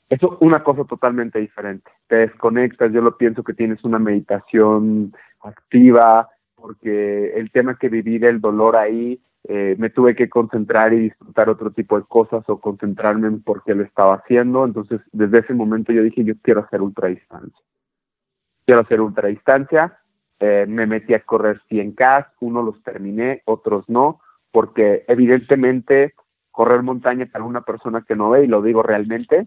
Eso 0.09 0.35
es 0.35 0.39
una 0.41 0.63
cosa 0.65 0.85
totalmente 0.85 1.39
diferente. 1.39 1.91
Te 2.07 2.17
desconectas, 2.17 2.93
yo 2.93 3.03
lo 3.03 3.17
pienso 3.17 3.45
que 3.45 3.53
tienes 3.53 3.85
una 3.85 3.99
meditación 3.99 5.13
activa, 5.43 6.29
porque 6.55 7.35
el 7.35 7.51
tema 7.51 7.77
que 7.79 7.89
viví 7.89 8.19
del 8.19 8.41
dolor 8.41 8.77
ahí, 8.77 9.21
eh, 9.45 9.77
me 9.79 9.91
tuve 9.91 10.15
que 10.15 10.29
concentrar 10.29 10.93
y 10.93 10.99
disfrutar 10.99 11.49
otro 11.49 11.71
tipo 11.71 11.99
de 11.99 12.05
cosas 12.07 12.43
o 12.49 12.61
concentrarme 12.61 13.29
en 13.29 13.43
por 13.43 13.63
qué 13.65 13.75
lo 13.75 13.85
estaba 13.85 14.17
haciendo. 14.17 14.65
Entonces, 14.65 15.01
desde 15.13 15.41
ese 15.41 15.55
momento 15.55 15.93
yo 15.93 16.03
dije, 16.03 16.25
yo 16.25 16.35
quiero 16.43 16.61
hacer 16.61 16.83
ultradistancia. 16.83 17.65
Quiero 18.67 18.83
hacer 18.83 19.01
ultradistancia. 19.01 19.99
Eh, 20.41 20.67
me 20.69 20.87
metí 20.87 21.15
a 21.15 21.21
correr 21.21 21.61
100K, 21.69 22.33
uno 22.41 22.63
los 22.63 22.83
terminé, 22.83 23.43
otros 23.45 23.89
no, 23.89 24.21
porque 24.53 25.05
evidentemente 25.09 26.15
correr 26.59 26.83
montaña 26.83 27.25
para 27.31 27.45
una 27.45 27.61
persona 27.61 28.05
que 28.05 28.17
no 28.17 28.31
ve, 28.31 28.43
y 28.43 28.49
lo 28.49 28.61
digo 28.61 28.83
realmente, 28.83 29.47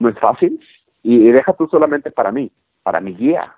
no 0.00 0.08
es 0.08 0.18
fácil. 0.18 0.58
Y, 1.04 1.30
deja 1.30 1.52
tú 1.52 1.68
solamente 1.70 2.10
para 2.10 2.32
mí, 2.32 2.50
para 2.82 3.00
mi 3.00 3.14
guía. 3.14 3.54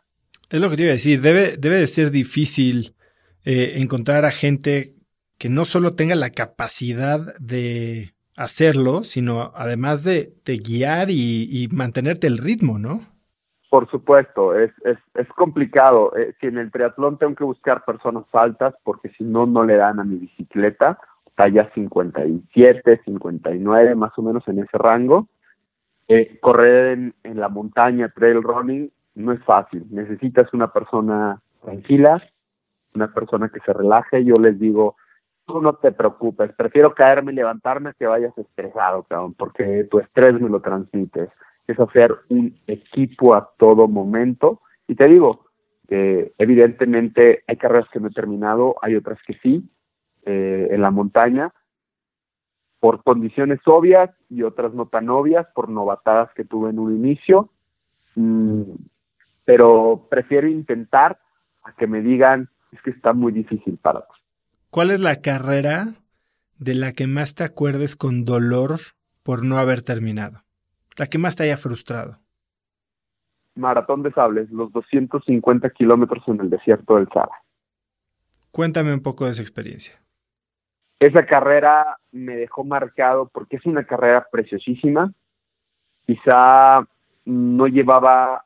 Es 0.50 0.60
lo 0.60 0.68
que 0.68 0.76
te 0.76 0.82
iba 0.82 0.90
a 0.90 1.00
decir, 1.00 1.22
debe, 1.22 1.56
debe 1.56 1.76
de 1.76 1.86
ser 1.86 2.10
difícil 2.10 2.94
eh, 3.46 3.76
encontrar 3.76 4.26
a 4.26 4.30
gente 4.30 4.96
que 5.38 5.48
no 5.48 5.64
solo 5.64 5.94
tenga 5.94 6.14
la 6.14 6.28
capacidad 6.28 7.20
de 7.38 8.12
hacerlo, 8.36 9.02
sino 9.02 9.50
además 9.54 10.04
de, 10.04 10.34
de 10.44 10.58
guiar 10.58 11.08
y, 11.08 11.70
mantenerte 11.72 12.26
el 12.26 12.36
ritmo, 12.36 12.78
¿no? 12.78 13.00
Por 13.70 13.90
supuesto, 13.90 14.54
es, 14.54 14.72
es, 14.84 14.98
es 15.14 15.28
complicado. 15.28 16.14
Eh, 16.18 16.34
si 16.38 16.48
en 16.48 16.58
el 16.58 16.70
triatlón 16.70 17.16
tengo 17.16 17.34
que 17.34 17.44
buscar 17.44 17.82
personas 17.82 18.24
altas, 18.34 18.74
porque 18.84 19.08
si 19.16 19.24
no, 19.24 19.46
no 19.46 19.64
le 19.64 19.76
dan 19.76 20.00
a 20.00 20.04
mi 20.04 20.16
bicicleta, 20.16 20.98
talla 21.34 21.70
57, 21.74 23.00
59, 23.04 23.94
más 23.94 24.12
o 24.16 24.22
menos 24.22 24.46
en 24.48 24.60
ese 24.60 24.78
rango. 24.78 25.28
Eh, 26.08 26.38
correr 26.40 26.98
en, 26.98 27.14
en, 27.22 27.38
la 27.38 27.48
montaña, 27.48 28.08
trail 28.08 28.42
running, 28.42 28.90
no 29.14 29.32
es 29.32 29.42
fácil. 29.44 29.86
Necesitas 29.90 30.52
una 30.52 30.72
persona 30.72 31.40
tranquila, 31.62 32.22
una 32.94 33.12
persona 33.12 33.48
que 33.48 33.60
se 33.60 33.72
relaje. 33.72 34.24
Yo 34.24 34.34
les 34.34 34.58
digo, 34.58 34.96
tú 35.46 35.60
no 35.60 35.74
te 35.74 35.92
preocupes, 35.92 36.52
prefiero 36.52 36.94
caerme 36.94 37.32
y 37.32 37.36
levantarme 37.36 37.92
que 37.98 38.06
vayas 38.06 38.36
estresado, 38.38 39.02
cabrón, 39.04 39.34
porque 39.34 39.84
tu 39.90 39.98
estrés 39.98 40.40
me 40.40 40.48
lo 40.48 40.60
transmites. 40.60 41.28
Es 41.66 41.78
hacer 41.78 42.14
un 42.28 42.58
equipo 42.66 43.34
a 43.34 43.50
todo 43.56 43.88
momento. 43.88 44.60
Y 44.86 44.94
te 44.94 45.06
digo, 45.06 45.46
eh, 45.88 46.32
evidentemente 46.38 47.42
hay 47.46 47.56
carreras 47.56 47.88
que 47.92 48.00
no 48.00 48.08
he 48.08 48.12
terminado, 48.12 48.76
hay 48.80 48.96
otras 48.96 49.18
que 49.26 49.34
sí, 49.42 49.68
eh, 50.26 50.68
en 50.70 50.82
la 50.82 50.90
montaña, 50.90 51.52
por 52.80 53.02
condiciones 53.02 53.60
obvias 53.66 54.10
y 54.28 54.42
otras 54.42 54.72
no 54.74 54.86
tan 54.86 55.08
obvias, 55.10 55.46
por 55.54 55.68
novatadas 55.68 56.30
que 56.34 56.44
tuve 56.44 56.70
en 56.70 56.78
un 56.78 56.96
inicio. 56.96 57.50
Mm, 58.14 58.62
pero 59.44 60.06
prefiero 60.10 60.48
intentar 60.48 61.20
a 61.62 61.72
que 61.74 61.86
me 61.86 62.00
digan, 62.00 62.48
es 62.72 62.80
que 62.82 62.90
está 62.90 63.12
muy 63.12 63.32
difícil 63.32 63.78
para 63.78 64.00
vos. 64.00 64.18
¿Cuál 64.70 64.90
es 64.90 65.00
la 65.00 65.20
carrera 65.20 65.88
de 66.58 66.74
la 66.74 66.92
que 66.92 67.06
más 67.06 67.34
te 67.34 67.44
acuerdes 67.44 67.96
con 67.96 68.24
dolor 68.24 68.78
por 69.22 69.44
no 69.44 69.58
haber 69.58 69.82
terminado? 69.82 70.42
La 70.96 71.06
que 71.06 71.18
más 71.18 71.36
te 71.36 71.44
haya 71.44 71.56
frustrado. 71.56 72.18
Maratón 73.56 74.02
de 74.02 74.12
Sables, 74.12 74.50
los 74.50 74.72
250 74.72 75.70
kilómetros 75.70 76.22
en 76.28 76.40
el 76.40 76.50
desierto 76.50 76.96
del 76.96 77.08
Sahara. 77.08 77.42
Cuéntame 78.52 78.94
un 78.94 79.02
poco 79.02 79.26
de 79.26 79.32
esa 79.32 79.42
experiencia 79.42 80.00
esa 81.00 81.24
carrera 81.24 81.96
me 82.12 82.36
dejó 82.36 82.62
marcado 82.62 83.30
porque 83.32 83.56
es 83.56 83.64
una 83.64 83.84
carrera 83.84 84.26
preciosísima. 84.30 85.12
Quizá 86.06 86.86
no 87.24 87.66
llevaba 87.66 88.44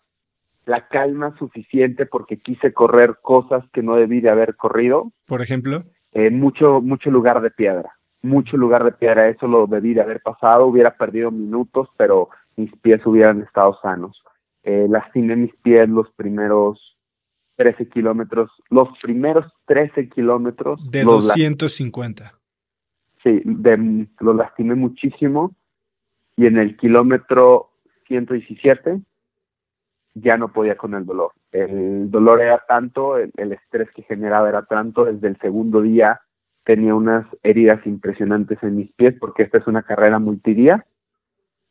la 0.65 0.87
calma 0.87 1.37
suficiente 1.37 2.07
porque 2.07 2.39
quise 2.39 2.73
correr 2.73 3.17
cosas 3.21 3.65
que 3.73 3.83
no 3.83 3.97
debí 3.97 4.21
de 4.21 4.31
haber 4.31 4.55
corrido. 4.55 5.11
Por 5.27 5.43
ejemplo. 5.43 5.83
Eh, 6.13 6.31
mucho, 6.31 6.81
mucho 6.81 7.11
lugar 7.11 7.43
de 7.43 7.51
piedra. 7.51 7.97
Mucho 8.23 8.57
lugar 8.57 8.85
de 8.85 8.93
piedra. 8.93 9.29
Eso 9.29 9.49
lo 9.49 9.67
debí 9.67 9.93
de 9.93 10.03
haber 10.03 10.21
pasado. 10.23 10.67
Hubiera 10.67 10.97
perdido 10.97 11.33
minutos, 11.33 11.89
pero 11.97 12.29
mis 12.55 12.71
pies 12.77 13.05
hubieran 13.05 13.43
estado 13.43 13.77
sanos. 13.83 14.23
Eh, 14.63 14.87
lastimé 14.89 15.35
mis 15.35 15.55
pies 15.57 15.89
los 15.89 16.09
primeros 16.13 16.97
13 17.57 17.89
kilómetros. 17.89 18.49
Los 18.71 18.89
primeros 19.03 19.45
13 19.67 20.09
kilómetros. 20.09 20.89
De 20.89 21.03
250 21.03 22.33
sí, 23.25 23.43
de, 23.45 24.07
lo 24.21 24.35
lastimé 24.35 24.75
muchísimo 24.77 25.55
y 26.37 26.47
en 26.47 26.59
el 26.59 26.77
kilómetro 26.77 27.71
117 28.07 29.01
ya 30.15 30.37
no 30.37 30.53
podía 30.53 30.77
con 30.77 30.95
el 30.95 31.05
dolor. 31.05 31.33
El 31.51 32.11
dolor 32.11 32.41
era 32.41 32.63
tanto, 32.69 33.17
el, 33.19 33.53
estrés 33.53 33.91
que 33.93 34.03
generaba 34.03 34.49
era 34.49 34.65
tanto, 34.65 35.05
desde 35.05 35.29
el 35.29 35.39
segundo 35.39 35.83
día 35.83 36.21
tenía 36.65 36.95
unas 36.95 37.27
heridas 37.43 37.85
impresionantes 37.87 38.63
en 38.63 38.77
mis 38.77 38.93
pies 38.93 39.15
porque 39.19 39.43
esta 39.43 39.59
es 39.59 39.67
una 39.67 39.83
carrera 39.83 40.19
multidía. 40.19 40.87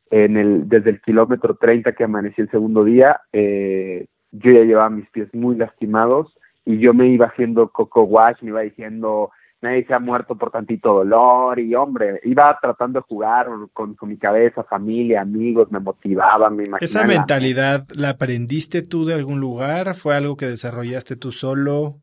En 0.09 0.37
el, 0.37 0.69
desde 0.69 0.91
el 0.91 1.01
kilómetro 1.01 1.55
30 1.55 1.93
que 1.93 2.03
amanecí 2.03 2.41
el 2.41 2.51
segundo 2.51 2.83
día, 2.83 3.21
eh, 3.31 4.05
yo 4.31 4.51
ya 4.51 4.63
llevaba 4.63 4.89
mis 4.89 5.09
pies 5.09 5.33
muy 5.33 5.55
lastimados 5.55 6.37
y 6.65 6.77
yo 6.79 6.93
me 6.93 7.07
iba 7.07 7.27
haciendo 7.27 7.69
coco 7.69 8.03
wash, 8.03 8.41
me 8.41 8.49
iba 8.49 8.61
diciendo, 8.61 9.31
nadie 9.63 9.85
se 9.85 9.93
ha 9.93 9.99
muerto 9.99 10.35
por 10.35 10.51
tantito 10.51 10.93
dolor 10.93 11.57
y 11.57 11.73
hombre, 11.73 12.19
iba 12.23 12.55
tratando 12.61 12.99
de 12.99 13.05
jugar 13.07 13.47
con, 13.71 13.95
mi 14.03 14.17
cabeza, 14.17 14.63
familia, 14.63 15.21
amigos, 15.21 15.71
me 15.71 15.79
motivaba, 15.79 16.49
me 16.49 16.65
imaginaba. 16.65 16.79
¿Esa 16.81 17.05
mentalidad 17.05 17.85
la 17.95 18.09
aprendiste 18.09 18.81
tú 18.81 19.05
de 19.05 19.13
algún 19.13 19.39
lugar? 19.39 19.95
¿Fue 19.95 20.15
algo 20.15 20.35
que 20.35 20.47
desarrollaste 20.47 21.15
tú 21.15 21.31
solo? 21.31 22.01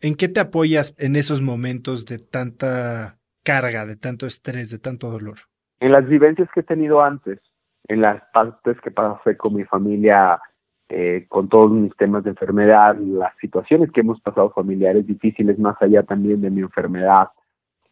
¿En 0.00 0.16
qué 0.16 0.28
te 0.28 0.40
apoyas 0.40 0.94
en 0.98 1.14
esos 1.14 1.42
momentos 1.42 2.06
de 2.06 2.18
tanta 2.18 3.18
carga, 3.44 3.84
de 3.84 3.96
tanto 3.96 4.26
estrés, 4.26 4.70
de 4.70 4.78
tanto 4.78 5.10
dolor? 5.10 5.36
En 5.80 5.92
las 5.92 6.08
vivencias 6.08 6.48
que 6.54 6.60
he 6.60 6.64
tenido 6.64 7.02
antes, 7.02 7.38
en 7.86 8.00
las 8.00 8.22
partes 8.32 8.80
que 8.80 8.90
pasé 8.90 9.36
con 9.36 9.54
mi 9.54 9.64
familia 9.64 10.40
eh, 10.88 11.26
con 11.28 11.48
todos 11.48 11.72
mis 11.72 11.96
temas 11.96 12.24
de 12.24 12.30
enfermedad, 12.30 12.96
las 12.96 13.34
situaciones 13.40 13.90
que 13.90 14.00
hemos 14.00 14.20
pasado 14.20 14.50
familiares 14.50 15.06
difíciles 15.06 15.58
más 15.58 15.80
allá 15.80 16.02
también 16.02 16.42
de 16.42 16.50
mi 16.50 16.60
enfermedad. 16.60 17.28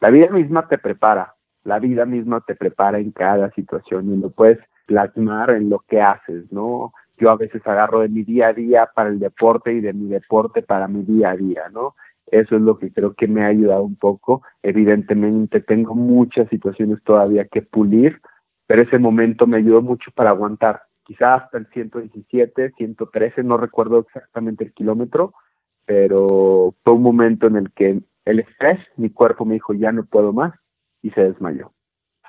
La 0.01 0.11
vida 0.11 0.29
misma 0.29 0.69
te 0.69 0.79
prepara, 0.79 1.35
la 1.65 1.79
vida 1.79 2.05
misma 2.05 2.41
te 2.41 2.55
prepara 2.55 2.99
en 2.99 3.13
cada 3.13 3.51
situación 3.53 4.13
y 4.13 4.17
lo 4.19 4.31
puedes 4.31 4.59
plasmar 4.87 5.51
en 5.51 5.71
lo 5.71 5.79
que 5.81 6.03
haces, 6.03 6.51
¿no? 6.53 6.93
Yo 7.19 7.31
a 7.31 7.37
veces 7.37 7.67
agarro 7.67 8.01
de 8.01 8.09
mi 8.09 8.25
día 8.25 8.49
a 8.49 8.53
día 8.53 8.91
para 8.95 9.09
el 9.09 9.19
deporte 9.19 9.73
y 9.73 9.81
de 9.81 9.93
mi 9.93 10.09
deporte 10.09 10.63
para 10.63 10.89
mi 10.89 11.03
día 11.03 11.31
a 11.31 11.37
día, 11.37 11.69
¿no? 11.73 11.95
Eso 12.27 12.57
es 12.57 12.63
lo 12.63 12.79
que 12.79 12.93
creo 12.93 13.15
que 13.15 13.29
me 13.29 13.45
ha 13.45 13.49
ayudado 13.49 13.83
un 13.83 13.97
poco. 13.97 14.43
Evidentemente 14.63 15.61
tengo 15.61 15.95
muchas 15.95 16.49
situaciones 16.49 17.03
todavía 17.05 17.47
que 17.47 17.63
pulir, 17.63 18.21
pero 18.67 18.83
ese 18.83 18.99
momento 18.99 19.47
me 19.47 19.59
ayudó 19.59 19.83
mucho 19.83 20.11
para 20.15 20.31
aguantar 20.31 20.83
quizás 21.05 21.43
hasta 21.43 21.59
el 21.59 21.67
117, 21.69 22.73
113, 22.77 23.43
no 23.43 23.57
recuerdo 23.57 24.01
exactamente 24.01 24.65
el 24.65 24.73
kilómetro, 24.73 25.35
pero 25.85 26.75
fue 26.85 26.95
un 26.95 27.03
momento 27.03 27.47
en 27.47 27.57
el 27.57 27.73
que 27.73 28.03
el 28.25 28.41
estrés, 28.41 28.79
mi 28.97 29.11
cuerpo 29.11 29.45
me 29.45 29.55
dijo 29.55 29.75
ya 29.75 29.93
no 29.93 30.05
puedo 30.05 30.33
más 30.33 30.55
y 31.03 31.11
se 31.11 31.23
desmayó. 31.23 31.73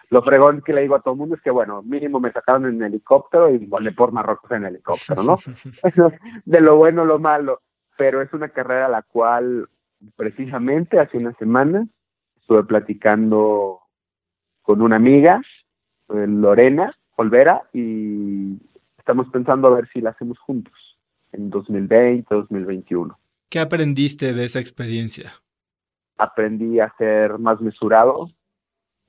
lo 0.09 0.23
fregón 0.23 0.61
que 0.61 0.73
le 0.73 0.81
digo 0.81 0.95
a 0.95 1.01
todo 1.01 1.13
el 1.13 1.19
mundo 1.19 1.35
es 1.35 1.41
que, 1.41 1.51
bueno, 1.51 1.81
mínimo 1.83 2.19
me 2.19 2.31
sacaron 2.31 2.65
en 2.65 2.81
helicóptero 2.81 3.49
y 3.49 3.65
volé 3.65 3.91
por 3.91 4.11
Marruecos 4.11 4.51
en 4.51 4.65
helicóptero, 4.65 5.23
¿no? 5.23 5.37
de 6.45 6.61
lo 6.61 6.75
bueno, 6.77 7.05
lo 7.05 7.19
malo. 7.19 7.61
Pero 7.97 8.21
es 8.21 8.33
una 8.33 8.49
carrera 8.49 8.87
a 8.87 8.89
la 8.89 9.03
cual 9.03 9.69
precisamente 10.15 10.99
hace 10.99 11.17
una 11.17 11.33
semana 11.33 11.87
estuve 12.35 12.63
platicando 12.63 13.81
con 14.61 14.81
una 14.81 14.95
amiga, 14.95 15.41
eh, 16.09 16.25
Lorena 16.27 16.95
Olvera, 17.15 17.63
y 17.73 18.57
estamos 18.97 19.27
pensando 19.29 19.67
a 19.67 19.75
ver 19.75 19.87
si 19.89 20.01
la 20.01 20.11
hacemos 20.11 20.39
juntos 20.39 20.73
en 21.31 21.49
2020, 21.49 22.33
2021. 22.33 23.17
¿Qué 23.49 23.59
aprendiste 23.59 24.33
de 24.33 24.45
esa 24.45 24.59
experiencia? 24.59 25.33
Aprendí 26.17 26.79
a 26.79 26.93
ser 26.97 27.37
más 27.37 27.61
mesurado, 27.61 28.29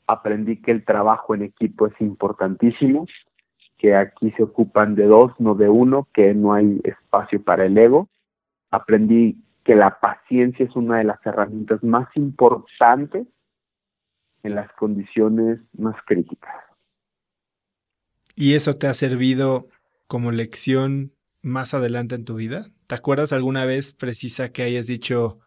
aprendí 0.06 0.60
que 0.60 0.70
el 0.70 0.84
trabajo 0.84 1.34
en 1.34 1.42
equipo 1.42 1.86
es 1.86 1.98
importantísimo, 2.00 3.06
que 3.78 3.94
aquí 3.94 4.30
se 4.32 4.42
ocupan 4.42 4.94
de 4.94 5.06
dos, 5.06 5.32
no 5.38 5.54
de 5.54 5.68
uno, 5.68 6.08
que 6.12 6.34
no 6.34 6.52
hay 6.52 6.80
espacio 6.84 7.42
para 7.42 7.66
el 7.66 7.76
ego. 7.76 8.08
Aprendí 8.70 9.38
que 9.64 9.74
la 9.74 9.98
paciencia 9.98 10.66
es 10.66 10.76
una 10.76 10.98
de 10.98 11.04
las 11.04 11.24
herramientas 11.24 11.82
más 11.82 12.08
importantes 12.16 13.26
en 14.42 14.54
las 14.54 14.70
condiciones 14.72 15.58
más 15.72 15.96
críticas. 16.04 16.54
¿Y 18.36 18.54
eso 18.54 18.76
te 18.76 18.88
ha 18.88 18.94
servido 18.94 19.68
como 20.08 20.32
lección 20.32 21.12
más 21.42 21.72
adelante 21.72 22.16
en 22.16 22.24
tu 22.24 22.34
vida? 22.34 22.66
¿Te 22.88 22.96
acuerdas 22.96 23.32
alguna 23.32 23.64
vez 23.64 23.92
precisa 23.92 24.50
que 24.50 24.62
hayas 24.62 24.86
dicho, 24.86 25.38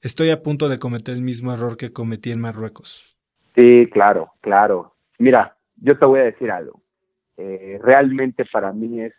estoy 0.00 0.30
a 0.30 0.42
punto 0.42 0.68
de 0.68 0.78
cometer 0.78 1.14
el 1.14 1.22
mismo 1.22 1.52
error 1.52 1.76
que 1.76 1.92
cometí 1.92 2.32
en 2.32 2.40
Marruecos? 2.40 3.16
Sí, 3.54 3.88
claro, 3.90 4.32
claro. 4.40 4.94
Mira, 5.18 5.56
yo 5.76 5.98
te 5.98 6.06
voy 6.06 6.20
a 6.20 6.24
decir 6.24 6.50
algo. 6.50 6.80
Eh, 7.36 7.78
realmente 7.82 8.44
para 8.52 8.72
mí 8.72 9.00
es, 9.00 9.14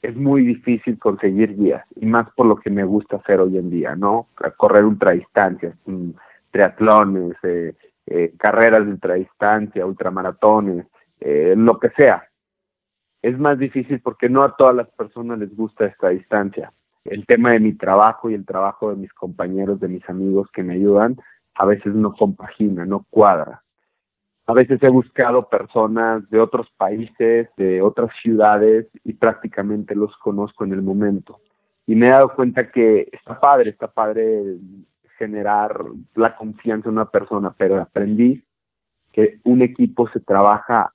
es 0.00 0.16
muy 0.16 0.44
difícil 0.44 0.98
conseguir 0.98 1.54
guías, 1.54 1.84
y 1.96 2.06
más 2.06 2.30
por 2.34 2.46
lo 2.46 2.56
que 2.56 2.70
me 2.70 2.84
gusta 2.84 3.16
hacer 3.16 3.40
hoy 3.40 3.58
en 3.58 3.68
día, 3.68 3.94
¿no? 3.94 4.28
Correr 4.56 4.84
ultradistancias, 4.84 5.74
mm, 5.84 6.10
triatlones, 6.50 7.36
eh, 7.42 7.74
eh, 8.06 8.32
carreras 8.38 8.86
de 8.86 8.92
ultradistancia, 8.92 9.84
ultramaratones, 9.84 10.86
lo 11.20 11.78
que 11.78 11.90
sea. 11.90 12.28
Es 13.28 13.38
más 13.38 13.58
difícil 13.58 14.00
porque 14.00 14.30
no 14.30 14.42
a 14.42 14.56
todas 14.56 14.74
las 14.74 14.88
personas 14.88 15.38
les 15.38 15.54
gusta 15.54 15.84
esta 15.84 16.08
distancia. 16.08 16.72
El 17.04 17.26
tema 17.26 17.52
de 17.52 17.60
mi 17.60 17.74
trabajo 17.74 18.30
y 18.30 18.34
el 18.34 18.46
trabajo 18.46 18.88
de 18.88 18.96
mis 18.96 19.12
compañeros, 19.12 19.80
de 19.80 19.88
mis 19.88 20.08
amigos 20.08 20.48
que 20.50 20.62
me 20.62 20.72
ayudan, 20.72 21.18
a 21.54 21.66
veces 21.66 21.94
no 21.94 22.14
compagina, 22.14 22.86
no 22.86 23.04
cuadra. 23.10 23.62
A 24.46 24.54
veces 24.54 24.82
he 24.82 24.88
buscado 24.88 25.46
personas 25.50 26.26
de 26.30 26.40
otros 26.40 26.70
países, 26.78 27.50
de 27.58 27.82
otras 27.82 28.10
ciudades 28.22 28.86
y 29.04 29.12
prácticamente 29.12 29.94
los 29.94 30.16
conozco 30.16 30.64
en 30.64 30.72
el 30.72 30.80
momento. 30.80 31.38
Y 31.86 31.96
me 31.96 32.06
he 32.06 32.12
dado 32.12 32.34
cuenta 32.34 32.70
que 32.70 33.10
está 33.12 33.38
padre, 33.38 33.68
está 33.68 33.88
padre 33.88 34.56
generar 35.18 35.78
la 36.14 36.34
confianza 36.34 36.88
en 36.88 36.94
una 36.94 37.10
persona, 37.10 37.54
pero 37.58 37.78
aprendí 37.78 38.42
que 39.12 39.38
un 39.44 39.60
equipo 39.60 40.08
se 40.08 40.20
trabaja 40.20 40.94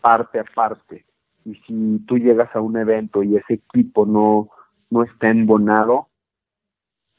parte 0.00 0.38
a 0.38 0.44
parte. 0.44 1.07
Y 1.48 1.54
si 1.66 2.04
tú 2.06 2.18
llegas 2.18 2.54
a 2.54 2.60
un 2.60 2.76
evento 2.76 3.22
y 3.22 3.36
ese 3.36 3.54
equipo 3.54 4.04
no, 4.04 4.50
no 4.90 5.02
está 5.02 5.30
embonado, 5.30 6.08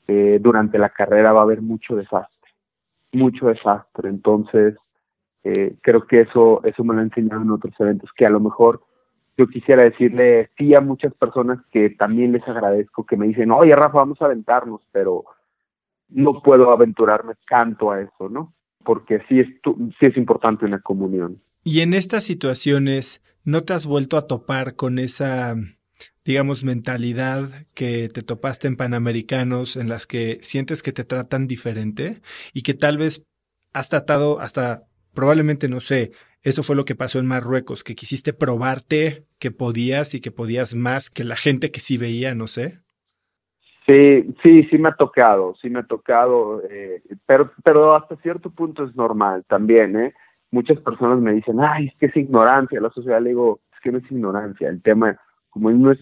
eh, 0.08 0.38
durante 0.40 0.78
la 0.78 0.90
carrera 0.90 1.34
va 1.34 1.40
a 1.40 1.44
haber 1.44 1.62
mucho 1.64 1.96
desastre, 1.96 2.52
mucho 3.12 3.48
desastre. 3.48 4.10
Entonces, 4.10 4.76
eh, 5.44 5.78
creo 5.82 6.06
que 6.06 6.22
eso, 6.22 6.62
eso 6.64 6.84
me 6.84 6.94
lo 6.94 7.00
han 7.00 7.08
enseñado 7.08 7.42
en 7.42 7.50
otros 7.50 7.74
eventos, 7.80 8.12
que 8.16 8.26
a 8.26 8.30
lo 8.30 8.40
mejor 8.40 8.84
yo 9.36 9.48
quisiera 9.48 9.84
decirle 9.84 10.52
sí 10.58 10.76
a 10.76 10.82
muchas 10.82 11.14
personas 11.16 11.60
que 11.72 11.90
también 11.90 12.34
les 12.34 12.48
agradezco, 12.48 13.06
que 13.06 13.18
me 13.18 13.28
dicen, 13.28 13.52
oye 13.52 13.76
Rafa, 13.76 14.00
vamos 14.00 14.22
a 14.22 14.26
aventarnos, 14.26 14.82
pero 14.92 15.24
no 16.10 16.42
puedo 16.44 16.72
aventurarme 16.72 17.34
tanto 17.50 17.92
a 17.92 18.02
eso, 18.02 18.30
¿no? 18.30 18.54
Porque 18.84 19.22
sí 19.28 19.40
es, 19.40 19.48
sí 20.00 20.06
es 20.06 20.18
importante 20.18 20.66
una 20.66 20.82
comunión. 20.82 21.42
Y 21.64 21.82
en 21.82 21.94
estas 21.94 22.24
situaciones, 22.24 23.24
¿no 23.44 23.64
te 23.64 23.74
has 23.74 23.86
vuelto 23.86 24.18
a 24.18 24.28
topar 24.28 24.76
con 24.76 25.00
esa, 25.00 25.56
digamos, 26.26 26.64
mentalidad 26.64 27.50
que 27.74 28.10
te 28.10 28.24
topaste 28.24 28.68
en 28.68 28.78
Panamericanos, 28.78 29.76
en 29.76 29.90
las 29.90 30.08
que 30.08 30.40
sientes 30.42 30.84
que 30.84 30.92
te 30.92 31.04
tratan 31.04 31.48
diferente 31.48 32.22
y 32.54 32.64
que 32.64 32.74
tal 32.74 32.98
vez 32.98 33.26
has 33.74 33.90
tratado 33.90 34.40
hasta 34.40 34.84
probablemente, 35.14 35.68
no 35.68 35.80
sé, 35.80 36.12
eso 36.42 36.64
fue 36.64 36.76
lo 36.76 36.86
que 36.86 36.96
pasó 36.96 37.20
en 37.20 37.28
Marruecos, 37.28 37.84
que 37.84 37.96
quisiste 37.96 38.32
probarte 38.32 39.26
que 39.40 39.52
podías 39.52 40.14
y 40.14 40.22
que 40.22 40.32
podías 40.32 40.76
más 40.76 41.10
que 41.10 41.24
la 41.24 41.36
gente 41.36 41.72
que 41.72 41.82
sí 41.82 41.98
veía, 41.98 42.36
no 42.36 42.48
sé. 42.48 42.80
Sí, 43.86 44.36
sí, 44.44 44.64
sí 44.70 44.78
me 44.78 44.90
ha 44.90 44.96
tocado, 44.96 45.56
sí 45.62 45.70
me 45.70 45.80
ha 45.80 45.84
tocado, 45.84 46.62
eh, 46.70 47.02
pero, 47.26 47.52
pero 47.64 47.96
hasta 47.96 48.16
cierto 48.18 48.52
punto 48.52 48.84
es 48.84 48.96
normal 48.96 49.44
también, 49.48 50.00
¿eh? 50.00 50.14
Muchas 50.52 50.80
personas 50.80 51.20
me 51.20 51.34
dicen, 51.34 51.60
ay, 51.60 51.88
es 51.88 51.96
que 51.96 52.08
es 52.08 52.18
ignorancia, 52.18 52.82
la 52.82 52.90
sociedad 52.90 53.22
le 53.22 53.30
digo, 53.30 53.60
es 53.74 53.80
que 53.82 53.92
no 53.92 54.00
es 54.00 54.12
ignorancia, 54.12 54.70
el 54.70 54.82
tema, 54.82 55.20
como 55.50 55.72
no 55.72 55.92
es 55.92 56.00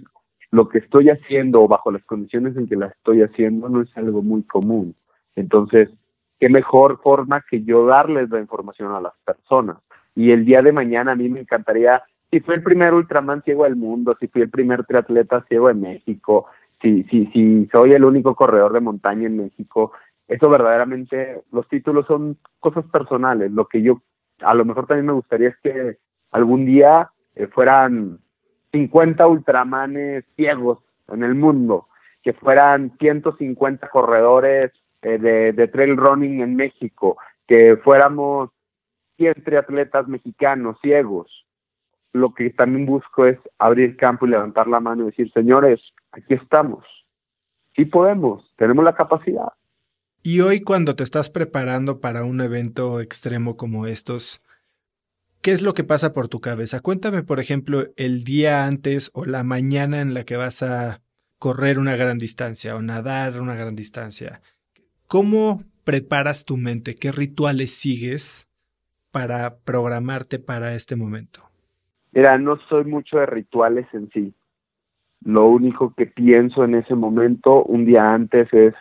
lo 0.51 0.69
que 0.69 0.79
estoy 0.79 1.09
haciendo 1.09 1.67
bajo 1.67 1.91
las 1.91 2.03
condiciones 2.03 2.55
en 2.55 2.67
que 2.67 2.75
la 2.75 2.87
estoy 2.87 3.21
haciendo, 3.21 3.67
no 3.69 3.81
es 3.81 3.97
algo 3.97 4.21
muy 4.21 4.43
común. 4.43 4.95
Entonces, 5.35 5.89
qué 6.39 6.49
mejor 6.49 7.01
forma 7.01 7.43
que 7.49 7.63
yo 7.63 7.85
darles 7.85 8.29
la 8.29 8.39
información 8.39 8.93
a 8.93 9.01
las 9.01 9.13
personas. 9.25 9.77
Y 10.15 10.31
el 10.31 10.45
día 10.45 10.61
de 10.61 10.71
mañana 10.71 11.11
a 11.11 11.15
mí 11.15 11.29
me 11.29 11.41
encantaría, 11.41 12.01
si 12.31 12.39
fui 12.39 12.55
el 12.55 12.63
primer 12.63 12.93
Ultraman 12.93 13.43
ciego 13.43 13.65
del 13.65 13.75
mundo, 13.75 14.15
si 14.19 14.27
fui 14.27 14.41
el 14.41 14.49
primer 14.49 14.85
triatleta 14.85 15.43
ciego 15.47 15.67
de 15.67 15.73
México, 15.73 16.47
si, 16.81 17.03
si, 17.05 17.27
si 17.27 17.67
soy 17.71 17.91
el 17.91 18.05
único 18.05 18.35
corredor 18.35 18.73
de 18.73 18.79
montaña 18.79 19.27
en 19.27 19.37
México, 19.37 19.91
eso 20.27 20.49
verdaderamente, 20.49 21.43
los 21.51 21.67
títulos 21.67 22.05
son 22.05 22.37
cosas 22.59 22.85
personales. 22.85 23.51
Lo 23.51 23.67
que 23.67 23.81
yo 23.81 24.01
a 24.41 24.53
lo 24.53 24.65
mejor 24.65 24.87
también 24.87 25.07
me 25.07 25.13
gustaría 25.13 25.49
es 25.49 25.57
que 25.57 25.97
algún 26.31 26.65
día 26.65 27.11
eh, 27.35 27.47
fueran 27.47 28.19
50 28.71 29.27
ultramanes 29.27 30.25
ciegos 30.35 30.79
en 31.07 31.23
el 31.23 31.35
mundo, 31.35 31.87
que 32.21 32.33
fueran 32.33 32.97
150 32.99 33.89
corredores 33.89 34.71
eh, 35.01 35.17
de, 35.17 35.53
de 35.53 35.67
trail 35.67 35.95
running 35.97 36.41
en 36.41 36.55
México, 36.55 37.17
que 37.47 37.77
fuéramos 37.77 38.49
100 39.17 39.43
triatletas 39.43 40.07
mexicanos 40.07 40.77
ciegos. 40.81 41.45
Lo 42.13 42.33
que 42.33 42.49
también 42.51 42.85
busco 42.85 43.25
es 43.25 43.37
abrir 43.59 43.97
campo 43.97 44.25
y 44.25 44.29
levantar 44.29 44.67
la 44.67 44.79
mano 44.79 45.03
y 45.03 45.05
decir, 45.07 45.31
señores, 45.31 45.81
aquí 46.11 46.33
estamos. 46.33 46.85
Sí 47.75 47.85
podemos, 47.85 48.51
tenemos 48.57 48.83
la 48.83 48.95
capacidad. 48.95 49.53
Y 50.29 50.41
hoy 50.41 50.59
cuando 50.59 50.93
te 50.93 51.05
estás 51.05 51.29
preparando 51.29 52.01
para 52.01 52.25
un 52.25 52.41
evento 52.41 52.99
extremo 52.99 53.55
como 53.55 53.87
estos, 53.87 54.43
¿qué 55.41 55.51
es 55.51 55.61
lo 55.61 55.73
que 55.73 55.85
pasa 55.85 56.13
por 56.13 56.27
tu 56.27 56.41
cabeza? 56.41 56.81
Cuéntame, 56.81 57.23
por 57.23 57.39
ejemplo, 57.39 57.85
el 57.95 58.25
día 58.25 58.65
antes 58.65 59.09
o 59.13 59.23
la 59.23 59.45
mañana 59.45 60.01
en 60.01 60.13
la 60.13 60.25
que 60.25 60.35
vas 60.35 60.63
a 60.63 60.99
correr 61.39 61.79
una 61.79 61.95
gran 61.95 62.17
distancia 62.17 62.75
o 62.75 62.81
nadar 62.81 63.39
una 63.39 63.55
gran 63.55 63.77
distancia. 63.77 64.41
¿Cómo 65.07 65.63
preparas 65.85 66.43
tu 66.43 66.57
mente? 66.57 66.95
¿Qué 66.95 67.13
rituales 67.13 67.71
sigues 67.71 68.49
para 69.11 69.59
programarte 69.59 70.39
para 70.39 70.73
este 70.73 70.97
momento? 70.97 71.39
Mira, 72.11 72.37
no 72.37 72.57
soy 72.67 72.83
mucho 72.83 73.19
de 73.19 73.27
rituales 73.27 73.87
en 73.93 74.09
sí. 74.09 74.33
Lo 75.23 75.47
único 75.47 75.93
que 75.95 76.05
pienso 76.05 76.65
en 76.65 76.75
ese 76.75 76.95
momento, 76.95 77.63
un 77.63 77.85
día 77.85 78.13
antes, 78.13 78.53
es, 78.53 78.73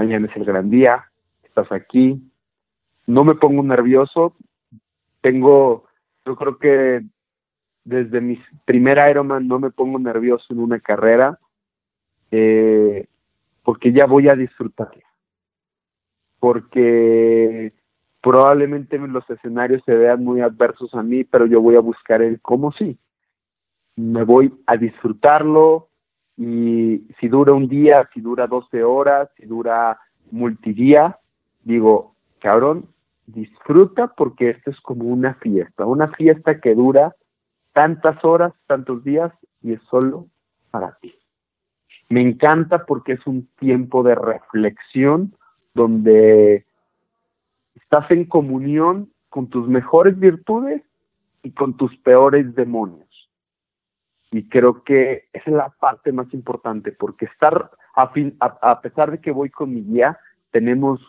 mañana 0.00 0.28
es 0.28 0.36
el 0.36 0.44
gran 0.44 0.70
día, 0.70 1.04
estás 1.42 1.70
aquí. 1.72 2.22
No 3.06 3.22
me 3.22 3.34
pongo 3.34 3.62
nervioso. 3.62 4.34
Tengo, 5.20 5.84
yo 6.24 6.36
creo 6.36 6.56
que 6.58 7.02
desde 7.84 8.22
mi 8.22 8.40
primer 8.64 8.98
Ironman 9.10 9.46
no 9.46 9.58
me 9.58 9.70
pongo 9.70 9.98
nervioso 9.98 10.46
en 10.50 10.60
una 10.60 10.80
carrera, 10.80 11.38
eh, 12.30 13.06
porque 13.62 13.92
ya 13.92 14.06
voy 14.06 14.28
a 14.28 14.36
disfrutarla 14.36 15.04
porque 16.40 17.74
probablemente 18.22 18.98
los 18.98 19.28
escenarios 19.28 19.82
se 19.84 19.94
vean 19.94 20.24
muy 20.24 20.40
adversos 20.40 20.92
a 20.94 21.02
mí, 21.02 21.22
pero 21.22 21.44
yo 21.46 21.60
voy 21.60 21.76
a 21.76 21.80
buscar 21.80 22.22
el 22.22 22.40
cómo 22.40 22.72
sí. 22.72 22.98
Me 23.96 24.24
voy 24.24 24.52
a 24.66 24.78
disfrutarlo 24.78 25.89
y 26.42 27.06
si 27.20 27.28
dura 27.28 27.52
un 27.52 27.68
día, 27.68 28.08
si 28.14 28.22
dura 28.22 28.46
12 28.46 28.82
horas, 28.82 29.28
si 29.36 29.44
dura 29.44 30.00
multidía, 30.30 31.18
digo, 31.64 32.14
cabrón, 32.38 32.86
disfruta 33.26 34.06
porque 34.16 34.48
esto 34.48 34.70
es 34.70 34.80
como 34.80 35.04
una 35.04 35.34
fiesta, 35.34 35.84
una 35.84 36.08
fiesta 36.12 36.58
que 36.58 36.74
dura 36.74 37.14
tantas 37.74 38.24
horas, 38.24 38.54
tantos 38.66 39.04
días 39.04 39.30
y 39.60 39.74
es 39.74 39.82
solo 39.90 40.28
para 40.70 40.96
ti. 41.02 41.14
Me 42.08 42.22
encanta 42.22 42.86
porque 42.86 43.12
es 43.12 43.26
un 43.26 43.46
tiempo 43.58 44.02
de 44.02 44.14
reflexión 44.14 45.34
donde 45.74 46.64
estás 47.74 48.10
en 48.12 48.24
comunión 48.24 49.12
con 49.28 49.48
tus 49.48 49.68
mejores 49.68 50.18
virtudes 50.18 50.80
y 51.42 51.50
con 51.50 51.76
tus 51.76 51.94
peores 51.98 52.54
demonios. 52.54 53.09
Y 54.30 54.48
creo 54.48 54.84
que 54.84 55.28
esa 55.32 55.50
es 55.50 55.56
la 55.56 55.70
parte 55.80 56.12
más 56.12 56.32
importante, 56.32 56.92
porque 56.92 57.24
estar, 57.26 57.70
a, 57.96 58.12
a, 58.60 58.80
pesar 58.80 59.10
de 59.10 59.20
que 59.20 59.32
voy 59.32 59.50
con 59.50 59.74
mi 59.74 59.82
guía, 59.82 60.18
tenemos, 60.52 61.00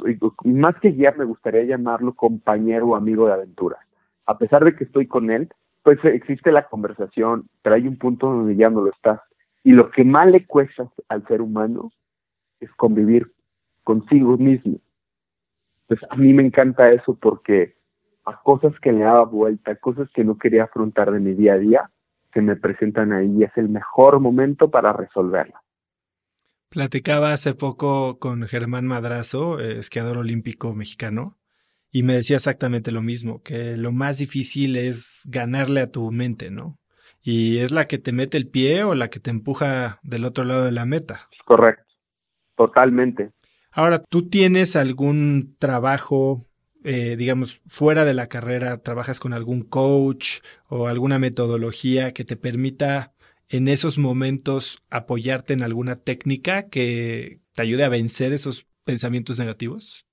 más 0.44 0.76
que 0.80 0.90
guía, 0.90 1.14
me 1.18 1.26
gustaría 1.26 1.64
llamarlo 1.64 2.14
compañero 2.14 2.90
o 2.90 2.96
amigo 2.96 3.28
de 3.28 3.34
aventura. 3.34 3.78
A 4.26 4.38
pesar 4.38 4.64
de 4.64 4.76
que 4.76 4.86
estoy 4.86 5.08
con 5.08 5.30
él, 5.30 5.50
pues 5.84 6.04
existe 6.04 6.52
la 6.52 6.68
conversación, 6.68 7.48
pero 7.62 7.76
hay 7.76 7.88
un 7.88 7.98
punto 7.98 8.28
donde 8.28 8.56
ya 8.56 8.70
no 8.70 8.82
lo 8.82 8.92
está. 8.92 9.24
Y 9.64 9.72
lo 9.72 9.92
que 9.92 10.04
más 10.04 10.28
le 10.28 10.46
cuesta 10.46 10.90
al 11.08 11.26
ser 11.28 11.42
humano 11.42 11.92
es 12.60 12.72
convivir 12.74 13.32
consigo 13.84 14.38
mismo. 14.38 14.80
Pues 15.88 16.00
a 16.10 16.16
mí 16.16 16.34
me 16.34 16.44
encanta 16.44 16.92
eso 16.92 17.18
porque 17.20 17.76
a 18.26 18.42
cosas 18.42 18.74
que 18.80 18.92
le 18.92 19.02
daba 19.02 19.26
vuelta, 19.26 19.76
cosas 19.76 20.10
que 20.12 20.24
no 20.24 20.38
quería 20.38 20.64
afrontar 20.64 21.12
de 21.12 21.20
mi 21.20 21.34
día 21.34 21.54
a 21.54 21.58
día, 21.58 21.92
se 22.34 22.42
me 22.42 22.56
presentan 22.56 23.14
ahí. 23.14 23.44
Es 23.44 23.52
el 23.56 23.70
mejor 23.70 24.20
momento 24.20 24.70
para 24.70 24.94
resolverla. 24.94 25.62
Platicaba 26.70 27.34
hace 27.34 27.54
poco 27.54 28.18
con 28.18 28.44
Germán 28.44 28.88
Madrazo, 28.88 29.60
eh, 29.60 29.80
esquiador 29.80 30.18
olímpico 30.18 30.74
mexicano, 30.74 31.38
y 31.92 32.04
me 32.04 32.14
decía 32.14 32.38
exactamente 32.38 32.94
lo 32.94 33.02
mismo, 33.02 33.44
que 33.44 33.76
lo 33.76 33.92
más 33.92 34.18
difícil 34.18 34.78
es 34.78 35.24
ganarle 35.28 35.82
a 35.82 35.92
tu 35.92 36.10
mente, 36.12 36.50
¿no? 36.50 36.80
Y 37.22 37.58
es 37.58 37.72
la 37.72 37.86
que 37.86 37.98
te 37.98 38.14
mete 38.14 38.38
el 38.38 38.48
pie 38.48 38.84
o 38.84 38.96
la 38.96 39.10
que 39.10 39.20
te 39.20 39.30
empuja 39.30 40.00
del 40.02 40.24
otro 40.24 40.46
lado 40.46 40.64
de 40.64 40.72
la 40.72 40.86
meta. 40.86 41.28
Correcto, 41.46 41.84
totalmente. 42.56 43.32
Ahora, 43.74 44.02
¿tú 44.02 44.30
tienes 44.30 44.78
algún 44.78 45.56
trabajo 45.60 46.46
eh, 46.84 47.16
digamos, 47.16 47.62
fuera 47.68 48.06
de 48.06 48.14
la 48.14 48.28
carrera, 48.28 48.78
trabajas 48.78 49.20
con 49.20 49.34
algún 49.34 49.64
coach 49.64 50.40
o 50.68 50.88
alguna 50.88 51.20
metodología 51.20 52.14
que 52.14 52.24
te 52.24 52.36
permita 52.36 53.14
en 53.50 53.68
esos 53.68 53.98
momentos 53.98 54.84
apoyarte 54.90 55.54
en 55.54 55.62
alguna 55.62 55.98
técnica 55.98 56.70
que 56.70 57.40
te 57.54 57.62
ayude 57.62 57.84
a 57.84 57.90
vencer 57.90 58.34
esos 58.34 58.66
pensamientos 58.84 59.40
negativos? 59.40 60.06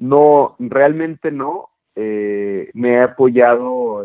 No, 0.00 0.56
realmente 0.58 1.30
no. 1.30 1.70
Eh, 1.96 2.70
me 2.74 2.94
he 2.94 3.02
apoyado, 3.02 4.04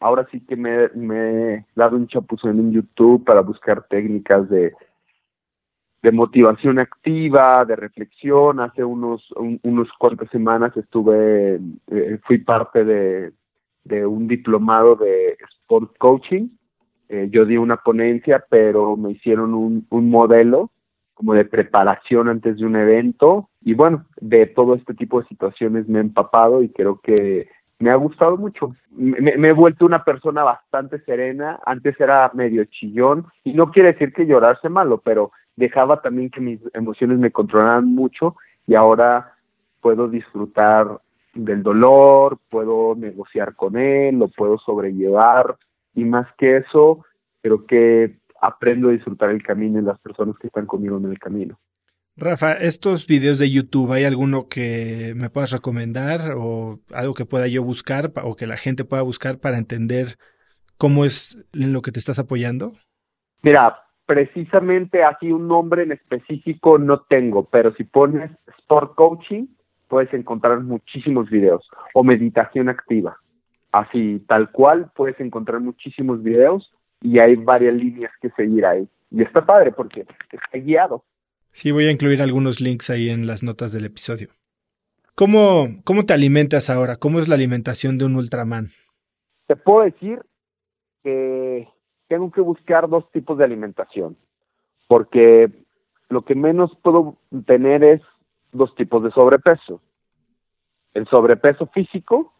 ahora 0.00 0.26
sí 0.30 0.40
que 0.46 0.56
me, 0.56 0.88
me, 0.94 1.54
he 1.54 1.66
dado 1.74 1.96
un 1.96 2.06
chapuzón 2.06 2.58
en 2.58 2.72
YouTube 2.72 3.24
para 3.24 3.40
buscar 3.40 3.86
técnicas 3.88 4.48
de 4.48 4.72
de 6.02 6.12
motivación 6.12 6.78
activa, 6.78 7.64
de 7.64 7.76
reflexión. 7.76 8.60
Hace 8.60 8.84
unos, 8.84 9.26
unos 9.62 9.88
cuantas 9.98 10.30
semanas 10.30 10.76
estuve, 10.76 11.60
eh, 11.88 12.18
fui 12.24 12.38
parte 12.38 12.84
de, 12.84 13.32
de, 13.84 14.06
un 14.06 14.28
diplomado 14.28 14.96
de 14.96 15.36
sport 15.60 15.96
coaching. 15.98 16.48
Eh, 17.08 17.28
yo 17.30 17.44
di 17.44 17.56
una 17.56 17.78
ponencia, 17.78 18.44
pero 18.48 18.96
me 18.96 19.12
hicieron 19.12 19.54
un, 19.54 19.86
un 19.90 20.10
modelo 20.10 20.70
como 21.14 21.34
de 21.34 21.44
preparación 21.44 22.28
antes 22.28 22.58
de 22.58 22.64
un 22.64 22.76
evento. 22.76 23.48
Y 23.62 23.74
bueno, 23.74 24.06
de 24.20 24.46
todo 24.46 24.74
este 24.74 24.94
tipo 24.94 25.20
de 25.20 25.26
situaciones 25.26 25.88
me 25.88 25.98
he 25.98 26.02
empapado 26.02 26.62
y 26.62 26.68
creo 26.68 27.00
que 27.00 27.48
me 27.80 27.90
ha 27.90 27.96
gustado 27.96 28.36
mucho. 28.36 28.76
Me, 28.90 29.36
me, 29.36 29.48
he 29.48 29.52
vuelto 29.52 29.84
una 29.84 30.04
persona 30.04 30.44
bastante 30.44 31.00
serena. 31.00 31.58
Antes 31.66 31.98
era 32.00 32.30
medio 32.34 32.64
chillón 32.66 33.26
y 33.42 33.52
no 33.52 33.72
quiere 33.72 33.92
decir 33.92 34.12
que 34.12 34.26
llorarse 34.26 34.68
malo, 34.68 34.98
pero 34.98 35.32
dejaba 35.58 36.00
también 36.00 36.30
que 36.30 36.40
mis 36.40 36.60
emociones 36.72 37.18
me 37.18 37.32
controlaran 37.32 37.84
mucho 37.84 38.36
y 38.66 38.74
ahora 38.76 39.34
puedo 39.80 40.08
disfrutar 40.08 41.00
del 41.34 41.62
dolor, 41.62 42.38
puedo 42.48 42.94
negociar 42.94 43.54
con 43.56 43.76
él, 43.76 44.18
lo 44.18 44.28
puedo 44.28 44.58
sobrellevar 44.58 45.56
y 45.94 46.04
más 46.04 46.28
que 46.38 46.58
eso, 46.58 47.04
creo 47.42 47.66
que 47.66 48.18
aprendo 48.40 48.88
a 48.88 48.92
disfrutar 48.92 49.30
el 49.30 49.42
camino 49.42 49.80
y 49.80 49.82
las 49.82 49.98
personas 49.98 50.36
que 50.38 50.46
están 50.46 50.66
conmigo 50.66 50.96
en 50.96 51.06
el 51.06 51.18
camino. 51.18 51.58
Rafa, 52.16 52.52
estos 52.52 53.06
videos 53.06 53.38
de 53.38 53.50
YouTube, 53.50 53.92
¿hay 53.92 54.04
alguno 54.04 54.48
que 54.48 55.12
me 55.16 55.30
puedas 55.30 55.50
recomendar 55.50 56.34
o 56.36 56.80
algo 56.92 57.14
que 57.14 57.26
pueda 57.26 57.48
yo 57.48 57.64
buscar 57.64 58.12
o 58.22 58.36
que 58.36 58.46
la 58.46 58.56
gente 58.56 58.84
pueda 58.84 59.02
buscar 59.02 59.38
para 59.38 59.58
entender 59.58 60.18
cómo 60.76 61.04
es 61.04 61.36
en 61.52 61.72
lo 61.72 61.82
que 61.82 61.92
te 61.92 61.98
estás 61.98 62.18
apoyando? 62.18 62.72
Mira, 63.42 63.87
precisamente 64.08 65.02
así 65.04 65.30
un 65.30 65.46
nombre 65.48 65.82
en 65.82 65.92
específico 65.92 66.78
no 66.78 67.02
tengo, 67.02 67.44
pero 67.44 67.74
si 67.74 67.84
pones 67.84 68.30
Sport 68.60 68.94
Coaching, 68.94 69.48
puedes 69.86 70.12
encontrar 70.14 70.60
muchísimos 70.60 71.28
videos 71.28 71.68
o 71.92 72.02
meditación 72.02 72.70
activa. 72.70 73.18
Así, 73.70 74.24
tal 74.26 74.50
cual, 74.50 74.90
puedes 74.96 75.20
encontrar 75.20 75.60
muchísimos 75.60 76.22
videos 76.22 76.72
y 77.02 77.18
hay 77.18 77.36
varias 77.36 77.74
líneas 77.74 78.10
que 78.22 78.30
seguir 78.30 78.64
ahí. 78.64 78.88
Y 79.10 79.22
está 79.22 79.44
padre 79.44 79.72
porque 79.72 80.06
está 80.32 80.58
guiado. 80.58 81.04
Sí, 81.52 81.70
voy 81.70 81.84
a 81.84 81.90
incluir 81.90 82.22
algunos 82.22 82.62
links 82.62 82.88
ahí 82.88 83.10
en 83.10 83.26
las 83.26 83.42
notas 83.42 83.72
del 83.72 83.84
episodio. 83.84 84.28
¿Cómo, 85.14 85.66
cómo 85.84 86.06
te 86.06 86.14
alimentas 86.14 86.70
ahora? 86.70 86.96
¿Cómo 86.96 87.18
es 87.18 87.28
la 87.28 87.34
alimentación 87.34 87.98
de 87.98 88.06
un 88.06 88.16
Ultraman? 88.16 88.68
Te 89.48 89.56
puedo 89.56 89.84
decir 89.84 90.22
que 91.04 91.68
tengo 92.08 92.30
que 92.30 92.40
buscar 92.40 92.88
dos 92.88 93.10
tipos 93.12 93.38
de 93.38 93.44
alimentación, 93.44 94.16
porque 94.88 95.50
lo 96.08 96.22
que 96.22 96.34
menos 96.34 96.76
puedo 96.82 97.16
tener 97.46 97.84
es 97.84 98.00
dos 98.52 98.74
tipos 98.74 99.02
de 99.02 99.10
sobrepeso. 99.10 99.80
El 100.94 101.06
sobrepeso 101.06 101.66
físico, 101.66 102.32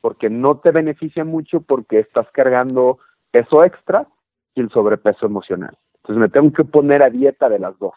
porque 0.00 0.28
no 0.28 0.58
te 0.58 0.70
beneficia 0.70 1.24
mucho 1.24 1.62
porque 1.62 1.98
estás 2.00 2.30
cargando 2.32 2.98
peso 3.30 3.64
extra, 3.64 4.06
y 4.54 4.60
el 4.60 4.70
sobrepeso 4.70 5.26
emocional. 5.26 5.76
Entonces 5.96 6.20
me 6.20 6.28
tengo 6.28 6.52
que 6.52 6.64
poner 6.64 7.02
a 7.02 7.10
dieta 7.10 7.48
de 7.48 7.58
las 7.58 7.78
dos. 7.78 7.94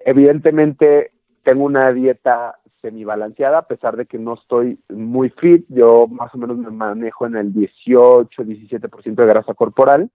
Evidentemente 0.00 1.12
tengo 1.42 1.64
una 1.64 1.92
dieta 1.92 2.58
semibalanceada, 2.82 3.58
a 3.58 3.66
pesar 3.66 3.96
de 3.96 4.06
que 4.06 4.18
no 4.18 4.34
estoy 4.34 4.78
muy 4.90 5.30
fit, 5.30 5.64
yo 5.68 6.06
más 6.06 6.34
o 6.34 6.38
menos 6.38 6.58
me 6.58 6.70
manejo 6.70 7.26
en 7.26 7.36
el 7.36 7.54
18, 7.54 8.42
17% 8.42 9.14
de 9.14 9.26
grasa 9.26 9.54
corporal, 9.54 10.10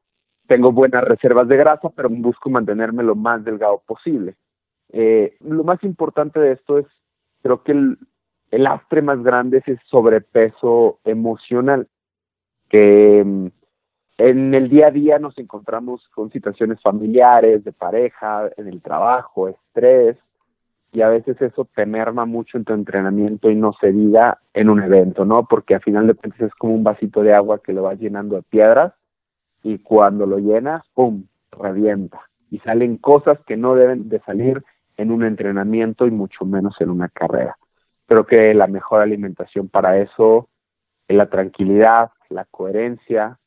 tengo 0.50 0.72
buenas 0.72 1.04
reservas 1.04 1.48
de 1.48 1.58
grasa, 1.58 1.90
pero 1.96 2.10
busco 2.10 2.50
mantenerme 2.50 3.04
lo 3.04 3.14
más 3.14 3.46
delgado 3.46 3.84
posible. 3.86 4.36
Eh, 4.92 5.38
lo 5.42 5.64
más 5.64 5.82
importante 5.84 6.40
de 6.40 6.54
esto 6.54 6.80
es, 6.80 6.88
creo 7.44 7.64
que 7.64 7.74
el, 7.74 8.00
el 8.50 8.66
astre 8.66 9.04
más 9.04 9.22
grande 9.22 9.60
es 9.60 9.68
el 9.68 9.80
sobrepeso 9.86 11.00
emocional, 11.04 11.88
que 12.68 13.24
mm, 13.24 13.48
en 14.18 14.54
el 14.56 14.70
día 14.70 14.88
a 14.88 14.92
día 14.92 15.20
nos 15.20 15.38
encontramos 15.38 16.10
con 16.16 16.32
situaciones 16.32 16.82
familiares, 16.82 17.64
de 17.64 17.72
pareja, 17.72 18.50
en 18.58 18.68
el 18.68 18.82
trabajo, 18.82 19.50
estrés, 19.50 20.18
y 20.92 21.02
a 21.02 21.10
veces 21.10 21.40
eso 21.44 21.70
te 21.76 21.86
merma 21.86 22.26
mucho 22.26 22.58
en 22.58 22.66
tu 22.66 22.74
entrenamiento 22.74 23.52
y 23.52 23.56
no 23.56 23.74
se 23.80 23.92
diga 23.92 24.40
en 24.56 24.72
un 24.72 24.82
evento, 24.82 25.26
¿no? 25.26 25.46
Porque 25.48 25.76
al 25.76 25.84
final 25.84 26.08
de 26.08 26.16
cuentas 26.16 26.42
es 26.42 26.56
como 26.56 26.74
un 26.74 26.84
vasito 26.84 27.22
de 27.22 27.36
agua 27.36 27.62
que 27.62 27.72
lo 27.72 27.84
vas 27.84 28.00
llenando 28.00 28.38
de 28.38 28.42
piedras 28.42 28.94
y 29.64 29.80
cuando 29.80 30.26
lo 30.26 30.38
llenas, 30.38 30.84
¡pum!, 30.94 31.26
revienta. 31.52 32.22
Y 32.50 32.60
salen 32.60 32.98
cosas 32.98 33.40
que 33.46 33.58
no 33.58 33.76
deben 33.76 34.10
de 34.10 34.20
salir 34.22 34.64
en 34.98 35.12
un 35.12 35.24
entrenamiento 35.24 36.08
y 36.08 36.12
mucho 36.12 36.46
menos 36.46 36.76
en 36.80 36.90
una 36.90 37.10
carrera. 37.10 37.58
Creo 38.08 38.26
que 38.26 38.54
la 38.54 38.68
mejor 38.68 39.02
alimentación 39.02 39.70
para 39.70 40.00
eso 40.00 40.50
es 41.08 41.16
la 41.16 41.30
tranquilidad, 41.30 42.12
la 42.30 42.46
coherencia, 42.46 43.40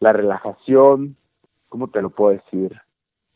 la 0.00 0.12
relajación, 0.12 1.16
¿cómo 1.68 1.88
te 1.88 2.02
lo 2.02 2.10
puedo 2.10 2.32
decir? 2.32 2.80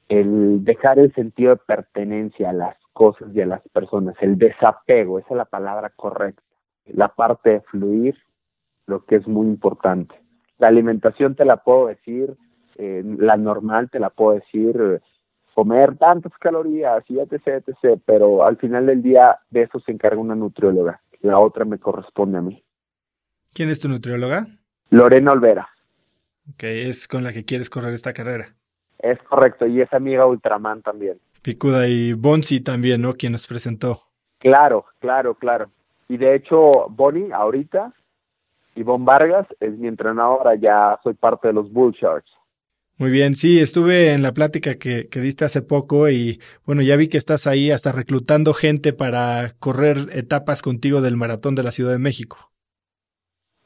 El 0.09 0.65
dejar 0.65 0.99
el 0.99 1.15
sentido 1.15 1.51
de 1.51 1.63
pertenencia 1.65 2.51
a 2.51 2.53
las 2.53 2.77
cosas 2.93 3.29
y 3.35 3.41
a 3.41 3.47
las 3.47 3.63
personas, 3.69 4.17
el 4.21 4.39
desapego, 4.39 5.19
esa 5.19 5.29
es 5.31 5.37
la 5.37 5.45
palabra 5.45 5.91
correcta. 5.91 6.43
La 6.87 7.09
parte 7.09 7.51
de 7.51 7.61
fluir, 7.61 8.17
lo 8.87 9.05
que 9.05 9.17
es 9.17 9.27
muy 9.27 9.47
importante. 9.47 10.15
La 10.59 10.69
alimentación 10.69 11.35
te 11.35 11.45
la 11.45 11.59
puedo 11.59 11.89
decir, 11.89 12.35
eh, 12.77 13.03
la 13.19 13.37
normal 13.37 13.91
te 13.91 13.99
la 13.99 14.11
puedo 14.11 14.35
decir, 14.35 15.01
comer 15.55 15.97
tantas 15.97 16.33
calorías 16.39 17.03
y 17.09 17.19
etc, 17.19 17.65
etc, 17.67 18.01
pero 18.05 18.45
al 18.45 18.59
final 18.59 18.87
del 18.87 19.03
día 19.03 19.39
de 19.51 19.63
eso 19.63 19.81
se 19.81 19.93
encarga 19.93 20.21
una 20.21 20.35
nutrióloga. 20.35 21.01
La 21.23 21.39
otra 21.39 21.65
me 21.65 21.79
corresponde 21.79 22.39
a 22.39 22.43
mí. 22.43 22.63
¿Quién 23.55 23.71
es 23.71 23.81
tu 23.81 23.89
nutrióloga? 23.89 24.47
Lorena 24.91 25.33
Olvera. 25.33 25.69
Ok, 26.53 26.63
es 26.63 27.09
con 27.09 27.25
la 27.25 27.33
que 27.33 27.45
quieres 27.45 27.71
correr 27.71 27.95
esta 27.95 28.13
carrera. 28.13 28.55
Es 28.99 29.19
correcto, 29.23 29.67
y 29.67 29.81
es 29.81 29.93
amiga 29.93 30.27
Ultraman 30.27 30.83
también. 30.83 31.19
Picuda 31.43 31.89
y 31.89 32.13
Bonsi 32.13 32.61
también, 32.61 33.03
¿no? 33.03 33.15
Quien 33.15 33.33
nos 33.33 33.47
presentó. 33.47 34.03
Claro, 34.39 34.85
claro, 35.01 35.35
claro. 35.37 35.71
Y 36.09 36.19
de 36.19 36.35
hecho, 36.35 36.89
Bonnie, 36.91 37.33
ahorita, 37.33 37.93
Ivonne 38.77 39.05
Vargas 39.05 39.47
es 39.61 39.77
mi 39.77 39.89
entrenadora, 39.89 40.55
ya 40.55 40.99
soy 41.03 41.15
parte 41.15 41.49
de 41.49 41.55
los 41.55 41.73
Bull 41.73 41.93
Sharks. 41.93 42.31
Muy 42.99 43.11
bien, 43.11 43.35
sí, 43.35 43.59
estuve 43.59 44.15
en 44.15 44.23
la 44.23 44.33
plática 44.33 44.77
que, 44.77 45.09
que, 45.09 45.21
diste 45.21 45.45
hace 45.45 45.61
poco 45.61 46.09
y 46.09 46.41
bueno, 46.65 46.81
ya 46.81 46.97
vi 46.97 47.09
que 47.09 47.19
estás 47.19 47.47
ahí 47.47 47.71
hasta 47.71 47.93
reclutando 47.93 48.55
gente 48.55 48.95
para 48.95 49.51
correr 49.59 50.09
etapas 50.13 50.63
contigo 50.63 51.03
del 51.03 51.17
maratón 51.17 51.55
de 51.55 51.63
la 51.63 51.73
Ciudad 51.73 51.93
de 51.93 51.99
México. 51.99 52.39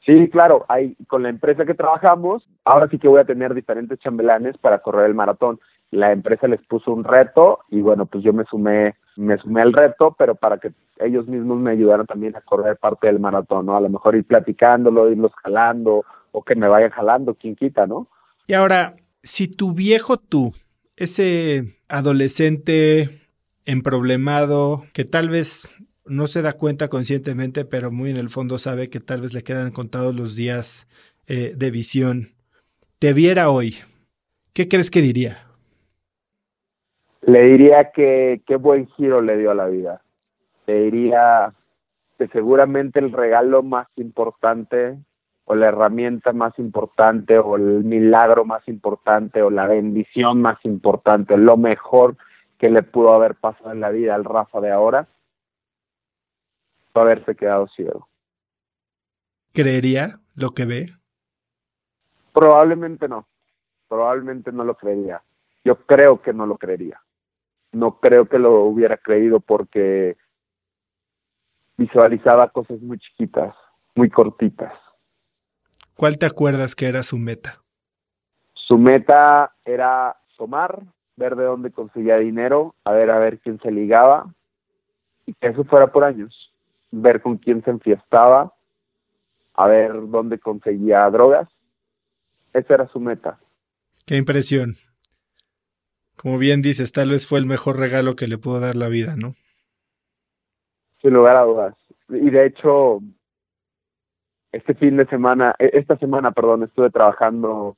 Sí, 0.05 0.29
claro, 0.29 0.65
hay, 0.67 0.95
con 1.07 1.23
la 1.23 1.29
empresa 1.29 1.65
que 1.65 1.75
trabajamos, 1.75 2.47
ahora 2.65 2.87
sí 2.89 2.97
que 2.97 3.07
voy 3.07 3.21
a 3.21 3.25
tener 3.25 3.53
diferentes 3.53 3.99
chambelanes 3.99 4.57
para 4.57 4.79
correr 4.79 5.05
el 5.05 5.13
maratón. 5.13 5.59
La 5.91 6.11
empresa 6.11 6.47
les 6.47 6.61
puso 6.65 6.91
un 6.91 7.03
reto 7.03 7.59
y 7.69 7.81
bueno, 7.81 8.07
pues 8.07 8.23
yo 8.23 8.33
me 8.33 8.45
sumé, 8.45 8.95
me 9.15 9.37
sumé 9.37 9.61
al 9.61 9.73
reto, 9.73 10.15
pero 10.17 10.35
para 10.35 10.57
que 10.57 10.71
ellos 11.03 11.27
mismos 11.27 11.59
me 11.59 11.71
ayudaran 11.71 12.05
también 12.05 12.35
a 12.35 12.41
correr 12.41 12.77
parte 12.77 13.07
del 13.07 13.19
maratón, 13.19 13.65
¿no? 13.65 13.75
A 13.75 13.81
lo 13.81 13.89
mejor 13.89 14.15
ir 14.15 14.25
platicándolo, 14.25 15.11
irlos 15.11 15.31
jalando 15.43 16.05
o 16.31 16.43
que 16.43 16.55
me 16.55 16.67
vayan 16.67 16.91
jalando, 16.91 17.35
quien 17.35 17.55
quita, 17.55 17.85
¿no? 17.85 18.07
Y 18.47 18.53
ahora, 18.53 18.95
si 19.23 19.47
tu 19.47 19.73
viejo 19.73 20.17
tú, 20.17 20.53
ese 20.95 21.63
adolescente 21.87 23.09
emproblemado 23.65 24.83
que 24.93 25.05
tal 25.05 25.29
vez 25.29 25.67
no 26.05 26.27
se 26.27 26.41
da 26.41 26.53
cuenta 26.53 26.89
conscientemente, 26.89 27.65
pero 27.65 27.91
muy 27.91 28.09
en 28.09 28.17
el 28.17 28.29
fondo 28.29 28.59
sabe 28.59 28.89
que 28.89 28.99
tal 28.99 29.21
vez 29.21 29.33
le 29.33 29.43
quedan 29.43 29.71
contados 29.71 30.15
los 30.15 30.35
días 30.35 30.87
eh, 31.27 31.53
de 31.55 31.71
visión, 31.71 32.29
te 32.99 33.13
viera 33.13 33.49
hoy, 33.49 33.75
¿qué 34.53 34.67
crees 34.67 34.91
que 34.91 35.01
diría? 35.01 35.47
Le 37.21 37.41
diría 37.43 37.91
que 37.93 38.41
qué 38.45 38.55
buen 38.55 38.87
giro 38.87 39.21
le 39.21 39.37
dio 39.37 39.51
a 39.51 39.55
la 39.55 39.67
vida. 39.67 40.01
Le 40.71 40.83
diría 40.83 41.53
que 42.17 42.29
seguramente 42.29 42.99
el 42.99 43.11
regalo 43.11 43.61
más 43.61 43.87
importante 43.97 44.97
o 45.43 45.53
la 45.53 45.67
herramienta 45.67 46.31
más 46.31 46.57
importante 46.59 47.37
o 47.37 47.57
el 47.57 47.83
milagro 47.83 48.45
más 48.45 48.65
importante 48.69 49.41
o 49.41 49.49
la 49.49 49.67
bendición 49.67 50.41
más 50.41 50.63
importante, 50.63 51.35
lo 51.35 51.57
mejor 51.57 52.15
que 52.57 52.69
le 52.69 52.83
pudo 52.83 53.13
haber 53.13 53.35
pasado 53.35 53.73
en 53.73 53.81
la 53.81 53.89
vida 53.89 54.15
al 54.15 54.23
Rafa 54.23 54.61
de 54.61 54.71
ahora 54.71 55.07
haberse 56.93 57.35
quedado 57.35 57.67
ciego. 57.67 58.07
¿Creería 59.53 60.19
lo 60.35 60.51
que 60.51 60.65
ve? 60.65 60.93
Probablemente 62.31 63.09
no. 63.09 63.27
Probablemente 63.89 64.53
no 64.53 64.63
lo 64.63 64.75
creería. 64.75 65.21
Yo 65.65 65.75
creo 65.85 66.21
que 66.21 66.31
no 66.31 66.45
lo 66.45 66.57
creería. 66.57 67.01
No 67.73 67.99
creo 67.99 68.27
que 68.27 68.39
lo 68.39 68.61
hubiera 68.61 68.95
creído 68.95 69.41
porque 69.41 70.15
visualizaba 71.81 72.49
cosas 72.49 72.79
muy 72.81 72.99
chiquitas, 72.99 73.55
muy 73.95 74.09
cortitas. 74.09 74.73
¿Cuál 75.95 76.17
te 76.17 76.25
acuerdas 76.25 76.75
que 76.75 76.87
era 76.87 77.03
su 77.03 77.17
meta? 77.17 77.61
Su 78.53 78.77
meta 78.77 79.53
era 79.65 80.17
tomar, 80.37 80.83
ver 81.15 81.35
de 81.35 81.45
dónde 81.45 81.71
conseguía 81.71 82.17
dinero, 82.17 82.75
a 82.83 82.91
ver 82.91 83.09
a 83.09 83.19
ver 83.19 83.39
quién 83.39 83.59
se 83.59 83.71
ligaba 83.71 84.33
y 85.25 85.33
que 85.33 85.47
eso 85.47 85.63
fuera 85.63 85.91
por 85.91 86.03
años 86.03 86.51
ver 86.91 87.21
con 87.21 87.37
quién 87.37 87.63
se 87.63 87.71
enfiestaba, 87.71 88.53
a 89.53 89.67
ver 89.67 89.93
dónde 90.09 90.39
conseguía 90.39 91.09
drogas. 91.09 91.47
Esa 92.53 92.73
era 92.73 92.87
su 92.89 92.99
meta. 92.99 93.39
Qué 94.05 94.17
impresión. 94.17 94.75
Como 96.17 96.37
bien 96.37 96.61
dices, 96.61 96.91
tal 96.91 97.11
vez 97.11 97.25
fue 97.25 97.39
el 97.39 97.45
mejor 97.45 97.77
regalo 97.77 98.15
que 98.15 98.27
le 98.27 98.37
pudo 98.37 98.59
dar 98.59 98.75
la 98.75 98.89
vida, 98.89 99.15
¿no? 99.15 99.35
Sin 101.01 101.13
lugar 101.13 101.35
a 101.35 101.43
dudas. 101.43 101.75
Y 102.09 102.29
de 102.29 102.45
hecho, 102.45 102.99
este 104.51 104.73
fin 104.75 104.97
de 104.97 105.05
semana, 105.07 105.55
e, 105.57 105.71
esta 105.73 105.97
semana, 105.97 106.31
perdón, 106.31 106.63
estuve 106.63 106.89
trabajando 106.89 107.77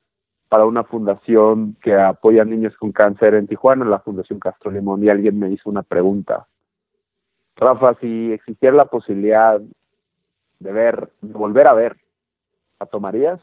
para 0.50 0.66
una 0.66 0.84
fundación 0.84 1.76
que 1.82 1.96
apoya 1.96 2.44
a 2.44 2.46
niños 2.46 2.76
con 2.78 2.92
cáncer 2.92 3.34
en 3.36 3.48
Tijuana, 3.48 3.86
la 3.86 4.00
Fundación 4.00 4.40
Castro 4.40 4.72
Limón, 4.72 5.04
y 5.04 5.10
alguien 5.10 5.40
me 5.40 5.50
hizo 5.50 5.70
una 5.70 5.84
pregunta. 5.84 6.48
Rafa, 7.56 7.96
si 8.00 8.32
existiera 8.32 8.76
la 8.76 8.86
posibilidad 8.86 9.60
de 10.60 10.72
ver, 10.72 11.10
de 11.22 11.34
volver 11.34 11.68
a 11.68 11.74
ver, 11.74 11.98
¿la 12.80 12.86
tomarías? 12.86 13.40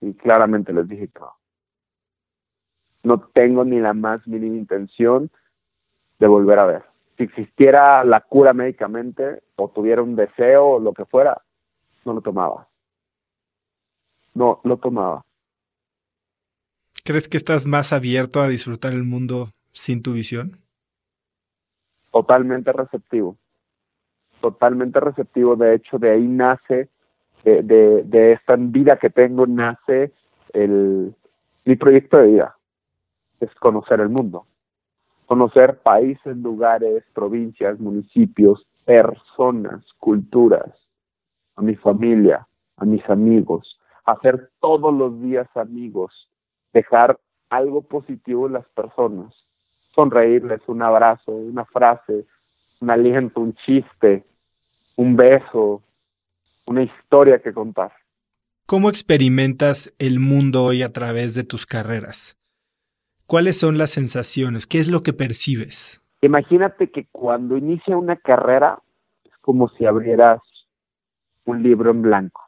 Y 0.00 0.14
claramente 0.14 0.72
les 0.72 0.88
dije 0.88 1.08
que 1.08 1.20
no. 1.20 1.34
No 3.02 3.20
tengo 3.32 3.64
ni 3.64 3.80
la 3.80 3.94
más 3.94 4.26
mínima 4.26 4.56
intención 4.56 5.30
de 6.18 6.26
volver 6.26 6.58
a 6.58 6.66
ver. 6.66 6.89
Si 7.20 7.24
existiera 7.24 8.02
la 8.02 8.22
cura 8.22 8.54
médicamente 8.54 9.42
o 9.56 9.68
tuviera 9.68 10.02
un 10.02 10.16
deseo 10.16 10.64
o 10.66 10.80
lo 10.80 10.94
que 10.94 11.04
fuera, 11.04 11.42
no 12.06 12.14
lo 12.14 12.22
tomaba. 12.22 12.66
No, 14.32 14.62
lo 14.64 14.78
tomaba. 14.78 15.22
¿Crees 17.04 17.28
que 17.28 17.36
estás 17.36 17.66
más 17.66 17.92
abierto 17.92 18.40
a 18.40 18.48
disfrutar 18.48 18.94
el 18.94 19.04
mundo 19.04 19.50
sin 19.72 20.02
tu 20.02 20.14
visión? 20.14 20.60
totalmente 22.10 22.72
receptivo, 22.72 23.36
totalmente 24.40 24.98
receptivo. 25.00 25.56
De 25.56 25.74
hecho, 25.74 25.98
de 25.98 26.10
ahí 26.10 26.26
nace, 26.26 26.88
de, 27.44 28.02
de, 28.04 28.32
esta 28.32 28.56
vida 28.56 28.96
que 28.96 29.10
tengo, 29.10 29.46
nace 29.46 30.12
el, 30.54 31.14
mi 31.66 31.76
proyecto 31.76 32.16
de 32.16 32.26
vida, 32.28 32.56
es 33.40 33.54
conocer 33.56 34.00
el 34.00 34.08
mundo, 34.08 34.46
conocer 35.30 35.78
países, 35.78 36.36
lugares, 36.38 37.04
provincias, 37.14 37.78
municipios, 37.78 38.66
personas, 38.84 39.80
culturas, 40.00 40.74
a 41.54 41.62
mi 41.62 41.76
familia, 41.76 42.48
a 42.76 42.84
mis 42.84 43.08
amigos, 43.08 43.78
hacer 44.04 44.50
todos 44.58 44.92
los 44.92 45.22
días 45.22 45.46
amigos, 45.54 46.12
dejar 46.72 47.16
algo 47.48 47.82
positivo 47.82 48.48
en 48.48 48.54
las 48.54 48.66
personas 48.70 49.32
sonreírles, 49.94 50.60
un 50.66 50.82
abrazo, 50.82 51.30
una 51.30 51.64
frase, 51.64 52.26
un 52.80 52.90
aliento, 52.90 53.40
un 53.40 53.54
chiste, 53.54 54.24
un 54.96 55.14
beso, 55.14 55.80
una 56.66 56.82
historia 56.82 57.40
que 57.40 57.52
contar. 57.52 57.92
¿Cómo 58.66 58.88
experimentas 58.88 59.92
el 60.00 60.18
mundo 60.18 60.64
hoy 60.64 60.82
a 60.82 60.88
través 60.88 61.34
de 61.34 61.44
tus 61.44 61.66
carreras? 61.66 62.39
¿Cuáles 63.30 63.60
son 63.60 63.78
las 63.78 63.90
sensaciones? 63.90 64.66
¿Qué 64.66 64.80
es 64.80 64.90
lo 64.90 65.04
que 65.04 65.12
percibes? 65.12 66.02
Imagínate 66.20 66.90
que 66.90 67.06
cuando 67.12 67.56
inicia 67.56 67.96
una 67.96 68.16
carrera 68.16 68.80
es 69.22 69.30
como 69.40 69.68
si 69.68 69.86
abrieras 69.86 70.40
un 71.44 71.62
libro 71.62 71.92
en 71.92 72.02
blanco. 72.02 72.42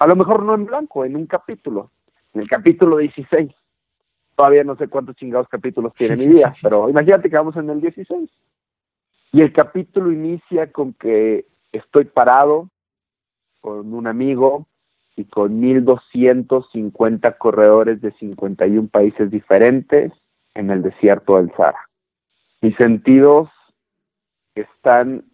A 0.00 0.08
lo 0.08 0.16
mejor 0.16 0.42
no 0.42 0.56
en 0.56 0.66
blanco, 0.66 1.04
en 1.04 1.14
un 1.14 1.26
capítulo, 1.26 1.92
en 2.34 2.40
el 2.40 2.48
capítulo 2.48 2.96
16 2.96 3.52
todavía 4.34 4.64
no 4.64 4.74
sé 4.74 4.88
cuántos 4.88 5.14
chingados 5.14 5.46
capítulos 5.46 5.94
tiene 5.94 6.16
mi 6.16 6.26
vida, 6.26 6.52
pero 6.62 6.90
imagínate 6.90 7.30
que 7.30 7.36
vamos 7.36 7.54
en 7.54 7.70
el 7.70 7.80
16. 7.80 8.28
Y 9.30 9.40
el 9.40 9.52
capítulo 9.52 10.10
inicia 10.10 10.72
con 10.72 10.94
que 10.94 11.46
estoy 11.70 12.06
parado 12.06 12.70
con 13.60 13.94
un 13.94 14.08
amigo 14.08 14.66
y 15.16 15.24
con 15.24 15.60
1250 15.60 17.38
corredores 17.38 18.00
de 18.00 18.12
51 18.12 18.88
países 18.88 19.30
diferentes 19.30 20.12
en 20.54 20.70
el 20.70 20.82
desierto 20.82 21.36
del 21.36 21.50
Sahara. 21.56 21.88
Mis 22.60 22.76
sentidos 22.76 23.48
están 24.54 25.24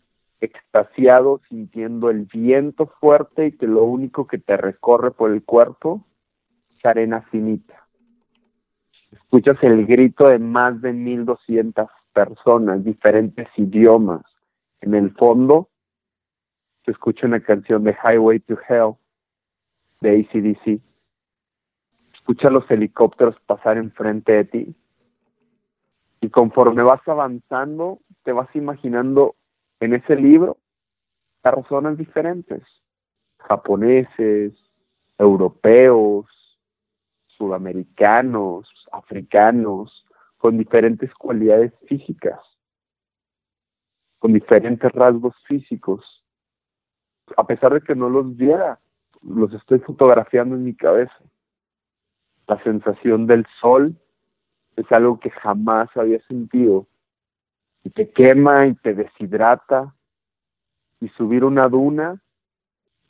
extasiados 0.41 1.41
sintiendo 1.49 2.11
el 2.11 2.27
viento 2.27 2.87
fuerte 3.01 3.47
y 3.47 3.53
que 3.53 3.67
lo 3.67 3.85
único 3.85 4.27
que 4.27 4.39
te 4.39 4.57
recorre 4.57 5.11
por 5.11 5.31
el 5.33 5.43
cuerpo 5.43 6.05
es 6.77 6.85
arena 6.85 7.23
finita 7.31 7.87
escuchas 9.27 9.63
el 9.63 9.87
grito 9.87 10.29
de 10.29 10.39
más 10.39 10.81
de 10.81 10.93
1.200 10.93 11.89
personas, 12.13 12.85
diferentes 12.85 13.49
idiomas. 13.57 14.23
En 14.81 14.95
el 14.95 15.13
fondo 15.13 15.69
se 16.85 16.93
escucha 16.93 17.27
una 17.27 17.41
canción 17.41 17.85
de 17.85 17.97
Highway 18.03 18.41
to 18.41 18.57
Hell 18.69 18.95
de 20.07 20.21
ACDC. 20.21 20.81
Escucha 22.15 22.51
los 22.51 22.71
helicópteros 22.71 23.39
pasar 23.41 23.77
enfrente 23.77 24.33
de 24.33 24.45
ti. 24.45 24.77
Y 26.21 26.31
conforme 26.31 26.83
vas 26.83 27.07
avanzando, 27.07 28.01
te 28.23 28.33
vas 28.33 28.49
imaginando 28.55 29.35
en 29.81 29.95
ese 29.95 30.17
libro 30.17 30.59
personas 31.43 31.99
diferentes, 31.99 32.63
japoneses, 33.39 34.53
europeos, 35.19 36.27
sudamericanos, 37.27 38.69
africanos, 38.93 40.07
con 40.39 40.57
diferentes 40.59 41.13
cualidades 41.15 41.73
físicas, 41.87 42.41
con 44.19 44.33
diferentes 44.33 44.91
rasgos 44.93 45.35
físicos. 45.47 46.25
A 47.37 47.47
pesar 47.47 47.75
de 47.75 47.81
que 47.81 47.95
no 47.95 48.09
los 48.09 48.37
viera, 48.37 48.81
los 49.29 49.53
estoy 49.53 49.81
fotografiando 49.81 50.55
en 50.55 50.65
mi 50.65 50.75
cabeza. 50.75 51.17
La 52.47 52.63
sensación 52.63 53.27
del 53.27 53.47
sol 53.61 53.97
es 54.77 54.91
algo 54.93 55.19
que 55.19 55.31
jamás 55.31 55.89
había 55.97 56.21
sentido 56.27 56.87
y 57.83 57.91
te 57.91 58.11
quema 58.11 58.67
y 58.67 58.75
te 58.75 58.95
deshidrata 58.95 59.95
y 61.01 61.09
subir 61.11 61.45
una 61.45 61.65
duna 61.65 62.21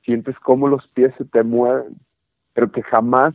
sientes 0.04 0.38
como 0.38 0.68
los 0.68 0.86
pies 0.88 1.12
se 1.18 1.24
te 1.24 1.42
mueven, 1.42 1.98
pero 2.54 2.70
que 2.70 2.82
jamás 2.82 3.34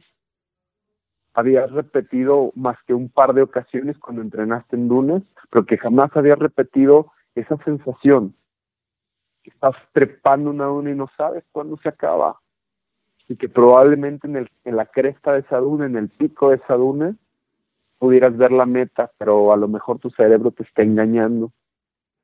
habías 1.33 1.69
repetido 1.71 2.51
más 2.55 2.77
que 2.87 2.93
un 2.93 3.09
par 3.09 3.33
de 3.33 3.41
ocasiones 3.41 3.97
cuando 3.99 4.21
entrenaste 4.21 4.75
en 4.75 4.87
dunas, 4.87 5.23
pero 5.49 5.65
que 5.65 5.77
jamás 5.77 6.15
habías 6.15 6.39
repetido 6.39 7.11
esa 7.35 7.57
sensación. 7.63 8.35
Estás 9.43 9.75
trepando 9.91 10.49
una 10.49 10.65
duna 10.65 10.91
y 10.91 10.95
no 10.95 11.09
sabes 11.17 11.43
cuándo 11.51 11.77
se 11.77 11.89
acaba. 11.89 12.39
Y 13.31 13.37
que 13.37 13.47
probablemente 13.47 14.27
en, 14.27 14.35
el, 14.35 14.49
en 14.65 14.75
la 14.75 14.85
cresta 14.85 15.31
de 15.31 15.39
esa 15.39 15.57
duna, 15.57 15.85
en 15.85 15.95
el 15.95 16.09
pico 16.09 16.49
de 16.49 16.57
esa 16.57 16.75
duna, 16.75 17.15
pudieras 17.97 18.35
ver 18.35 18.51
la 18.51 18.65
meta, 18.65 19.09
pero 19.17 19.53
a 19.53 19.55
lo 19.55 19.69
mejor 19.69 19.99
tu 19.99 20.09
cerebro 20.09 20.51
te 20.51 20.63
está 20.63 20.81
engañando 20.81 21.49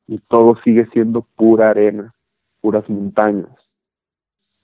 y 0.06 0.18
todo 0.18 0.58
sigue 0.66 0.86
siendo 0.88 1.22
pura 1.22 1.70
arena, 1.70 2.14
puras 2.60 2.90
montañas. 2.90 3.48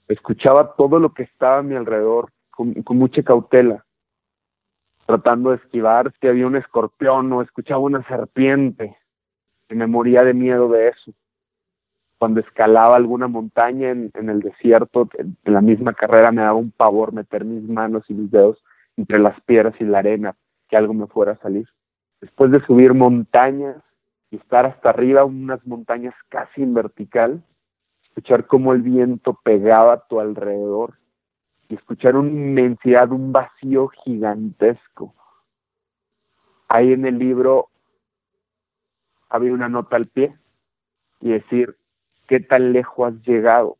Escuchaba 0.06 0.74
todo 0.76 0.98
lo 0.98 1.14
que 1.14 1.22
estaba 1.22 1.60
a 1.60 1.62
mi 1.62 1.76
alrededor 1.76 2.30
con, 2.50 2.74
con 2.82 2.98
mucha 2.98 3.22
cautela, 3.22 3.86
tratando 5.06 5.48
de 5.48 5.56
esquivar 5.56 6.12
si 6.20 6.28
había 6.28 6.46
un 6.46 6.56
escorpión 6.56 7.32
o 7.32 7.40
escuchaba 7.40 7.80
una 7.80 8.06
serpiente, 8.06 8.94
y 9.70 9.74
me 9.76 9.86
moría 9.86 10.22
de 10.24 10.34
miedo 10.34 10.68
de 10.68 10.88
eso 10.88 11.10
cuando 12.24 12.40
escalaba 12.40 12.96
alguna 12.96 13.28
montaña 13.28 13.90
en, 13.90 14.10
el 14.14 14.40
desierto, 14.40 15.10
en, 15.18 15.36
la 15.44 15.60
misma 15.60 15.92
carrera 15.92 16.32
me 16.32 16.40
daba 16.40 16.54
un 16.54 16.70
pavor 16.70 17.12
meter 17.12 17.44
mis 17.44 17.68
manos 17.68 18.02
y 18.08 18.14
mis 18.14 18.30
dedos 18.30 18.64
entre 18.96 19.18
las 19.18 19.38
piedras 19.42 19.74
y 19.78 19.84
la 19.84 19.98
arena, 19.98 20.34
que 20.70 20.78
algo 20.78 20.94
me 20.94 21.06
fuera 21.06 21.32
a 21.32 21.38
salir. 21.40 21.68
Después 22.22 22.50
de 22.50 22.64
subir 22.64 22.94
montañas 22.94 23.76
y 24.30 24.36
estar 24.36 24.64
hasta 24.64 24.88
arriba, 24.88 25.26
unas 25.26 25.66
montañas 25.66 26.14
casi 26.30 26.62
en 26.62 26.72
vertical, 26.72 27.44
escuchar 28.04 28.46
cómo 28.46 28.72
el 28.72 28.80
viento 28.80 29.38
pegaba 29.44 29.92
a 29.92 30.06
tu 30.06 30.18
alrededor 30.18 30.94
y 31.68 31.74
escuchar 31.74 32.16
una 32.16 32.30
inmensidad, 32.30 33.12
un 33.12 33.32
vacío 33.32 33.88
gigantesco. 33.88 35.14
Ahí 36.68 36.90
en 36.90 37.04
el 37.04 37.18
libro 37.18 37.68
había 39.28 39.52
una 39.52 39.68
nota 39.68 39.96
al 39.96 40.06
pie 40.06 40.34
y 41.20 41.28
decir, 41.28 41.76
qué 42.28 42.40
tan 42.40 42.72
lejos 42.72 43.08
has 43.12 43.22
llegado. 43.26 43.76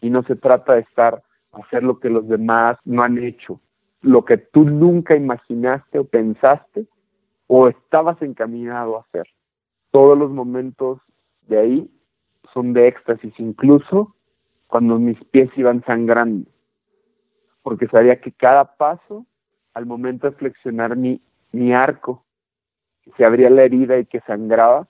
Y 0.00 0.10
no 0.10 0.22
se 0.24 0.36
trata 0.36 0.74
de 0.74 0.80
estar, 0.80 1.22
hacer 1.52 1.82
lo 1.82 1.98
que 1.98 2.10
los 2.10 2.28
demás 2.28 2.78
no 2.84 3.02
han 3.02 3.18
hecho, 3.18 3.60
lo 4.02 4.24
que 4.24 4.36
tú 4.36 4.64
nunca 4.64 5.16
imaginaste 5.16 5.98
o 5.98 6.04
pensaste 6.04 6.86
o 7.46 7.68
estabas 7.68 8.20
encaminado 8.22 8.96
a 8.96 9.00
hacer. 9.00 9.26
Todos 9.90 10.18
los 10.18 10.30
momentos 10.30 11.00
de 11.42 11.58
ahí 11.58 11.90
son 12.52 12.72
de 12.72 12.88
éxtasis, 12.88 13.32
incluso 13.38 14.14
cuando 14.66 14.98
mis 14.98 15.22
pies 15.26 15.50
iban 15.56 15.84
sangrando, 15.84 16.50
porque 17.62 17.86
sabía 17.86 18.20
que 18.20 18.32
cada 18.32 18.76
paso, 18.76 19.26
al 19.74 19.86
momento 19.86 20.28
de 20.28 20.36
flexionar 20.36 20.96
mi, 20.96 21.20
mi 21.52 21.72
arco, 21.72 22.24
se 23.16 23.24
abría 23.24 23.50
la 23.50 23.62
herida 23.62 23.98
y 23.98 24.06
que 24.06 24.20
sangraba, 24.20 24.88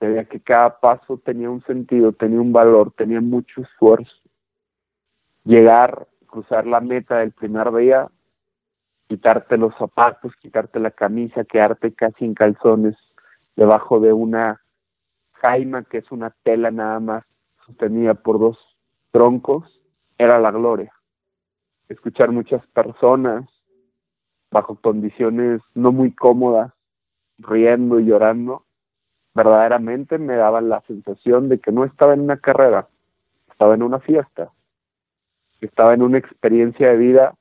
Veía 0.00 0.24
que 0.24 0.40
cada 0.40 0.78
paso 0.78 1.18
tenía 1.18 1.50
un 1.50 1.62
sentido, 1.64 2.12
tenía 2.12 2.40
un 2.40 2.52
valor, 2.52 2.92
tenía 2.92 3.20
mucho 3.20 3.62
esfuerzo. 3.62 4.12
Llegar, 5.44 6.06
cruzar 6.26 6.66
la 6.66 6.80
meta 6.80 7.18
del 7.18 7.32
primer 7.32 7.72
día, 7.74 8.08
quitarte 9.08 9.56
los 9.56 9.74
zapatos, 9.76 10.32
quitarte 10.36 10.78
la 10.78 10.90
camisa, 10.90 11.44
quedarte 11.44 11.92
casi 11.94 12.24
en 12.24 12.34
calzones 12.34 12.96
debajo 13.56 13.98
de 13.98 14.12
una 14.12 14.62
jaima 15.32 15.84
que 15.84 15.98
es 15.98 16.12
una 16.12 16.30
tela 16.42 16.70
nada 16.70 17.00
más 17.00 17.24
sostenida 17.66 18.14
por 18.14 18.38
dos 18.38 18.58
troncos, 19.10 19.80
era 20.16 20.38
la 20.38 20.50
gloria. 20.50 20.92
Escuchar 21.88 22.30
muchas 22.30 22.64
personas 22.68 23.48
bajo 24.50 24.76
condiciones 24.76 25.60
no 25.74 25.92
muy 25.92 26.12
cómodas, 26.14 26.72
riendo 27.38 28.00
y 28.00 28.06
llorando, 28.06 28.64
verdaderamente 29.38 30.18
me 30.18 30.34
daban 30.34 30.68
la 30.68 30.80
sensación 30.88 31.48
de 31.48 31.60
que 31.60 31.70
no 31.70 31.84
estaba 31.84 32.12
en 32.12 32.22
una 32.22 32.38
carrera, 32.38 32.88
estaba 33.48 33.74
en 33.74 33.84
una 33.84 34.00
fiesta, 34.00 34.50
estaba 35.60 35.94
en 35.94 36.02
una 36.02 36.18
experiencia 36.18 36.88
de 36.88 36.96
vida 36.96 37.34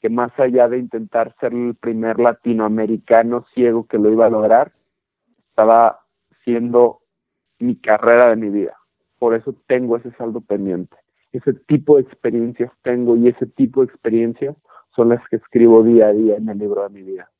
que 0.00 0.08
más 0.08 0.32
allá 0.40 0.68
de 0.68 0.78
intentar 0.78 1.32
ser 1.38 1.52
el 1.52 1.76
primer 1.76 2.18
latinoamericano 2.18 3.44
ciego 3.54 3.86
que 3.86 3.98
lo 3.98 4.10
iba 4.10 4.26
a 4.26 4.30
lograr, 4.30 4.72
estaba 5.50 6.00
siendo 6.42 6.98
mi 7.60 7.76
carrera 7.76 8.30
de 8.30 8.36
mi 8.36 8.48
vida. 8.48 8.76
Por 9.20 9.36
eso 9.36 9.54
tengo 9.68 9.98
ese 9.98 10.10
saldo 10.12 10.40
pendiente. 10.40 10.96
Ese 11.30 11.52
tipo 11.52 11.94
de 11.94 12.02
experiencias 12.02 12.72
tengo 12.82 13.16
y 13.16 13.28
ese 13.28 13.46
tipo 13.46 13.82
de 13.82 13.92
experiencias 13.92 14.56
son 14.96 15.10
las 15.10 15.20
que 15.28 15.36
escribo 15.36 15.84
día 15.84 16.08
a 16.08 16.12
día 16.12 16.36
en 16.38 16.48
el 16.48 16.58
libro 16.58 16.82
de 16.82 16.88
mi 16.88 17.02
vida. 17.02 17.30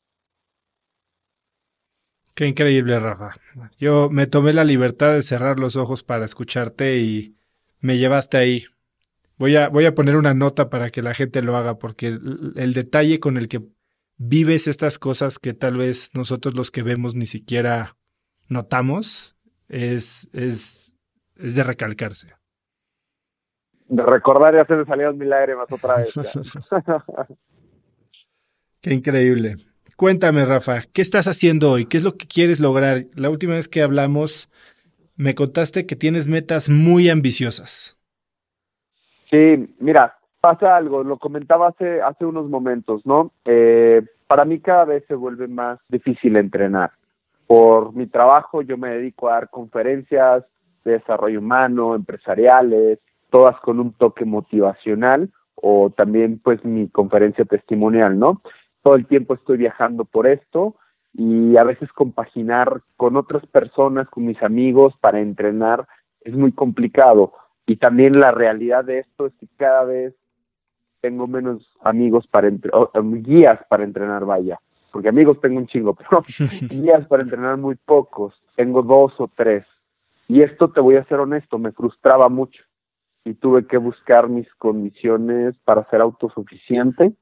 Qué 2.41 2.47
increíble, 2.47 2.99
Rafa. 2.99 3.33
Yo 3.79 4.09
me 4.09 4.27
tomé 4.27 4.55
la 4.55 4.65
libertad 4.65 5.13
de 5.13 5.21
cerrar 5.21 5.59
los 5.59 5.77
ojos 5.77 6.03
para 6.03 6.25
escucharte 6.25 6.97
y 6.97 7.37
me 7.81 7.99
llevaste 7.99 8.39
ahí. 8.39 8.65
Voy 9.37 9.57
a, 9.57 9.69
voy 9.69 9.85
a 9.85 9.95
poner 9.95 10.17
una 10.17 10.33
nota 10.33 10.71
para 10.71 10.89
que 10.89 11.03
la 11.03 11.13
gente 11.13 11.43
lo 11.43 11.55
haga, 11.55 11.77
porque 11.77 12.07
el, 12.07 12.73
detalle 12.73 13.21
con 13.21 13.37
el 13.37 13.47
que 13.47 13.61
vives 14.17 14.69
estas 14.69 14.99
cosas 14.99 15.39
que 15.39 15.53
tal 15.53 15.77
vez 15.77 16.15
nosotros 16.15 16.55
los 16.55 16.71
que 16.71 16.83
vemos 16.83 17.15
ni 17.15 17.27
siquiera 17.27 17.99
notamos 18.49 19.37
es, 19.69 20.27
es, 20.33 20.97
es 21.37 21.57
de 21.57 21.63
recalcarse. 21.63 22.33
De 23.87 24.03
recordar 24.03 24.55
y 24.55 24.61
hacer 24.61 24.87
salir 24.87 25.13
mis 25.13 25.29
lágrimas 25.29 25.71
otra 25.71 25.99
vez. 25.99 26.15
Qué 28.81 28.95
increíble. 28.95 29.59
Cuéntame, 30.01 30.47
Rafa, 30.47 30.79
¿qué 30.95 31.03
estás 31.03 31.29
haciendo 31.29 31.71
hoy? 31.71 31.85
¿Qué 31.85 31.99
es 31.99 32.05
lo 32.05 32.15
que 32.15 32.27
quieres 32.27 32.59
lograr? 32.59 33.05
La 33.17 33.29
última 33.29 33.53
vez 33.53 33.69
que 33.69 33.83
hablamos, 33.83 34.51
me 35.19 35.35
contaste 35.35 35.85
que 35.85 35.95
tienes 35.95 36.27
metas 36.27 36.71
muy 36.71 37.11
ambiciosas. 37.11 37.99
Sí, 39.31 39.77
mira, 39.79 40.17
pasa 40.41 40.75
algo, 40.75 41.05
lo 41.05 41.19
comentaba 41.19 41.69
hace, 41.69 42.25
unos 42.25 42.49
momentos, 42.49 43.05
¿no? 43.05 43.33
Eh, 43.45 44.01
para 44.27 44.47
mí 44.47 44.61
cada 44.61 44.87
vez 44.87 45.05
se 45.07 45.15
vuelve 45.15 45.49
más 45.49 45.79
difícil 45.91 46.37
entrenar. 46.37 46.93
Por 47.47 47.95
mi 47.95 48.07
trabajo 48.07 48.63
yo 48.63 48.79
me 48.79 48.93
dedico 48.93 49.29
a 49.29 49.35
dar 49.35 49.51
conferencias 49.51 50.45
de 50.83 50.93
desarrollo 50.93 51.41
humano, 51.41 51.95
empresariales, 51.95 53.01
todas 53.29 53.61
con 53.61 53.79
un 53.79 53.93
toque 53.93 54.25
motivacional 54.25 55.29
o 55.57 55.91
también 55.91 56.41
pues 56.43 56.65
mi 56.65 56.89
conferencia 56.89 57.45
testimonial, 57.45 58.19
¿no? 58.19 58.41
Todo 58.83 58.95
el 58.95 59.07
tiempo 59.07 59.35
estoy 59.35 59.59
viajando 59.59 60.05
por 60.05 60.27
esto 60.27 60.77
y 61.13 61.57
a 61.57 61.65
veces 61.65 61.93
compaginar 61.93 62.83
con 62.97 63.17
otras 63.17 63.45
personas, 63.47 64.09
con 64.09 64.27
mis 64.27 64.43
amigos 64.43 64.95
para 65.01 65.21
entrenar 65.21 65.87
es 66.23 66.35
muy 66.35 66.53
complicado. 66.53 67.33
Y 67.67 67.77
también 67.77 68.13
la 68.19 68.31
realidad 68.31 68.85
de 68.85 69.01
esto 69.01 69.27
es 69.27 69.35
que 69.35 69.47
cada 69.57 69.85
vez 69.85 70.15
tengo 71.01 71.27
menos 71.27 71.67
amigos 71.83 72.27
para 72.27 72.49
entrenar, 72.49 72.89
guías 73.23 73.61
para 73.69 73.85
entrenar, 73.85 74.25
vaya, 74.25 74.61
porque 74.93 75.09
amigos 75.09 75.41
tengo 75.41 75.59
un 75.59 75.67
chingo, 75.67 75.95
pero 75.97 76.25
guías 76.69 77.07
para 77.07 77.23
entrenar 77.23 77.57
muy 77.57 77.77
pocos, 77.77 78.35
tengo 78.57 78.83
dos 78.83 79.13
o 79.19 79.31
tres. 79.35 79.65
Y 80.29 80.43
esto 80.43 80.71
te 80.71 80.81
voy 80.81 80.97
a 80.97 81.05
ser 81.05 81.19
honesto, 81.19 81.59
me 81.59 81.73
frustraba 81.73 82.29
mucho 82.29 82.63
y 83.25 83.35
tuve 83.35 83.67
que 83.67 83.79
buscar 83.79 84.29
mis 84.29 84.53
condiciones 84.55 85.57
para 85.65 85.89
ser 85.91 86.01
autosuficiente 86.01 87.13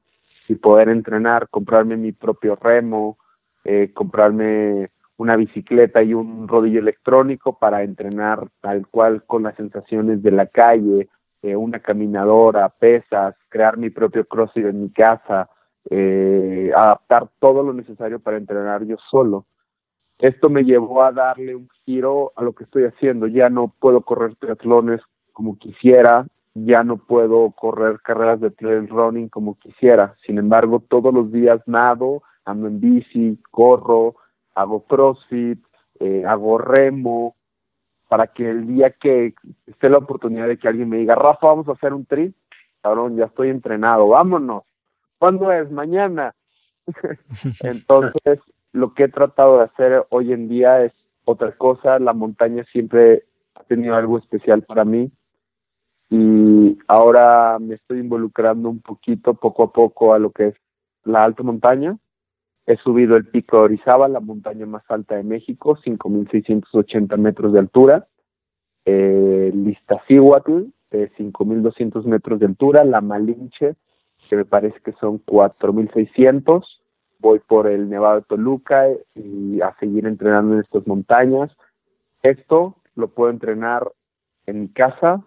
y 0.49 0.57
poder 0.57 0.89
entrenar, 0.89 1.49
comprarme 1.49 1.97
mi 1.97 2.13
propio 2.13 2.57
remo, 2.57 3.19
eh, 3.65 3.93
comprarme 3.93 4.91
una 5.19 5.37
bicicleta 5.37 6.03
y 6.03 6.15
un 6.15 6.49
rodillo 6.49 6.81
electrónico 6.81 7.59
para 7.59 7.83
entrenar 7.83 8.49
tal 8.61 8.87
cual 8.87 9.25
con 9.25 9.43
las 9.43 9.57
sensaciones 9.57 10.23
de 10.23 10.31
la 10.31 10.47
calle, 10.47 11.09
eh, 11.43 11.57
una 11.57 11.81
caminadora, 11.81 12.69
pesas, 12.69 13.35
crear 13.49 13.77
mi 13.77 13.91
propio 13.91 14.25
crossfit 14.25 14.67
en 14.67 14.83
mi 14.83 14.91
casa, 14.91 15.49
eh, 15.91 16.71
adaptar 16.75 17.29
todo 17.41 17.63
lo 17.63 17.73
necesario 17.73 18.21
para 18.21 18.37
entrenar 18.37 18.85
yo 18.85 18.97
solo. 19.11 19.47
Esto 20.19 20.51
me 20.51 20.65
llevó 20.65 21.03
a 21.03 21.13
darle 21.13 21.55
un 21.55 21.69
giro 21.85 22.33
a 22.35 22.43
lo 22.43 22.53
que 22.53 22.65
estoy 22.65 22.85
haciendo. 22.85 23.27
Ya 23.27 23.51
no 23.51 23.73
puedo 23.79 24.03
correr 24.03 24.35
triatlones 24.37 25.01
como 25.33 25.57
quisiera, 25.57 26.27
ya 26.65 26.83
no 26.83 26.97
puedo 26.97 27.51
correr 27.53 28.01
carreras 28.01 28.41
de 28.41 28.51
trail 28.51 28.89
running 28.89 29.29
como 29.29 29.59
quisiera. 29.59 30.17
Sin 30.27 30.39
embargo, 30.39 30.83
todos 30.89 31.13
los 31.13 31.33
días 31.33 31.61
nado, 31.67 32.23
ando 32.45 32.69
en 32.69 32.81
bici, 32.81 33.39
corro, 33.51 34.17
hago 34.55 34.85
crossfit, 34.85 35.63
eh, 36.01 36.25
hago 36.27 36.59
remo, 36.59 37.37
para 38.09 38.29
que 38.29 38.49
el 38.49 38.67
día 38.67 38.91
que 38.91 39.35
esté 39.67 39.89
la 39.91 39.99
oportunidad 39.99 40.49
de 40.49 40.59
que 40.59 40.69
alguien 40.69 40.89
me 40.89 40.99
diga, 40.99 41.15
Rafa, 41.15 41.49
vamos 41.49 41.69
a 41.69 41.73
hacer 41.73 41.93
un 41.93 42.07
trip, 42.07 42.35
cabrón, 42.83 43.17
ya 43.17 43.27
estoy 43.27 43.51
entrenado, 43.51 44.09
vámonos. 44.09 44.65
¿Cuándo 45.19 45.53
es? 45.53 45.71
Mañana. 45.71 46.35
Entonces, 47.63 48.41
lo 48.73 48.95
que 48.95 49.05
he 49.05 49.09
tratado 49.09 49.59
de 49.59 49.65
hacer 49.65 50.07
hoy 50.11 50.33
en 50.33 50.49
día 50.49 50.85
es 50.85 50.93
otra 51.25 51.53
cosa. 51.53 51.99
La 51.99 52.13
montaña 52.13 52.65
siempre 52.73 53.25
ha 53.55 53.65
tenido 53.65 53.95
algo 53.95 54.19
especial 54.19 54.63
para 54.63 54.85
mí 54.85 55.11
y 56.11 56.79
ahora 56.87 57.59
me 57.59 57.75
estoy 57.75 58.01
involucrando 58.01 58.69
un 58.71 58.81
poquito, 58.81 59.35
poco 59.35 59.65
a 59.65 59.73
poco, 59.73 60.15
a 60.15 60.19
lo 60.19 60.31
que 60.31 60.49
es 60.49 60.55
la 61.05 61.25
alta 61.25 61.43
montaña. 61.43 61.99
He 62.67 62.77
subido 62.77 63.17
el 63.17 63.27
pico 63.27 63.59
de 63.59 63.63
Orizaba, 63.65 64.09
la 64.09 64.21
montaña 64.21 64.67
más 64.67 64.83
alta 64.89 65.17
de 65.17 65.23
México, 65.23 65.77
5.680 65.77 67.17
metros 67.17 67.53
de 67.53 67.59
altura. 67.59 68.09
Eh, 68.85 69.53
de 70.91 71.11
5.200 71.13 72.05
metros 72.05 72.41
de 72.41 72.47
altura, 72.47 72.85
la 72.85 73.01
Malinche, 73.01 73.77
que 74.29 74.37
me 74.37 74.45
parece 74.45 74.81
que 74.81 74.93
son 74.93 75.25
4.600. 75.25 76.65
Voy 77.21 77.41
por 77.41 77.67
el 77.67 77.89
Nevado 77.89 78.21
de 78.21 78.27
Toluca 78.27 78.87
y 79.15 79.61
a 79.61 79.75
seguir 79.81 80.07
entrenando 80.07 80.55
en 80.55 80.61
estas 80.61 80.87
montañas. 80.87 81.51
Esto 82.23 82.77
lo 82.95 83.09
puedo 83.09 83.31
entrenar 83.31 83.91
en 84.47 84.63
mi 84.63 84.69
casa, 84.69 85.25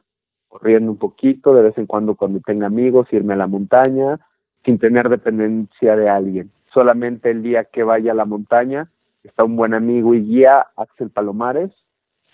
corriendo 0.51 0.91
un 0.91 0.97
poquito, 0.97 1.53
de 1.53 1.63
vez 1.63 1.77
en 1.77 1.85
cuando 1.85 2.15
cuando 2.15 2.41
tenga 2.41 2.67
amigos, 2.67 3.07
irme 3.11 3.35
a 3.35 3.37
la 3.37 3.47
montaña, 3.47 4.19
sin 4.65 4.79
tener 4.79 5.07
dependencia 5.07 5.95
de 5.95 6.09
alguien. 6.09 6.51
Solamente 6.73 7.31
el 7.31 7.41
día 7.41 7.63
que 7.63 7.83
vaya 7.83 8.11
a 8.11 8.15
la 8.15 8.25
montaña 8.25 8.91
está 9.23 9.45
un 9.45 9.55
buen 9.55 9.73
amigo 9.73 10.13
y 10.13 10.21
guía, 10.21 10.67
Axel 10.75 11.09
Palomares 11.09 11.71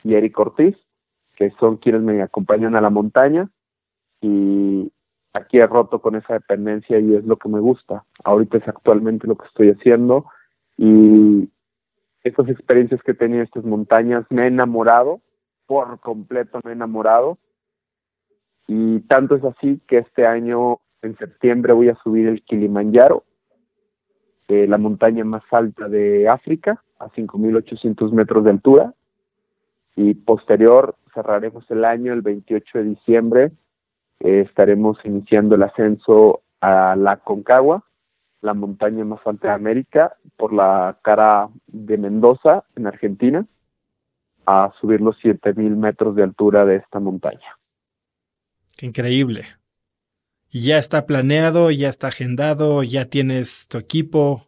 y 0.04 0.16
Eric 0.16 0.38
Ortiz, 0.40 0.76
que 1.36 1.52
son 1.60 1.78
quienes 1.78 2.02
me 2.02 2.20
acompañan 2.24 2.76
a 2.76 2.82
la 2.82 2.90
montaña 2.90 3.52
y 4.20 4.92
aquí 5.34 5.60
he 5.60 5.68
roto 5.68 6.02
con 6.02 6.16
esa 6.16 6.34
dependencia 6.34 6.98
y 6.98 7.14
es 7.14 7.24
lo 7.24 7.38
que 7.38 7.50
me 7.50 7.60
gusta. 7.60 8.04
Ahorita 8.24 8.58
es 8.58 8.68
actualmente 8.68 9.28
lo 9.28 9.38
que 9.38 9.46
estoy 9.46 9.70
haciendo 9.70 10.26
y 10.76 11.50
estas 12.24 12.50
experiencias 12.50 13.02
que 13.04 13.12
he 13.12 13.16
tenido 13.16 13.42
en 13.42 13.46
estas 13.46 13.64
montañas 13.64 14.26
me 14.32 14.46
he 14.46 14.48
enamorado, 14.48 15.22
por 15.68 16.00
completo 16.00 16.60
me 16.64 16.72
he 16.72 16.74
enamorado 16.74 17.38
y 18.68 19.00
tanto 19.02 19.36
es 19.36 19.44
así 19.44 19.82
que 19.88 20.00
este 20.00 20.26
año 20.28 20.80
en 21.02 21.18
septiembre 21.18 21.74
voy 21.74 21.90
a 21.90 21.98
subir 22.04 22.28
el 22.28 22.44
Kilimanjaro, 22.44 23.24
eh, 24.48 24.68
la 24.68 24.78
montaña 24.78 25.24
más 25.24 25.44
alta 25.52 25.88
de 25.88 26.28
África, 26.28 26.84
a 27.00 27.10
5.800 27.10 28.12
metros 28.12 28.44
de 28.44 28.52
altura 28.52 28.94
y 29.96 30.14
posterior 30.16 30.96
cerraremos 31.14 31.70
el 31.72 31.86
año 31.86 32.14
el 32.14 32.22
28 32.22 32.80
de 32.80 32.84
diciembre 32.84 33.52
eh, 34.20 34.42
estaremos 34.48 34.98
iniciando 35.04 35.56
el 35.56 35.64
ascenso 35.64 36.42
a 36.62 36.96
la 36.96 37.18
Concagua, 37.18 37.84
la 38.42 38.54
montaña 38.54 39.06
más 39.06 39.20
alta 39.26 39.50
de 39.50 39.54
América, 39.54 40.16
por 40.38 40.54
la 40.54 40.98
cara 41.04 41.50
de 41.68 41.98
Mendoza, 41.98 42.64
en 42.76 42.88
Argentina, 42.88 43.46
a 44.46 44.72
subir 44.80 45.02
los 45.02 45.18
7000 45.20 45.76
metros 45.76 46.16
de 46.16 46.24
altura 46.24 46.66
de 46.66 46.78
esta 46.78 47.00
montaña. 47.00 47.57
Qué 48.78 48.86
increíble. 48.86 49.46
¿Y 50.50 50.68
ya 50.68 50.78
está 50.78 51.06
planeado, 51.06 51.72
ya 51.72 51.90
está 51.90 52.08
agendado, 52.08 52.84
ya 52.84 53.06
tienes 53.06 53.68
tu 53.68 53.78
equipo? 53.78 54.44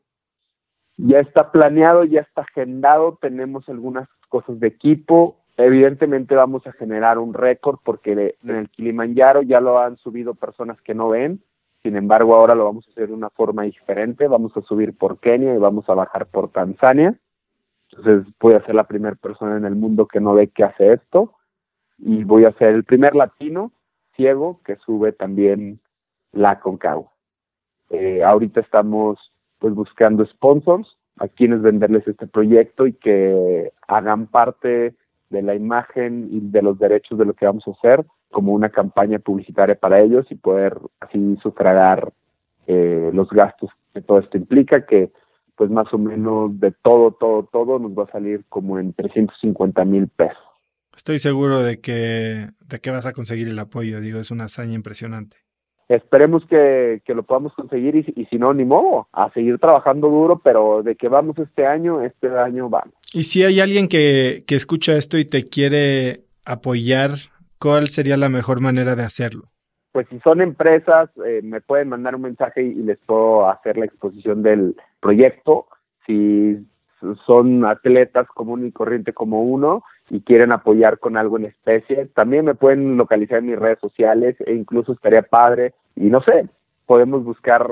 Ya 0.97 1.19
está 1.19 1.51
planeado, 1.51 2.03
ya 2.03 2.21
está 2.21 2.41
agendado, 2.41 3.17
tenemos 3.21 3.67
algunas 3.67 4.07
cosas 4.29 4.59
de 4.59 4.67
equipo, 4.67 5.39
Evidentemente 5.59 6.35
vamos 6.35 6.65
a 6.67 6.71
generar 6.71 7.17
un 7.17 7.33
récord 7.33 7.79
porque 7.83 8.37
en 8.41 8.55
el 8.55 8.69
Kilimanjaro 8.69 9.41
ya 9.41 9.59
lo 9.59 9.77
han 9.77 9.97
subido 9.97 10.33
personas 10.33 10.79
que 10.83 10.93
no 10.93 11.09
ven, 11.09 11.43
sin 11.83 11.97
embargo 11.97 12.33
ahora 12.33 12.55
lo 12.55 12.63
vamos 12.63 12.87
a 12.87 12.91
hacer 12.91 13.09
de 13.09 13.13
una 13.13 13.29
forma 13.29 13.63
diferente, 13.63 14.29
vamos 14.29 14.55
a 14.55 14.61
subir 14.61 14.97
por 14.97 15.19
Kenia 15.19 15.53
y 15.53 15.57
vamos 15.57 15.83
a 15.89 15.95
bajar 15.95 16.27
por 16.27 16.49
Tanzania, 16.49 17.19
entonces 17.91 18.33
voy 18.39 18.53
a 18.53 18.63
ser 18.65 18.73
la 18.73 18.85
primera 18.85 19.17
persona 19.17 19.57
en 19.57 19.65
el 19.65 19.75
mundo 19.75 20.07
que 20.07 20.21
no 20.21 20.33
ve 20.33 20.47
que 20.47 20.63
hace 20.63 20.93
esto. 20.93 21.33
Y 21.97 22.23
voy 22.23 22.45
a 22.45 22.53
ser 22.53 22.69
el 22.69 22.85
primer 22.85 23.13
latino 23.13 23.73
ciego 24.19 24.59
que 24.65 24.75
sube 24.85 25.13
también 25.13 25.79
la 26.33 26.59
Concagua. 26.59 27.09
Eh, 27.89 28.21
ahorita 28.21 28.59
estamos 28.59 29.17
pues 29.59 29.73
buscando 29.73 30.25
sponsors 30.25 30.97
a 31.17 31.27
quienes 31.29 31.61
venderles 31.61 32.05
este 32.05 32.27
proyecto 32.27 32.85
y 32.85 32.93
que 32.93 33.71
hagan 33.87 34.27
parte 34.27 34.93
de 35.29 35.41
la 35.41 35.55
imagen 35.55 36.27
y 36.31 36.39
de 36.41 36.61
los 36.61 36.77
derechos 36.77 37.17
de 37.17 37.25
lo 37.25 37.33
que 37.33 37.45
vamos 37.45 37.65
a 37.67 37.71
hacer 37.71 38.05
como 38.29 38.53
una 38.53 38.69
campaña 38.69 39.19
publicitaria 39.19 39.75
para 39.75 40.01
ellos 40.01 40.27
y 40.29 40.35
poder 40.35 40.77
así 40.99 41.37
sufragar 41.41 42.11
eh, 42.67 43.09
los 43.13 43.29
gastos 43.29 43.71
que 43.93 44.01
todo 44.01 44.19
esto 44.19 44.37
implica, 44.37 44.85
que 44.85 45.11
pues 45.55 45.69
más 45.71 45.91
o 45.93 45.97
menos 45.97 46.59
de 46.59 46.71
todo, 46.83 47.11
todo, 47.11 47.43
todo 47.43 47.79
nos 47.79 47.97
va 47.97 48.03
a 48.03 48.11
salir 48.11 48.45
como 48.49 48.79
en 48.79 48.93
350 48.93 49.83
mil 49.85 50.07
pesos. 50.09 50.48
Estoy 50.99 51.19
seguro 51.19 51.63
de 51.63 51.79
que, 51.79 52.49
de 52.59 52.79
que 52.79 52.91
vas 52.91 53.05
a 53.05 53.13
conseguir 53.13 53.47
el 53.47 53.57
apoyo, 53.57 54.01
digo, 54.01 54.19
es 54.19 54.31
una 54.31 54.43
hazaña 54.43 54.73
impresionante. 54.73 55.37
Esperemos 55.87 56.45
que, 56.49 57.01
que 57.05 57.13
lo 57.13 57.23
podamos 57.23 57.53
conseguir 57.53 57.95
y, 57.95 58.21
y 58.21 58.25
si 58.25 58.37
no, 58.37 58.53
ni 58.53 58.65
modo, 58.65 59.07
a 59.13 59.31
seguir 59.31 59.59
trabajando 59.59 60.09
duro, 60.09 60.41
pero 60.43 60.83
de 60.83 60.97
que 60.97 61.07
vamos 61.07 61.37
este 61.37 61.65
año, 61.65 62.01
este 62.01 62.27
año 62.37 62.67
vamos. 62.67 62.93
Y 63.13 63.23
si 63.23 63.45
hay 63.45 63.61
alguien 63.61 63.87
que, 63.87 64.39
que 64.45 64.55
escucha 64.55 64.97
esto 64.97 65.17
y 65.17 65.23
te 65.23 65.47
quiere 65.47 66.25
apoyar, 66.45 67.11
¿cuál 67.59 67.87
sería 67.87 68.17
la 68.17 68.27
mejor 68.27 68.59
manera 68.59 68.97
de 68.97 69.03
hacerlo? 69.03 69.43
Pues 69.93 70.05
si 70.09 70.19
son 70.19 70.41
empresas, 70.41 71.09
eh, 71.25 71.39
me 71.41 71.61
pueden 71.61 71.87
mandar 71.87 72.13
un 72.13 72.23
mensaje 72.23 72.61
y, 72.61 72.73
les 72.73 72.97
puedo 73.05 73.49
hacer 73.49 73.77
la 73.77 73.85
exposición 73.85 74.43
del 74.43 74.75
proyecto. 74.99 75.67
Si 76.05 76.57
son 77.25 77.63
atletas 77.63 78.27
común 78.35 78.67
y 78.67 78.73
corriente 78.73 79.13
como 79.13 79.43
uno 79.43 79.81
y 80.09 80.21
quieren 80.21 80.51
apoyar 80.51 80.99
con 80.99 81.17
algo 81.17 81.37
en 81.37 81.45
especie, 81.45 82.07
también 82.07 82.45
me 82.45 82.55
pueden 82.55 82.97
localizar 82.97 83.39
en 83.39 83.47
mis 83.47 83.59
redes 83.59 83.79
sociales 83.79 84.35
e 84.45 84.53
incluso 84.53 84.93
estaría 84.93 85.21
padre 85.21 85.73
y 85.95 86.05
no 86.05 86.21
sé, 86.21 86.47
podemos 86.85 87.23
buscar 87.23 87.67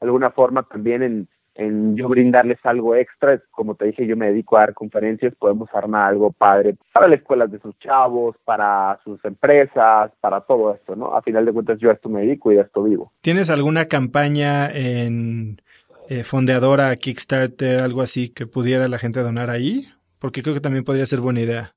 alguna 0.00 0.30
forma 0.30 0.62
también 0.64 1.02
en 1.02 1.28
en 1.54 1.96
yo 1.96 2.08
brindarles 2.08 2.58
algo 2.64 2.96
extra, 2.96 3.40
como 3.50 3.74
te 3.74 3.86
dije, 3.86 4.06
yo 4.06 4.16
me 4.16 4.28
dedico 4.28 4.56
a 4.56 4.60
dar 4.60 4.74
conferencias, 4.74 5.34
podemos 5.34 5.68
armar 5.74 6.08
algo 6.08 6.32
padre 6.32 6.76
para 6.92 7.08
las 7.08 7.20
escuelas 7.20 7.50
de 7.50 7.60
sus 7.60 7.78
chavos, 7.78 8.36
para 8.44 8.98
sus 9.04 9.22
empresas, 9.24 10.10
para 10.20 10.40
todo 10.40 10.74
esto, 10.74 10.96
¿no? 10.96 11.14
A 11.14 11.22
final 11.22 11.44
de 11.44 11.52
cuentas 11.52 11.78
yo 11.78 11.90
a 11.90 11.94
esto 11.94 12.08
me 12.08 12.22
dedico 12.22 12.52
y 12.52 12.58
a 12.58 12.62
esto 12.62 12.82
vivo. 12.82 13.12
¿Tienes 13.20 13.50
alguna 13.50 13.86
campaña 13.86 14.70
en 14.70 15.60
eh, 16.08 16.24
fondeadora, 16.24 16.94
Kickstarter, 16.96 17.82
algo 17.82 18.00
así 18.00 18.30
que 18.30 18.46
pudiera 18.46 18.88
la 18.88 18.98
gente 18.98 19.20
donar 19.20 19.50
ahí? 19.50 19.84
Porque 20.18 20.42
creo 20.42 20.54
que 20.54 20.60
también 20.60 20.84
podría 20.84 21.06
ser 21.06 21.20
buena 21.20 21.40
idea. 21.40 21.74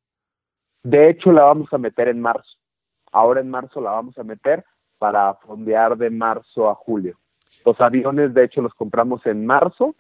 De 0.85 1.09
hecho, 1.09 1.31
la 1.31 1.45
vamos 1.45 1.73
a 1.73 1.79
meter 1.79 2.09
en 2.09 2.21
marzo. 2.21 2.47
Ahora 3.11 3.41
en 3.41 3.49
marzo 3.49 3.81
la 3.81 3.89
vamos 3.89 4.15
a 4.19 4.23
meter 4.23 4.63
para 4.99 5.33
fondear 5.33 5.97
de 5.97 6.11
marzo 6.11 6.69
a 6.69 6.75
julio. 6.75 7.17
Los 7.65 7.81
aviones, 7.81 8.35
de 8.35 8.43
hecho, 8.43 8.61
los 8.61 8.75
compramos 8.75 9.25
en 9.25 9.47
marzo 9.47 9.95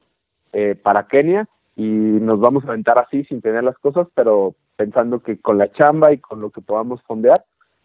eh, 0.53 0.75
para 0.75 1.07
Kenia 1.07 1.49
y 1.75 1.81
nos 1.87 2.39
vamos 2.39 2.63
a 2.65 2.67
aventar 2.67 2.99
así 2.99 3.23
sin 3.23 3.41
tener 3.41 3.63
las 3.63 3.79
cosas, 3.79 4.07
pero 4.13 4.53
pensando 4.75 5.21
que 5.21 5.39
con 5.39 5.57
la 5.57 5.71
chamba 5.71 6.13
y 6.13 6.19
con 6.19 6.39
lo 6.39 6.51
que 6.51 6.61
podamos 6.61 7.01
fondear 7.07 7.43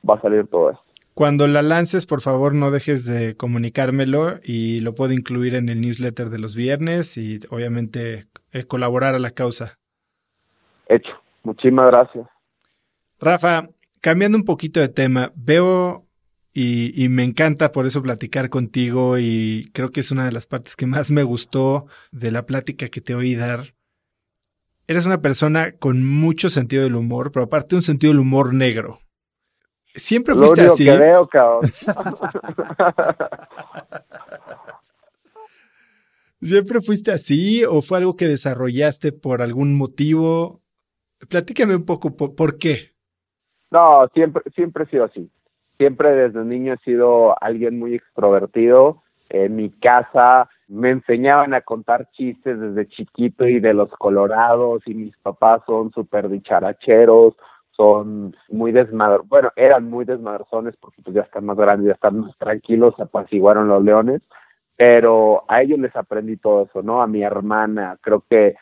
va 0.08 0.16
a 0.16 0.20
salir 0.20 0.46
todo 0.48 0.72
esto. 0.72 0.84
Cuando 1.14 1.46
la 1.48 1.62
lances, 1.62 2.04
por 2.04 2.20
favor, 2.20 2.54
no 2.54 2.70
dejes 2.70 3.06
de 3.06 3.34
comunicármelo 3.34 4.40
y 4.44 4.80
lo 4.80 4.94
puedo 4.94 5.14
incluir 5.14 5.54
en 5.54 5.70
el 5.70 5.80
newsletter 5.80 6.28
de 6.28 6.38
los 6.38 6.54
viernes 6.54 7.16
y 7.16 7.40
obviamente 7.48 8.26
eh, 8.52 8.64
colaborar 8.64 9.14
a 9.14 9.18
la 9.18 9.30
causa. 9.30 9.78
Hecho. 10.86 11.12
Muchísimas 11.42 11.86
gracias. 11.86 12.28
Rafa, 13.20 13.68
cambiando 14.00 14.38
un 14.38 14.44
poquito 14.44 14.80
de 14.80 14.88
tema, 14.88 15.32
veo 15.36 16.06
y, 16.52 17.06
me 17.10 17.22
encanta 17.22 17.70
por 17.70 17.86
eso 17.86 18.02
platicar 18.02 18.50
contigo 18.50 19.18
y 19.18 19.70
creo 19.72 19.92
que 19.92 20.00
es 20.00 20.10
una 20.10 20.24
de 20.24 20.32
las 20.32 20.46
partes 20.46 20.74
que 20.74 20.86
más 20.86 21.10
me 21.10 21.22
gustó 21.22 21.86
de 22.10 22.30
la 22.32 22.46
plática 22.46 22.88
que 22.88 23.00
te 23.00 23.14
oí 23.14 23.34
dar. 23.34 23.74
Eres 24.86 25.06
una 25.06 25.20
persona 25.20 25.72
con 25.72 26.04
mucho 26.04 26.48
sentido 26.48 26.82
del 26.82 26.96
humor, 26.96 27.30
pero 27.30 27.44
aparte 27.44 27.76
un 27.76 27.82
sentido 27.82 28.12
del 28.12 28.20
humor 28.20 28.52
negro. 28.52 28.98
Siempre 29.94 30.34
fuiste 30.34 30.62
así. 30.62 30.84
Que 30.84 30.96
veo, 30.96 31.28
cabrón. 31.28 31.70
¿Siempre 36.42 36.80
fuiste 36.80 37.12
así 37.12 37.64
o 37.64 37.82
fue 37.82 37.98
algo 37.98 38.16
que 38.16 38.26
desarrollaste 38.26 39.12
por 39.12 39.42
algún 39.42 39.76
motivo? 39.76 40.62
Platícame 41.28 41.76
un 41.76 41.84
poco 41.84 42.16
por 42.16 42.56
qué. 42.58 42.89
No, 43.70 44.08
siempre, 44.14 44.42
siempre 44.54 44.84
he 44.84 44.86
sido 44.88 45.04
así 45.04 45.30
siempre 45.80 46.14
desde 46.14 46.44
niño 46.44 46.74
he 46.74 46.78
sido 46.84 47.42
alguien 47.42 47.78
muy 47.78 47.94
extrovertido. 47.94 49.02
En 49.30 49.56
mi 49.56 49.70
casa 49.70 50.50
me 50.68 50.90
enseñaban 50.90 51.54
a 51.54 51.62
contar 51.62 52.10
chistes 52.10 52.60
desde 52.60 52.86
chiquito 52.86 53.46
y 53.46 53.60
de 53.60 53.72
los 53.72 53.88
colorados 53.92 54.82
y 54.84 54.92
mis 54.92 55.16
papás 55.16 55.62
son 55.64 55.90
súper 55.92 56.28
dicharacheros, 56.28 57.34
son 57.70 58.36
muy 58.50 58.72
desmadr, 58.72 59.22
bueno, 59.24 59.52
eran 59.56 59.88
muy 59.88 60.04
desmadrones 60.04 60.76
porque 60.76 61.00
pues 61.02 61.16
ya 61.16 61.22
están 61.22 61.46
más 61.46 61.56
grandes, 61.56 61.86
ya 61.86 61.94
están 61.94 62.20
más 62.20 62.36
tranquilos, 62.36 62.92
apaciguaron 63.00 63.68
los 63.68 63.82
leones, 63.82 64.20
pero 64.76 65.44
a 65.48 65.62
ellos 65.62 65.78
les 65.78 65.96
aprendí 65.96 66.36
todo 66.36 66.64
eso, 66.64 66.82
¿no? 66.82 67.00
A 67.00 67.06
mi 67.06 67.22
hermana, 67.22 67.96
creo 68.02 68.22
que 68.28 68.54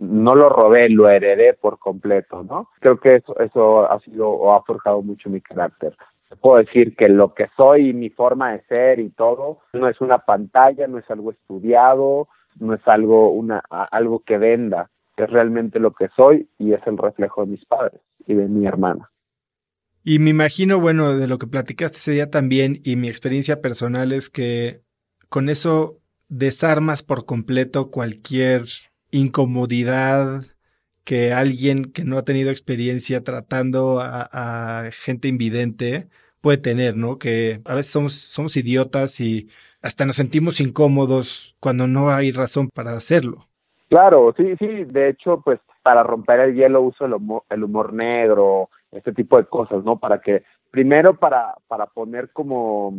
no 0.00 0.34
lo 0.34 0.48
robé, 0.48 0.88
lo 0.88 1.08
heredé 1.08 1.54
por 1.54 1.78
completo, 1.78 2.42
¿no? 2.42 2.70
Creo 2.80 2.98
que 2.98 3.16
eso, 3.16 3.38
eso 3.38 3.90
ha 3.90 4.00
sido 4.00 4.28
o 4.28 4.52
ha 4.52 4.62
forjado 4.62 5.02
mucho 5.02 5.30
mi 5.30 5.40
carácter 5.40 5.96
puedo 6.40 6.58
decir 6.58 6.96
que 6.96 7.08
lo 7.08 7.34
que 7.34 7.46
soy 7.56 7.90
y 7.90 7.92
mi 7.92 8.10
forma 8.10 8.52
de 8.52 8.62
ser 8.66 8.98
y 8.98 9.10
todo 9.10 9.60
no 9.72 9.88
es 9.88 10.00
una 10.00 10.18
pantalla, 10.18 10.86
no 10.86 10.98
es 10.98 11.08
algo 11.10 11.30
estudiado, 11.30 12.28
no 12.58 12.74
es 12.74 12.80
algo 12.86 13.30
una 13.30 13.60
algo 13.68 14.20
que 14.20 14.38
venda, 14.38 14.90
es 15.16 15.30
realmente 15.30 15.78
lo 15.78 15.92
que 15.92 16.08
soy 16.16 16.48
y 16.58 16.72
es 16.72 16.80
el 16.86 16.98
reflejo 16.98 17.42
de 17.42 17.52
mis 17.52 17.64
padres 17.64 18.00
y 18.26 18.34
de 18.34 18.48
mi 18.48 18.66
hermana. 18.66 19.10
Y 20.02 20.18
me 20.20 20.30
imagino, 20.30 20.80
bueno, 20.80 21.16
de 21.16 21.26
lo 21.26 21.38
que 21.38 21.48
platicaste 21.48 21.98
ese 21.98 22.12
día 22.12 22.30
también 22.30 22.80
y 22.84 22.96
mi 22.96 23.08
experiencia 23.08 23.60
personal 23.60 24.12
es 24.12 24.30
que 24.30 24.82
con 25.28 25.48
eso 25.48 25.98
desarmas 26.28 27.02
por 27.02 27.24
completo 27.24 27.90
cualquier 27.90 28.64
incomodidad 29.10 30.42
que 31.04 31.32
alguien 31.32 31.92
que 31.92 32.04
no 32.04 32.18
ha 32.18 32.24
tenido 32.24 32.50
experiencia 32.50 33.22
tratando 33.22 34.00
a, 34.00 34.90
gente 35.04 35.28
invidente 35.28 36.08
puede 36.40 36.58
tener, 36.58 36.96
¿no? 36.96 37.18
Que 37.18 37.60
a 37.64 37.74
veces 37.74 37.92
somos, 37.92 38.12
somos 38.14 38.56
idiotas 38.56 39.20
y 39.20 39.48
hasta 39.82 40.04
nos 40.04 40.16
sentimos 40.16 40.60
incómodos 40.60 41.56
cuando 41.60 41.86
no 41.86 42.10
hay 42.10 42.32
razón 42.32 42.68
para 42.68 42.92
hacerlo. 42.92 43.46
Claro, 43.88 44.34
sí, 44.36 44.56
sí, 44.58 44.84
de 44.84 45.10
hecho, 45.10 45.40
pues 45.44 45.60
para 45.82 46.02
romper 46.02 46.40
el 46.40 46.54
hielo 46.56 46.82
uso 46.82 47.04
el 47.04 47.14
humor, 47.14 47.44
el 47.48 47.62
humor 47.62 47.92
negro, 47.92 48.70
este 48.90 49.12
tipo 49.12 49.38
de 49.38 49.44
cosas, 49.44 49.84
¿no? 49.84 49.98
Para 50.00 50.20
que, 50.20 50.42
primero 50.72 51.14
para, 51.14 51.54
para 51.68 51.86
poner 51.86 52.30
como, 52.32 52.92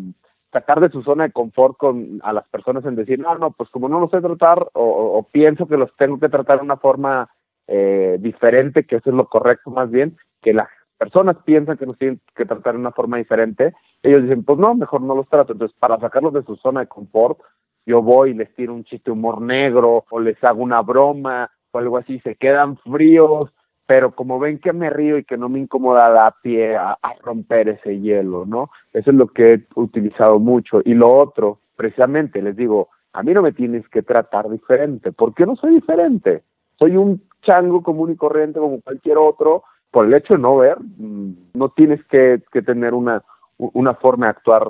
sacar 0.58 0.80
de 0.80 0.90
su 0.90 1.04
zona 1.04 1.26
de 1.26 1.32
confort 1.32 1.78
con 1.78 2.20
a 2.24 2.34
las 2.34 2.48
personas 2.48 2.84
en 2.86 2.96
decir, 2.96 3.20
no, 3.20 3.36
no, 3.36 3.52
pues 3.52 3.70
como 3.70 3.88
no 3.88 4.00
los 4.00 4.10
sé 4.10 4.22
tratar 4.22 4.68
o, 4.74 5.28
pienso 5.32 5.68
que 5.68 5.78
los 5.78 5.96
tengo 5.98 6.20
que 6.20 6.30
tratar 6.30 6.58
de 6.58 6.66
una 6.66 6.78
forma 6.78 7.30
eh, 7.68 8.18
diferente, 8.20 8.86
que 8.86 8.96
eso 8.96 9.12
es 9.12 9.16
lo 9.16 9.28
correcto 9.28 9.70
más 9.70 9.92
bien, 9.92 10.18
que 10.42 10.54
las 10.54 10.68
personas 10.98 11.38
piensan 11.46 11.78
que 11.78 11.86
nos 11.86 11.98
tienen 12.00 12.20
que 12.36 12.46
tratar 12.46 12.74
de 12.74 12.80
una 12.80 12.92
forma 12.92 13.18
diferente, 13.18 13.74
ellos 14.02 14.24
dicen, 14.24 14.44
pues 14.44 14.58
no, 14.58 14.74
mejor 14.74 15.02
no 15.02 15.16
los 15.16 15.30
trato. 15.30 15.54
Entonces, 15.54 15.78
para 15.80 16.00
sacarlos 16.00 16.34
de 16.34 16.44
su 16.44 16.56
zona 16.56 16.80
de 16.80 16.88
confort, 16.88 17.38
yo 17.86 18.02
voy 18.02 18.32
y 18.32 18.34
les 18.34 18.54
tiro 18.56 18.74
un 18.74 18.84
chiste 18.84 19.12
humor 19.12 19.42
negro 19.42 20.06
o 20.10 20.20
les 20.20 20.44
hago 20.44 20.64
una 20.64 20.82
broma 20.82 21.52
o 21.72 21.78
algo 21.78 21.98
así, 21.98 22.20
se 22.22 22.36
quedan 22.36 22.78
fríos, 22.78 23.54
pero 23.88 24.12
como 24.12 24.38
ven 24.38 24.60
que 24.60 24.74
me 24.74 24.90
río 24.90 25.18
y 25.18 25.24
que 25.24 25.38
no 25.38 25.48
me 25.48 25.60
incomoda 25.60 26.12
da 26.12 26.36
pie 26.42 26.76
a, 26.76 26.98
romper 27.24 27.70
ese 27.70 28.00
hielo, 28.00 28.46
¿no? 28.46 28.70
Eso 28.94 29.12
es 29.12 29.18
lo 29.18 29.28
que 29.28 29.54
he 29.54 29.68
utilizado 29.76 30.40
mucho. 30.40 30.82
Y 30.84 30.94
lo 30.94 31.12
otro, 31.12 31.60
precisamente, 31.76 32.42
les 32.42 32.56
digo, 32.56 32.90
a 33.14 33.24
mí 33.24 33.34
no 33.34 33.42
me 33.42 33.54
tienes 33.54 33.88
que 33.88 34.04
tratar 34.04 34.50
diferente. 34.50 35.14
¿Por 35.14 35.34
qué 35.34 35.46
no 35.46 35.56
soy 35.56 35.76
diferente? 35.76 36.44
Soy 36.78 36.98
un 36.98 37.24
chango 37.42 37.82
común 37.82 38.12
y 38.12 38.18
corriente 38.18 38.60
como 38.60 38.82
cualquier 38.82 39.18
otro. 39.18 39.64
Por 39.90 40.06
el 40.06 40.14
hecho 40.14 40.34
de 40.34 40.42
no 40.42 40.58
ver, 40.58 40.78
mm, 40.80 41.32
no 41.54 41.70
tienes 41.70 42.04
que, 42.08 42.42
tener 42.66 42.94
una, 42.94 43.24
una 43.58 43.94
forma 43.94 44.26
de 44.26 44.32
actuar 44.32 44.68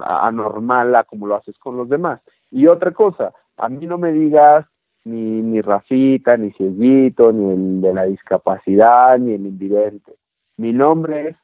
anormal 0.00 1.06
como 1.08 1.28
lo 1.28 1.36
haces 1.36 1.56
con 1.58 1.76
los 1.76 1.88
demás. 1.88 2.20
Y 2.50 2.66
otra 2.66 2.90
cosa, 2.90 3.32
a 3.56 3.68
mí 3.68 3.86
no 3.86 3.96
me 3.96 4.10
digas 4.10 4.66
ni, 5.06 5.40
ni 5.40 5.60
Rafita, 5.60 6.36
ni 6.36 6.50
Cieguito, 6.52 7.32
ni 7.32 7.52
el 7.52 7.80
de 7.80 7.94
la 7.94 8.04
discapacidad, 8.04 9.16
ni 9.18 9.34
el 9.34 9.46
invidente. 9.46 10.16
Mi 10.56 10.72
nombre 10.72 11.28
es 11.28 11.36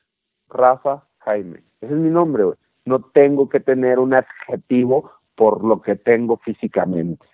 Rafa 0.48 1.04
Jaime. 1.18 1.62
Ese 1.80 1.94
es 1.94 1.98
mi 1.98 2.10
nombre, 2.10 2.44
güey. 2.44 2.56
No 2.84 3.00
tengo 3.00 3.48
que 3.48 3.60
tener 3.60 4.00
un 4.00 4.14
adjetivo 4.14 5.12
por 5.36 5.64
lo 5.64 5.80
que 5.80 5.94
tengo 5.94 6.38
físicamente. 6.38 7.24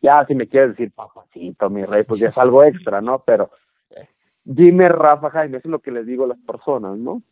Ya, 0.00 0.24
si 0.26 0.34
me 0.34 0.48
quieres 0.48 0.70
decir 0.70 0.90
papacito, 0.92 1.68
mi 1.68 1.84
rey, 1.84 2.04
pues 2.04 2.20
ya 2.20 2.28
es 2.28 2.38
algo 2.38 2.64
extra, 2.64 3.02
¿no? 3.02 3.22
Pero 3.24 3.50
eh, 3.90 4.08
dime 4.42 4.88
Rafa 4.88 5.30
Jaime, 5.30 5.58
eso 5.58 5.68
es 5.68 5.72
lo 5.72 5.80
que 5.80 5.92
les 5.92 6.06
digo 6.06 6.24
a 6.24 6.28
las 6.28 6.38
personas, 6.38 6.96
¿no? 6.96 7.22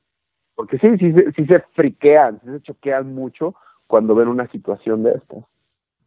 Porque 0.55 0.79
sí, 0.79 0.99
sí, 0.99 1.14
sí 1.35 1.47
se 1.47 1.61
friquean, 1.75 2.39
sí 2.45 2.51
se 2.51 2.61
choquean 2.61 3.14
mucho 3.14 3.55
cuando 3.87 4.14
ven 4.14 4.29
una 4.29 4.47
situación 4.49 5.03
de 5.05 5.12
estas. 5.12 5.45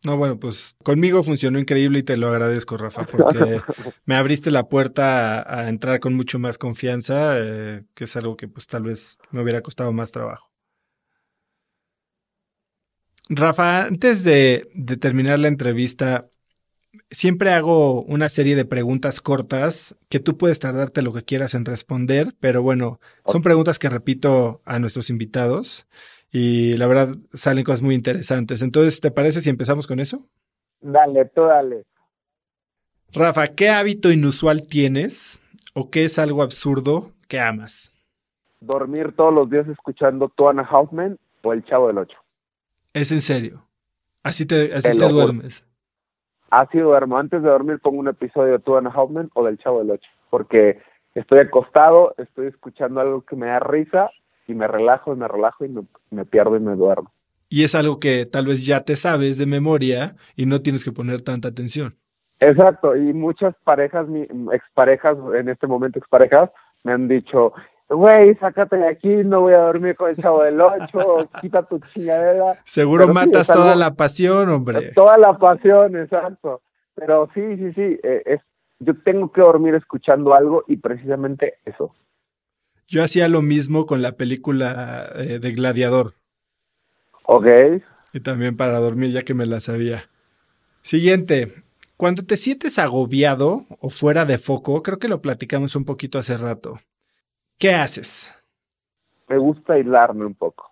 No, 0.06 0.18
bueno, 0.18 0.38
pues 0.38 0.76
conmigo 0.84 1.24
funcionó 1.24 1.60
increíble 1.60 2.00
y 2.00 2.04
te 2.04 2.18
lo 2.18 2.28
agradezco, 2.28 2.76
Rafa, 2.76 3.06
porque 3.06 3.62
me 4.06 4.16
abriste 4.16 4.52
la 4.52 4.68
puerta 4.68 5.42
a, 5.48 5.70
entrar 5.70 6.02
con 6.02 6.14
mucho 6.14 6.40
más 6.40 6.58
confianza, 6.58 7.40
eh, 7.40 7.86
que 7.94 8.04
es 8.04 8.16
algo 8.18 8.36
que 8.36 8.50
pues 8.50 8.68
tal 8.68 8.84
vez 8.84 9.18
me 9.32 9.42
hubiera 9.42 9.62
costado 9.62 9.94
más 9.94 10.12
trabajo. 10.12 10.52
Rafa, 13.30 13.86
antes 13.86 14.26
de, 14.26 14.70
de 14.76 14.98
terminar 14.98 15.40
la 15.40 15.48
entrevista, 15.48 16.28
siempre 17.10 17.52
hago 17.52 18.04
una 18.04 18.28
serie 18.28 18.58
de 18.58 18.66
preguntas 18.66 19.22
cortas 19.22 19.96
que 20.10 20.20
tú 20.20 20.38
puedes 20.38 20.60
tardarte 20.60 21.02
lo 21.02 21.14
que 21.14 21.24
quieras 21.24 21.54
en 21.54 21.64
responder, 21.64 22.34
pero 22.42 22.62
bueno, 22.62 23.00
son 23.26 23.42
preguntas 23.42 23.80
que 23.80 23.88
repito 23.88 24.62
a 24.66 24.80
nuestros 24.80 25.10
invitados 25.10 25.88
y 26.36 26.76
la 26.78 26.88
verdad 26.88 27.16
salen 27.32 27.64
cosas 27.64 27.84
muy 27.84 27.94
interesantes. 27.94 28.64
Entonces, 28.64 29.00
¿te 29.00 29.12
parece 29.12 29.40
si 29.40 29.52
empezamos 29.52 29.86
con 29.86 30.00
eso? 30.00 30.18
Dale, 30.82 31.26
tú 31.26 31.44
dale. 31.44 31.84
Rafa, 33.14 33.50
¿qué 33.50 33.70
hábito 33.70 34.12
inusual 34.12 34.66
tienes 34.66 35.40
o 35.76 35.92
qué 35.92 36.06
es 36.06 36.18
algo 36.18 36.42
absurdo 36.42 37.12
que 37.30 37.40
amas? 37.40 37.96
Dormir 38.60 39.14
todos 39.16 39.32
los 39.32 39.48
días 39.48 39.68
escuchando 39.68 40.28
Tuana 40.28 40.68
Hoffman 40.70 41.20
o 41.44 41.54
El 41.54 41.64
Chavo 41.66 41.88
del 41.88 42.00
Ocho. 42.00 42.18
¿Es 42.94 43.12
en 43.12 43.22
serio? 43.22 43.68
Así 44.24 44.48
te, 44.48 44.74
así 44.74 44.98
te, 44.98 45.08
duermes. 45.08 45.64
Así 46.50 46.80
duermo. 46.80 47.20
Antes 47.20 47.44
de 47.44 47.50
dormir 47.50 47.80
pongo 47.80 48.00
un 48.00 48.08
episodio 48.08 48.54
de 48.54 48.60
Tuana 48.60 48.90
Hoffman 48.90 49.30
o 49.36 49.46
del 49.46 49.60
Chavo 49.60 49.80
del 49.80 49.92
Ocho. 49.92 50.10
Porque 50.32 50.82
estoy 51.14 51.42
acostado, 51.42 52.16
estoy 52.18 52.48
escuchando 52.48 53.02
algo 53.02 53.22
que 53.22 53.36
me 53.36 53.46
da 53.46 53.60
risa 53.60 54.10
y 54.48 54.54
me 54.54 54.68
relajo 54.68 55.14
y 55.14 55.18
me 55.18 55.28
relajo 55.28 55.66
y 55.66 55.74
me, 56.12 56.26
pierdo 56.26 56.56
y 56.56 56.60
me 56.60 56.76
duermo. 56.76 57.12
Y 57.50 57.64
es 57.64 57.76
algo 57.76 58.00
que 58.00 58.26
tal 58.26 58.48
vez 58.48 58.66
ya 58.66 58.82
te 58.82 58.96
sabes 58.96 59.38
de 59.38 59.46
memoria 59.46 60.16
y 60.36 60.46
no 60.46 60.62
tienes 60.62 60.84
que 60.84 60.92
poner 60.92 61.22
tanta 61.22 61.50
atención. 61.50 61.96
Exacto, 62.40 62.96
y 62.96 63.14
muchas 63.14 63.56
parejas, 63.64 64.08
mi, 64.08 64.28
exparejas, 64.52 65.18
en 65.36 65.50
este 65.50 65.68
momento 65.68 66.00
exparejas, 66.00 66.50
me 66.84 66.92
han 66.92 67.08
dicho, 67.08 67.54
güey, 67.88 68.36
sácate 68.36 68.76
de 68.76 68.88
aquí, 68.88 69.08
no 69.08 69.42
voy 69.42 69.54
a 69.54 69.60
dormir 69.60 69.96
con 69.96 70.10
el 70.10 70.18
chavo 70.18 70.44
del 70.44 70.60
ocho, 70.60 71.30
quita 71.42 71.64
tu 71.64 71.80
chingadera. 71.80 72.60
Seguro 72.66 73.08
matas 73.08 73.48
toda 73.48 73.76
la 73.76 73.94
pasión, 73.94 74.50
hombre. 74.50 74.92
Toda 74.94 75.18
la 75.18 75.38
pasión, 75.38 75.96
exacto. 75.96 76.62
Pero 76.96 77.30
sí, 77.34 77.42
sí, 77.58 77.74
sí, 77.74 78.00
eh, 78.04 78.24
es, 78.26 78.42
yo 78.80 78.94
tengo 79.04 79.32
que 79.32 79.42
dormir 79.42 79.76
escuchando 79.76 80.34
algo 80.34 80.64
y 80.68 80.78
precisamente 80.78 81.56
eso, 81.66 81.94
yo 82.88 83.04
hacía 83.04 83.28
lo 83.28 83.42
mismo 83.42 83.86
con 83.86 84.02
la 84.02 84.14
película 84.14 85.12
eh, 85.16 85.40
de 85.40 85.52
Gladiador. 85.52 86.14
Ok. 87.26 87.48
Y 88.14 88.20
también 88.20 88.58
para 88.58 88.80
dormir, 88.80 89.12
ya 89.12 89.24
que 89.24 89.34
me 89.34 89.46
la 89.46 89.60
sabía. 89.60 90.10
Siguiente. 90.82 91.64
Cuando 91.98 92.26
te 92.26 92.38
sientes 92.38 92.80
agobiado 92.80 93.62
o 93.80 93.90
fuera 93.90 94.26
de 94.26 94.38
foco, 94.38 94.84
creo 94.84 95.00
que 95.00 95.08
lo 95.08 95.22
platicamos 95.22 95.76
un 95.76 95.86
poquito 95.86 96.20
hace 96.20 96.38
rato. 96.38 96.80
¿Qué 97.58 97.74
haces? 97.74 98.38
Me 99.30 99.38
gusta 99.38 99.74
aislarme 99.74 100.26
un 100.26 100.36
poco. 100.36 100.72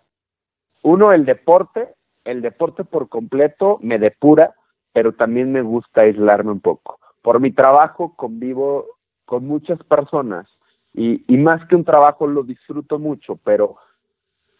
Uno, 0.82 1.12
el 1.12 1.24
deporte. 1.24 1.94
El 2.24 2.42
deporte 2.42 2.84
por 2.84 3.08
completo 3.08 3.78
me 3.82 3.98
depura, 3.98 4.54
pero 4.92 5.12
también 5.12 5.50
me 5.50 5.62
gusta 5.62 6.02
aislarme 6.02 6.52
un 6.52 6.60
poco. 6.60 7.00
Por 7.20 7.40
mi 7.40 7.50
trabajo 7.50 8.14
convivo 8.14 8.86
con 9.24 9.44
muchas 9.46 9.82
personas 9.84 10.46
y, 10.94 11.24
y 11.26 11.36
más 11.38 11.66
que 11.68 11.76
un 11.76 11.84
trabajo 11.84 12.26
lo 12.26 12.42
disfruto 12.42 12.98
mucho, 12.98 13.38
pero 13.44 13.76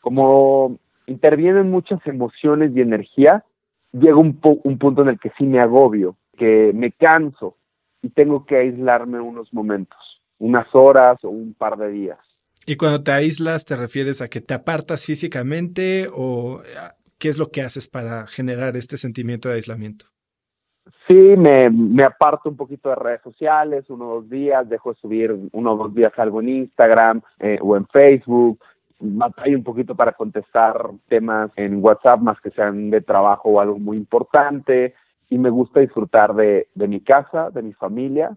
como 0.01 0.79
intervienen 1.07 1.71
muchas 1.71 2.01
emociones 2.07 2.73
y 2.75 2.81
energía, 2.81 3.45
llega 3.93 4.17
un, 4.17 4.39
un 4.43 4.79
punto 4.79 5.03
en 5.03 5.09
el 5.09 5.21
que 5.21 5.33
sí 5.39 5.45
me 5.45 5.61
agobio, 5.61 6.17
que 6.37 6.73
me 6.75 6.93
canso 6.93 7.57
y 8.03 8.11
tengo 8.11 8.45
que 8.47 8.57
aislarme 8.57 9.21
unos 9.21 9.53
momentos, 9.53 9.99
unas 10.39 10.67
horas 10.73 11.23
o 11.25 11.29
un 11.29 11.55
par 11.55 11.77
de 11.77 11.91
días. 11.91 12.19
¿Y 12.67 12.77
cuando 12.77 13.03
te 13.03 13.13
aíslas 13.13 13.65
te 13.65 13.77
refieres 13.77 14.23
a 14.23 14.29
que 14.29 14.41
te 14.41 14.55
apartas 14.55 15.05
físicamente 15.05 16.09
o 16.13 16.63
qué 17.19 17.29
es 17.29 17.39
lo 17.39 17.49
que 17.51 17.63
haces 17.63 17.89
para 17.89 18.27
generar 18.27 18.77
este 18.77 18.97
sentimiento 18.97 19.49
de 19.49 19.57
aislamiento? 19.57 20.12
Sí, 21.07 21.15
me, 21.15 21.71
me 21.71 22.03
aparto 22.05 22.49
un 22.49 22.57
poquito 22.57 22.89
de 22.89 22.97
redes 22.97 23.21
sociales, 23.23 23.89
uno 23.89 24.09
o 24.09 24.15
dos 24.17 24.31
días, 24.31 24.69
dejo 24.69 24.93
de 24.93 25.01
subir 25.01 25.37
uno 25.53 25.73
o 25.73 25.77
dos 25.77 25.95
días 25.95 26.13
algo 26.17 26.41
en 26.41 26.49
Instagram 26.49 27.23
eh, 27.39 27.59
o 27.61 27.77
en 27.77 27.87
Facebook, 27.87 28.59
batallo 28.99 29.57
un 29.57 29.65
poquito 29.65 29.95
para 29.95 30.13
contestar 30.13 30.91
temas 31.09 31.51
en 31.57 31.83
WhatsApp 31.83 32.21
más 32.21 32.41
que 32.41 32.51
sean 32.51 32.91
de 32.91 33.01
trabajo 33.01 33.51
o 33.51 33.61
algo 33.61 33.79
muy 33.79 33.97
importante 33.97 34.95
y 35.29 35.39
me 35.39 35.51
gusta 35.51 35.81
disfrutar 35.81 36.35
de, 36.35 36.69
de 36.75 36.89
mi 36.89 37.01
casa, 37.01 37.51
de 37.51 37.63
mi 37.63 37.73
familia, 37.73 38.37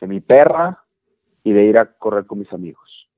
de 0.00 0.06
mi 0.06 0.20
perra 0.20 0.82
y 1.42 1.52
de 1.52 1.64
ir 1.64 1.78
a 1.78 1.86
correr 1.86 2.26
con 2.26 2.38
mis 2.38 2.52
amigos. 2.52 3.08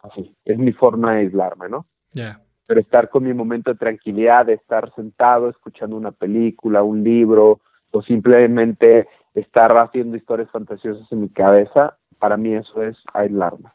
Así, 0.00 0.34
es 0.44 0.58
mi 0.58 0.72
forma 0.72 1.14
de 1.14 1.20
aislarme, 1.20 1.68
¿no? 1.68 1.86
Ya. 2.12 2.40
Pero 2.66 2.80
estar 2.80 3.08
con 3.08 3.24
mi 3.24 3.32
momento 3.34 3.72
de 3.72 3.78
tranquilidad, 3.78 4.46
de 4.46 4.54
estar 4.54 4.92
sentado 4.94 5.48
escuchando 5.48 5.96
una 5.96 6.12
película, 6.12 6.82
un 6.82 7.02
libro, 7.02 7.60
o 7.94 8.02
simplemente 8.02 9.08
estar 9.34 9.72
haciendo 9.76 10.16
historias 10.16 10.50
fantasiosas 10.50 11.10
en 11.10 11.22
mi 11.22 11.28
cabeza, 11.28 11.98
para 12.18 12.36
mí 12.36 12.54
eso 12.54 12.82
es 12.82 12.96
aislarme. 13.12 13.70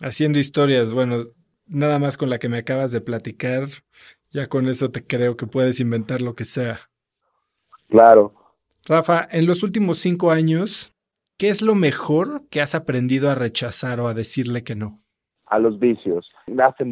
Haciendo 0.00 0.38
historias, 0.38 0.92
bueno, 0.92 1.24
nada 1.66 1.98
más 1.98 2.16
con 2.16 2.30
la 2.30 2.38
que 2.38 2.48
me 2.48 2.58
acabas 2.58 2.92
de 2.92 3.00
platicar, 3.00 3.64
ya 4.30 4.48
con 4.48 4.68
eso 4.68 4.90
te 4.90 5.06
creo 5.06 5.36
que 5.36 5.46
puedes 5.46 5.80
inventar 5.80 6.22
lo 6.22 6.34
que 6.34 6.44
sea. 6.44 6.78
Claro. 7.88 8.34
Rafa, 8.86 9.26
en 9.30 9.46
los 9.46 9.62
últimos 9.62 9.98
cinco 9.98 10.30
años, 10.30 10.94
¿qué 11.38 11.48
es 11.48 11.62
lo 11.62 11.74
mejor 11.74 12.48
que 12.50 12.60
has 12.60 12.74
aprendido 12.74 13.30
a 13.30 13.34
rechazar 13.34 14.00
o 14.00 14.08
a 14.08 14.14
decirle 14.14 14.64
que 14.64 14.74
no? 14.74 15.04
a 15.46 15.58
los 15.58 15.78
vicios. 15.78 16.28
Hace 16.62 16.84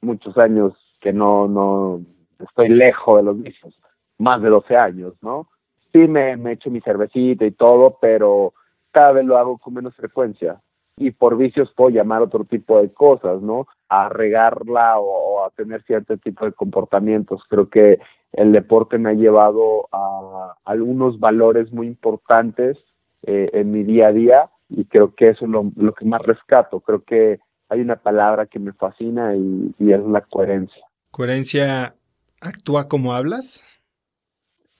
muchos 0.00 0.36
años 0.38 0.72
que 1.00 1.12
no, 1.12 1.46
no 1.46 2.00
estoy 2.38 2.68
lejos 2.68 3.16
de 3.16 3.22
los 3.22 3.42
vicios, 3.42 3.78
más 4.18 4.42
de 4.42 4.50
12 4.50 4.76
años, 4.76 5.14
¿no? 5.22 5.48
Sí 5.92 6.00
me, 6.00 6.36
me 6.36 6.52
echo 6.52 6.70
mi 6.70 6.80
cervecita 6.80 7.46
y 7.46 7.52
todo, 7.52 7.98
pero 8.00 8.52
cada 8.90 9.12
vez 9.12 9.24
lo 9.24 9.38
hago 9.38 9.58
con 9.58 9.74
menos 9.74 9.94
frecuencia. 9.94 10.60
Y 10.96 11.12
por 11.12 11.36
vicios 11.36 11.72
puedo 11.76 11.90
llamar 11.90 12.22
otro 12.22 12.44
tipo 12.44 12.80
de 12.80 12.92
cosas, 12.92 13.40
¿no? 13.40 13.68
A 13.88 14.08
regarla 14.08 14.98
o, 14.98 15.44
a 15.44 15.50
tener 15.50 15.82
cierto 15.84 16.16
tipo 16.16 16.44
de 16.44 16.52
comportamientos. 16.52 17.40
Creo 17.48 17.68
que 17.68 18.00
el 18.32 18.52
deporte 18.52 18.98
me 18.98 19.10
ha 19.10 19.14
llevado 19.14 19.88
a 19.92 20.54
algunos 20.64 21.20
valores 21.20 21.72
muy 21.72 21.86
importantes 21.86 22.76
eh, 23.22 23.48
en 23.52 23.70
mi 23.70 23.84
día 23.84 24.08
a 24.08 24.12
día 24.12 24.50
y 24.68 24.84
creo 24.84 25.14
que 25.14 25.30
eso 25.30 25.44
es 25.44 25.50
lo, 25.50 25.94
que 25.94 26.04
más 26.04 26.22
rescato. 26.22 26.80
Creo 26.80 27.04
que 27.04 27.38
hay 27.68 27.80
una 27.80 27.96
palabra 27.96 28.46
que 28.46 28.58
me 28.58 28.72
fascina 28.72 29.36
y, 29.36 29.72
y 29.78 29.92
es 29.92 30.00
la 30.00 30.22
coherencia. 30.22 30.84
¿Coherencia 31.12 31.94
actúa 32.40 32.88
como 32.88 33.12
hablas? 33.14 33.64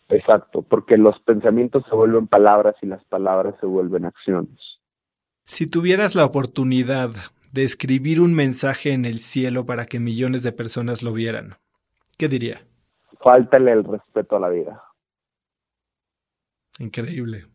Exacto, 0.09 0.63
porque 0.63 0.97
los 0.97 1.19
pensamientos 1.21 1.85
se 1.89 1.95
vuelven 1.95 2.27
palabras 2.27 2.75
y 2.81 2.87
las 2.87 3.05
palabras 3.05 3.55
se 3.61 3.67
vuelven 3.67 4.07
acciones. 4.07 4.59
Si 5.45 5.67
tuvieras 5.67 6.15
la 6.15 6.25
oportunidad 6.25 7.11
de 7.53 7.65
escribir 7.65 8.21
un 8.21 8.35
mensaje 8.35 8.93
en 8.93 9.05
el 9.05 9.19
cielo 9.19 9.67
para 9.67 9.87
que 9.87 9.99
millones 9.99 10.43
de 10.43 10.53
personas 10.53 11.03
lo 11.03 11.13
vieran, 11.13 11.57
¿qué 12.17 12.29
diría? 12.29 12.67
Fáltale 13.21 13.73
el 13.73 13.85
respeto 13.85 14.37
a 14.37 14.41
la 14.41 14.49
vida. 14.49 14.83
Increíble. 16.79 17.47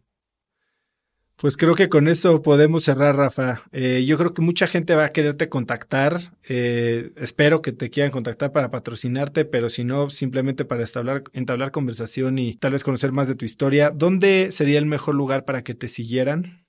Pues 1.37 1.57
creo 1.57 1.75
que 1.75 1.89
con 1.89 2.07
eso 2.07 2.41
podemos 2.41 2.83
cerrar, 2.83 3.15
Rafa. 3.15 3.63
Eh, 3.71 4.05
yo 4.05 4.17
creo 4.17 4.33
que 4.33 4.41
mucha 4.41 4.67
gente 4.67 4.95
va 4.95 5.05
a 5.05 5.11
quererte 5.11 5.49
contactar. 5.49 6.13
Eh, 6.47 7.11
espero 7.17 7.61
que 7.61 7.73
te 7.73 7.89
quieran 7.89 8.11
contactar 8.11 8.51
para 8.51 8.71
patrocinarte, 8.71 9.43
pero 9.43 9.69
si 9.69 9.83
no, 9.83 10.09
simplemente 10.09 10.63
para 10.63 10.83
establar, 10.83 11.23
entablar 11.33 11.71
conversación 11.71 12.37
y 12.37 12.55
tal 12.55 12.73
vez 12.73 12.83
conocer 12.83 13.11
más 13.11 13.27
de 13.27 13.35
tu 13.35 13.45
historia. 13.45 13.89
¿Dónde 13.89 14.51
sería 14.51 14.79
el 14.79 14.85
mejor 14.85 15.15
lugar 15.15 15.43
para 15.43 15.63
que 15.63 15.73
te 15.73 15.87
siguieran? 15.87 16.63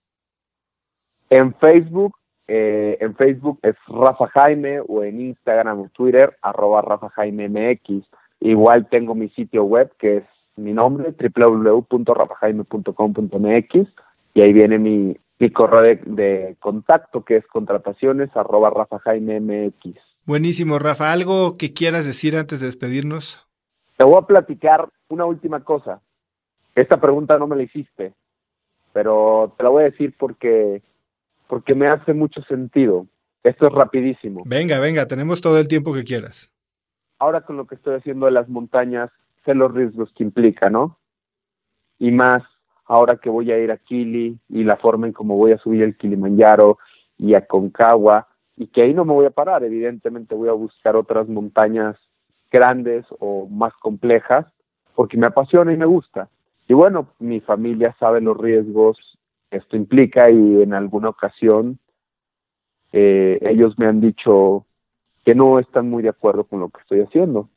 En 1.31 1.55
Facebook, 1.55 2.17
eh, 2.49 2.97
en 3.01 3.15
Facebook 3.17 3.61
es 3.63 3.77
Rafa 3.87 4.27
Jaime 4.29 4.81
o 4.81 5.05
en 5.05 5.21
Instagram 5.21 5.83
o 5.83 5.89
Twitter, 5.91 6.37
arroba 6.43 6.83
Rafa 6.83 7.11
Jaime 7.11 7.49
MX. 7.49 8.05
Igual 8.41 8.89
tengo 8.89 9.15
mi 9.15 9.29
sitio 9.31 9.65
web 9.65 9.93
que 9.99 10.17
es 10.19 10.25
mi 10.57 10.73
nombre, 10.73 11.13
www.rafajaime.com.mx 11.13 13.89
y 14.35 14.43
ahí 14.43 14.53
viene 14.53 14.79
mi, 14.79 15.17
mi 15.39 15.51
correo 15.51 15.97
de, 16.05 16.57
contacto 16.59 17.25
que 17.25 17.37
es 17.37 17.47
contrataciones 17.47 18.37
arroba 18.37 18.71
Rafa 18.71 18.99
Jaime 18.99 19.41
MX. 19.41 19.97
Buenísimo, 20.27 20.79
Rafa. 20.79 21.13
¿Algo 21.13 21.57
que 21.57 21.73
quieras 21.73 22.05
decir 22.05 22.37
antes 22.37 22.61
de 22.61 22.67
despedirnos? 22.67 23.47
Te 23.97 24.05
voy 24.05 24.17
a 24.19 24.27
platicar 24.27 24.89
una 25.09 25.25
última 25.25 25.63
cosa. 25.63 26.01
Esta 26.75 27.01
pregunta 27.01 27.39
no 27.39 27.47
me 27.47 27.57
la 27.57 27.63
hiciste, 27.63 28.15
pero 28.93 29.55
te 29.57 29.63
la 29.63 29.69
voy 29.69 29.83
a 29.83 29.91
decir 29.91 30.15
porque, 30.19 30.83
porque 31.47 31.75
me 31.75 31.87
hace 31.87 32.13
mucho 32.13 32.43
sentido. 32.43 33.07
Esto 33.45 33.67
es 33.69 33.73
rapidísimo. 33.73 34.43
Venga, 34.47 34.81
venga, 34.81 35.07
tenemos 35.07 35.41
todo 35.41 35.59
el 35.59 35.69
tiempo 35.69 35.95
que 35.95 36.03
quieras. 36.03 36.51
Ahora 37.19 37.43
con 37.43 37.57
lo 37.57 37.67
que 37.67 37.77
estoy 37.77 37.97
haciendo 37.97 38.27
de 38.27 38.33
las 38.33 38.49
montañas, 38.49 39.11
sé 39.45 39.55
los 39.55 39.73
riesgos 39.73 40.13
que 40.17 40.25
implica, 40.25 40.71
¿no? 40.71 40.99
Y 41.99 42.11
más 42.11 42.43
ahora 42.87 43.17
que 43.17 43.31
voy 43.31 43.51
a 43.51 43.59
ir 43.59 43.71
a 43.71 43.77
Kili 43.77 44.39
y 44.49 44.65
la 44.65 44.77
forma 44.77 45.07
en 45.07 45.13
cómo 45.13 45.37
voy 45.37 45.53
a 45.53 45.59
subir 45.59 45.83
el 45.83 45.97
Kilimanjaro 45.97 46.79
y 47.19 47.35
a 47.35 47.47
Concagua 47.47 48.29
y 48.57 48.69
que 48.69 48.83
ahí 48.83 48.95
no 48.95 49.05
me 49.05 49.13
voy 49.13 49.27
a 49.27 49.31
parar, 49.31 49.65
evidentemente 49.65 50.35
voy 50.35 50.49
a 50.49 50.53
buscar 50.53 50.97
otras 50.97 51.29
montañas 51.29 51.97
grandes 52.51 53.05
o 53.19 53.49
más 53.49 53.73
complejas 53.75 54.47
porque 54.95 55.17
me 55.17 55.27
apasiona 55.27 55.73
y 55.73 55.77
me 55.77 55.87
gusta. 55.87 56.29
Y 56.69 56.75
bueno, 56.75 57.09
mi 57.19 57.41
familia 57.41 57.95
sabe 57.99 58.21
los 58.21 58.37
riesgos 58.37 58.99
que 59.51 59.59
esto 59.59 59.77
implica 59.77 60.31
y 60.31 60.63
en 60.63 60.73
alguna 60.73 61.09
ocasión 61.09 61.79
eh, 62.93 63.39
ellos 63.43 63.79
me 63.79 63.87
han 63.87 64.01
dicho 64.01 64.67
que 65.25 65.35
no 65.35 65.59
están 65.59 65.91
muy 65.91 66.03
de 66.03 66.11
acuerdo 66.11 66.45
con 66.45 66.61
lo 66.61 66.69
que 66.69 66.81
estoy 66.81 67.01
haciendo. 67.01 67.49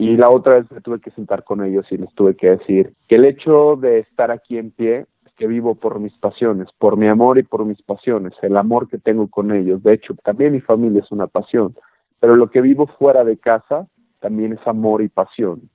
Y 0.00 0.16
la 0.16 0.30
otra 0.30 0.54
vez 0.54 0.72
me 0.72 0.80
tuve 0.80 0.98
que 0.98 1.10
sentar 1.10 1.44
con 1.44 1.62
ellos 1.62 1.84
y 1.90 1.98
les 1.98 2.10
tuve 2.14 2.34
que 2.34 2.48
decir 2.52 2.94
que 3.06 3.16
el 3.16 3.26
hecho 3.26 3.76
de 3.76 3.98
estar 3.98 4.30
aquí 4.30 4.56
en 4.56 4.70
pie 4.70 5.04
es 5.26 5.32
que 5.34 5.46
vivo 5.46 5.74
por 5.74 6.00
mis 6.00 6.16
pasiones, 6.16 6.68
por 6.78 6.96
mi 6.96 7.06
amor 7.06 7.36
y 7.38 7.42
por 7.42 7.66
mis 7.66 7.82
pasiones, 7.82 8.32
el 8.40 8.56
amor 8.56 8.88
que 8.88 8.96
tengo 8.96 9.28
con 9.28 9.52
ellos. 9.52 9.82
De 9.82 9.92
hecho, 9.92 10.14
también 10.24 10.52
mi 10.54 10.62
familia 10.62 11.02
es 11.02 11.12
una 11.12 11.26
pasión, 11.26 11.76
pero 12.18 12.34
lo 12.34 12.48
que 12.50 12.62
vivo 12.62 12.86
fuera 12.86 13.24
de 13.24 13.36
casa 13.36 13.88
también 14.20 14.54
es 14.54 14.66
amor 14.66 15.02
y 15.02 15.08
pasión. 15.08 15.68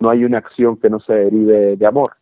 No 0.00 0.08
hay 0.08 0.24
una 0.24 0.38
acción 0.38 0.78
que 0.78 0.88
no 0.88 0.98
se 1.00 1.12
derive 1.12 1.76
de 1.76 1.86
amor. 1.86 2.12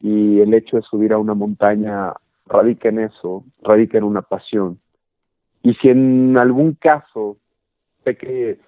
Y 0.00 0.40
el 0.40 0.54
hecho 0.54 0.78
de 0.78 0.82
subir 0.84 1.12
a 1.12 1.18
una 1.18 1.34
montaña 1.34 2.14
radica 2.46 2.88
en 2.88 3.00
eso, 3.00 3.44
radica 3.60 3.98
en 3.98 4.04
una 4.04 4.22
pasión. 4.22 4.80
Y 5.62 5.74
si 5.74 5.90
en 5.90 6.38
algún 6.38 6.72
caso 6.72 7.36
sé 8.04 8.16
que 8.16 8.58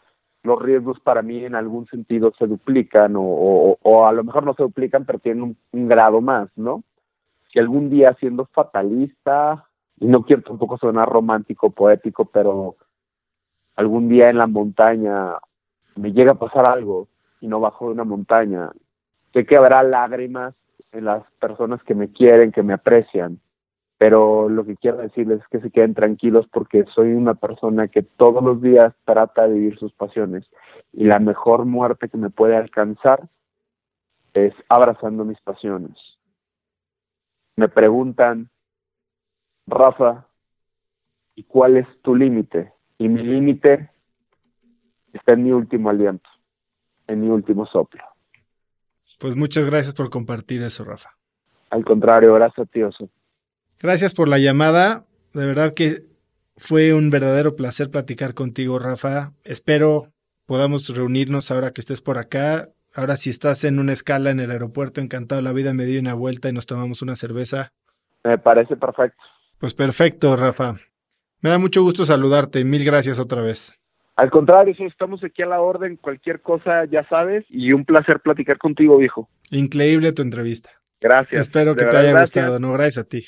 los 0.43 0.61
riesgos 0.61 0.99
para 1.01 1.23
mí 1.23 1.45
en 1.45 1.55
algún 1.55 1.87
sentido 1.87 2.33
se 2.39 2.47
duplican 2.47 3.15
o, 3.17 3.77
o, 3.83 4.07
a 4.07 4.13
lo 4.13 4.25
mejor 4.25 4.45
no 4.45 4.55
se 4.55 4.63
duplican, 4.63 5.05
pero 5.05 5.19
tienen 5.19 5.57
un, 5.73 5.89
grado 5.89 6.21
más, 6.21 6.49
¿no? 6.57 6.83
Si 7.53 7.59
algún 7.59 7.91
día 7.91 8.17
siendo 8.21 8.47
fatalista, 8.47 9.67
y 9.99 10.07
no 10.07 10.23
quiero 10.23 10.43
tampoco 10.43 10.79
sonar 10.79 11.09
romántico, 11.09 11.71
poético, 11.71 12.25
pero 12.25 12.77
algún 13.77 14.09
día 14.09 14.31
en 14.31 14.39
la 14.39 14.47
montaña 14.47 15.35
me 15.97 16.13
llega 16.13 16.33
a 16.33 16.39
pasar 16.39 16.69
algo 16.69 17.09
y 17.41 17.49
no 17.49 17.61
bajo 17.61 17.87
de 17.87 17.93
una 17.93 18.05
montaña, 18.05 18.71
sé 19.33 19.45
que 19.45 19.57
habrá 19.57 19.83
lágrimas 19.83 20.55
en 20.93 21.05
las 21.05 21.23
personas 21.39 21.83
que 21.85 21.95
me 21.95 22.11
quieren, 22.13 22.53
que 22.53 22.63
me 22.63 22.73
aprecian, 22.73 23.41
pero 24.01 24.49
lo 24.49 24.65
que 24.65 24.79
quiero 24.79 24.97
decirles 24.97 25.43
es 25.43 25.49
que 25.49 25.61
se 25.61 25.71
queden 25.71 25.93
tranquilos 25.93 26.47
porque 26.51 26.87
soy 26.95 27.13
una 27.13 27.35
persona 27.35 27.89
que 27.89 28.03
todos 28.03 28.43
los 28.43 28.63
días 28.63 28.95
trata 29.05 29.47
de 29.47 29.53
vivir 29.53 29.79
sus 29.79 29.93
pasiones 29.93 30.43
y 30.95 31.05
la 31.05 31.19
mejor 31.19 31.67
muerte 31.67 32.09
que 32.09 32.17
me 32.17 32.31
puede 32.31 32.57
alcanzar 32.57 33.29
es 34.33 34.55
abrazando 34.71 35.27
mis 35.27 35.39
pasiones. 35.43 35.99
Me 37.57 37.69
preguntan, 37.69 38.49
Rafa, 39.67 40.27
¿y 41.35 41.43
cuál 41.43 41.77
es 41.77 41.87
tu 42.01 42.17
límite? 42.17 42.73
Y 42.97 43.07
mi 43.07 43.23
límite 43.23 43.91
está 45.13 45.35
en 45.35 45.45
mi 45.45 45.53
último 45.53 45.91
aliento, 45.91 46.31
en 47.07 47.21
mi 47.21 47.29
último 47.29 47.67
soplo. 47.67 48.03
Pues 49.19 49.37
muchas 49.37 49.67
gracias 49.67 49.93
por 49.93 50.09
compartir 50.09 50.63
eso, 50.63 50.85
Rafa. 50.85 51.11
Al 51.69 51.85
contrario, 51.85 52.33
gracias 52.33 52.67
a 52.67 52.71
ti, 52.71 52.83
Oso. 52.83 53.11
Gracias 53.81 54.13
por 54.13 54.29
la 54.29 54.39
llamada. 54.39 55.07
De 55.33 55.47
verdad 55.47 55.73
que 55.73 56.03
fue 56.57 56.93
un 56.93 57.09
verdadero 57.09 57.57
placer 57.57 57.91
platicar 57.91 58.35
contigo, 58.35 58.79
Rafa. 58.79 59.33
Espero 59.43 60.09
podamos 60.45 60.95
reunirnos 60.95 61.51
ahora 61.51 61.71
que 61.71 61.81
estés 61.81 62.03
por 62.03 62.19
acá. 62.19 62.69
Ahora 62.95 63.17
si 63.17 63.31
estás 63.31 63.65
en 63.65 63.79
una 63.79 63.93
escala 63.93 64.31
en 64.31 64.41
el 64.41 64.51
aeropuerto, 64.51 65.01
encantado 65.01 65.41
la 65.41 65.53
vida, 65.53 65.73
me 65.73 65.87
dio 65.87 66.01
una 66.01 66.13
vuelta 66.13 66.49
y 66.49 66.53
nos 66.53 66.67
tomamos 66.67 67.01
una 67.03 67.17
cerveza. 67.17 67.73
Me 68.25 68.37
parece 68.37 68.77
perfecto. 68.77 69.23
Pues 69.59 69.73
perfecto, 69.73 70.37
Rafa. 70.37 70.75
Me 71.41 71.49
da 71.49 71.59
mucho 71.59 71.83
gusto 71.83 72.05
saludarte. 72.05 72.65
Mil 72.65 72.85
gracias 72.85 73.19
otra 73.19 73.41
vez. 73.41 73.81
Al 74.17 74.31
contrario, 74.31 74.75
estamos 74.81 75.25
aquí 75.25 75.41
a 75.41 75.47
la 75.47 75.63
orden. 75.63 75.97
Cualquier 75.97 76.43
cosa 76.43 76.85
ya 76.85 77.09
sabes. 77.09 77.47
Y 77.49 77.73
un 77.73 77.87
placer 77.87 78.21
platicar 78.21 78.59
contigo, 78.59 78.99
viejo. 78.99 79.31
Increíble 79.51 80.13
tu 80.13 80.21
entrevista. 80.21 80.71
Gracias. 81.01 81.43
Espero 81.43 81.75
que 81.75 81.85
te 81.85 81.97
haya 81.97 82.19
gustado. 82.19 82.59
No, 82.59 82.73
gracias 82.73 82.99
a 82.99 83.09
ti. 83.09 83.27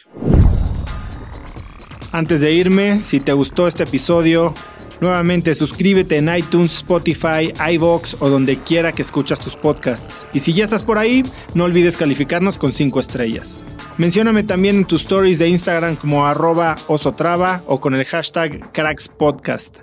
Antes 2.12 2.43
de 2.43 2.53
irme, 2.53 3.01
si 3.01 3.20
te 3.20 3.32
gustó 3.32 3.66
este 3.66 3.85
episodio, 3.85 4.55
nuevamente 5.01 5.55
suscríbete 5.55 6.19
en 6.19 6.35
iTunes, 6.36 6.77
Spotify, 6.77 7.55
iVoox 7.73 8.20
o 8.20 8.28
donde 8.28 8.59
quiera 8.59 8.93
que 8.93 9.01
escuchas 9.01 9.40
tus 9.40 9.57
podcasts. 9.57 10.27
Y 10.35 10.40
si 10.40 10.53
ya 10.53 10.65
estás 10.65 10.82
por 10.82 10.99
ahí, 10.99 11.24
no 11.55 11.65
olvides 11.65 11.97
calificarnos 11.97 12.59
con 12.59 12.73
5 12.73 13.01
estrellas. 13.01 13.65
Mencióname 13.97 14.43
también 14.43 14.77
en 14.77 14.85
tus 14.85 15.03
stories 15.03 15.39
de 15.39 15.49
Instagram 15.49 15.97
como 15.97 16.27
arroba 16.27 16.77
osotrava 16.86 17.62
o 17.66 17.81
con 17.81 17.94
el 17.94 18.05
hashtag 18.05 18.70
crackspodcast. 18.73 19.78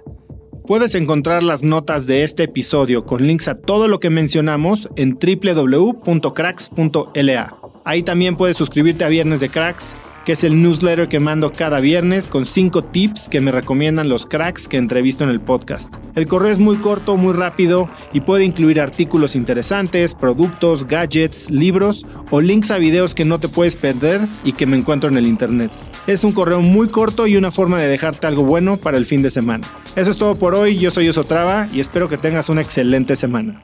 Puedes 0.67 0.93
encontrar 0.93 1.41
las 1.41 1.63
notas 1.63 2.05
de 2.05 2.23
este 2.23 2.43
episodio 2.43 3.03
con 3.03 3.25
links 3.25 3.47
a 3.47 3.55
todo 3.55 3.87
lo 3.87 3.99
que 3.99 4.11
mencionamos 4.11 4.87
en 4.95 5.17
www.cracks.la. 5.19 5.99
Ahí 7.89 8.03
también 8.03 8.35
puedes 8.35 8.55
suscribirte 8.55 9.03
a 9.03 9.07
Viernes 9.07 9.39
de 9.39 9.49
Cracks 9.49 9.95
que 10.23 10.33
es 10.33 10.43
el 10.43 10.61
newsletter 10.61 11.07
que 11.07 11.19
mando 11.19 11.51
cada 11.51 11.79
viernes 11.79 12.27
con 12.27 12.45
5 12.45 12.83
tips 12.83 13.29
que 13.29 13.41
me 13.41 13.49
recomiendan 13.49 14.09
los 14.09 14.27
cracks 14.27 14.67
que 14.67 14.77
entrevisto 14.77 15.23
en 15.23 15.31
el 15.31 15.39
podcast. 15.39 15.91
El 16.13 16.27
correo 16.27 16.51
es 16.51 16.59
muy 16.59 16.75
corto, 16.77 17.17
muy 17.17 17.33
rápido 17.33 17.89
y 18.13 18.19
puede 18.19 18.45
incluir 18.45 18.79
artículos 18.79 19.35
interesantes, 19.35 20.13
productos, 20.13 20.85
gadgets, 20.85 21.49
libros 21.49 22.05
o 22.29 22.41
links 22.41 22.69
a 22.69 22.77
videos 22.77 23.15
que 23.15 23.25
no 23.25 23.39
te 23.39 23.47
puedes 23.47 23.75
perder 23.75 24.21
y 24.43 24.53
que 24.53 24.67
me 24.67 24.77
encuentro 24.77 25.09
en 25.09 25.17
el 25.17 25.25
internet. 25.25 25.71
Es 26.05 26.23
un 26.23 26.31
correo 26.31 26.61
muy 26.61 26.89
corto 26.89 27.25
y 27.25 27.37
una 27.37 27.49
forma 27.49 27.79
de 27.79 27.87
dejarte 27.87 28.27
algo 28.27 28.43
bueno 28.43 28.77
para 28.77 28.97
el 28.97 29.07
fin 29.07 29.23
de 29.23 29.31
semana. 29.31 29.67
Eso 29.95 30.11
es 30.11 30.17
todo 30.19 30.35
por 30.35 30.53
hoy, 30.53 30.77
yo 30.77 30.91
soy 30.91 31.09
Osotrava 31.09 31.67
y 31.73 31.79
espero 31.79 32.07
que 32.07 32.17
tengas 32.17 32.49
una 32.49 32.61
excelente 32.61 33.15
semana. 33.15 33.63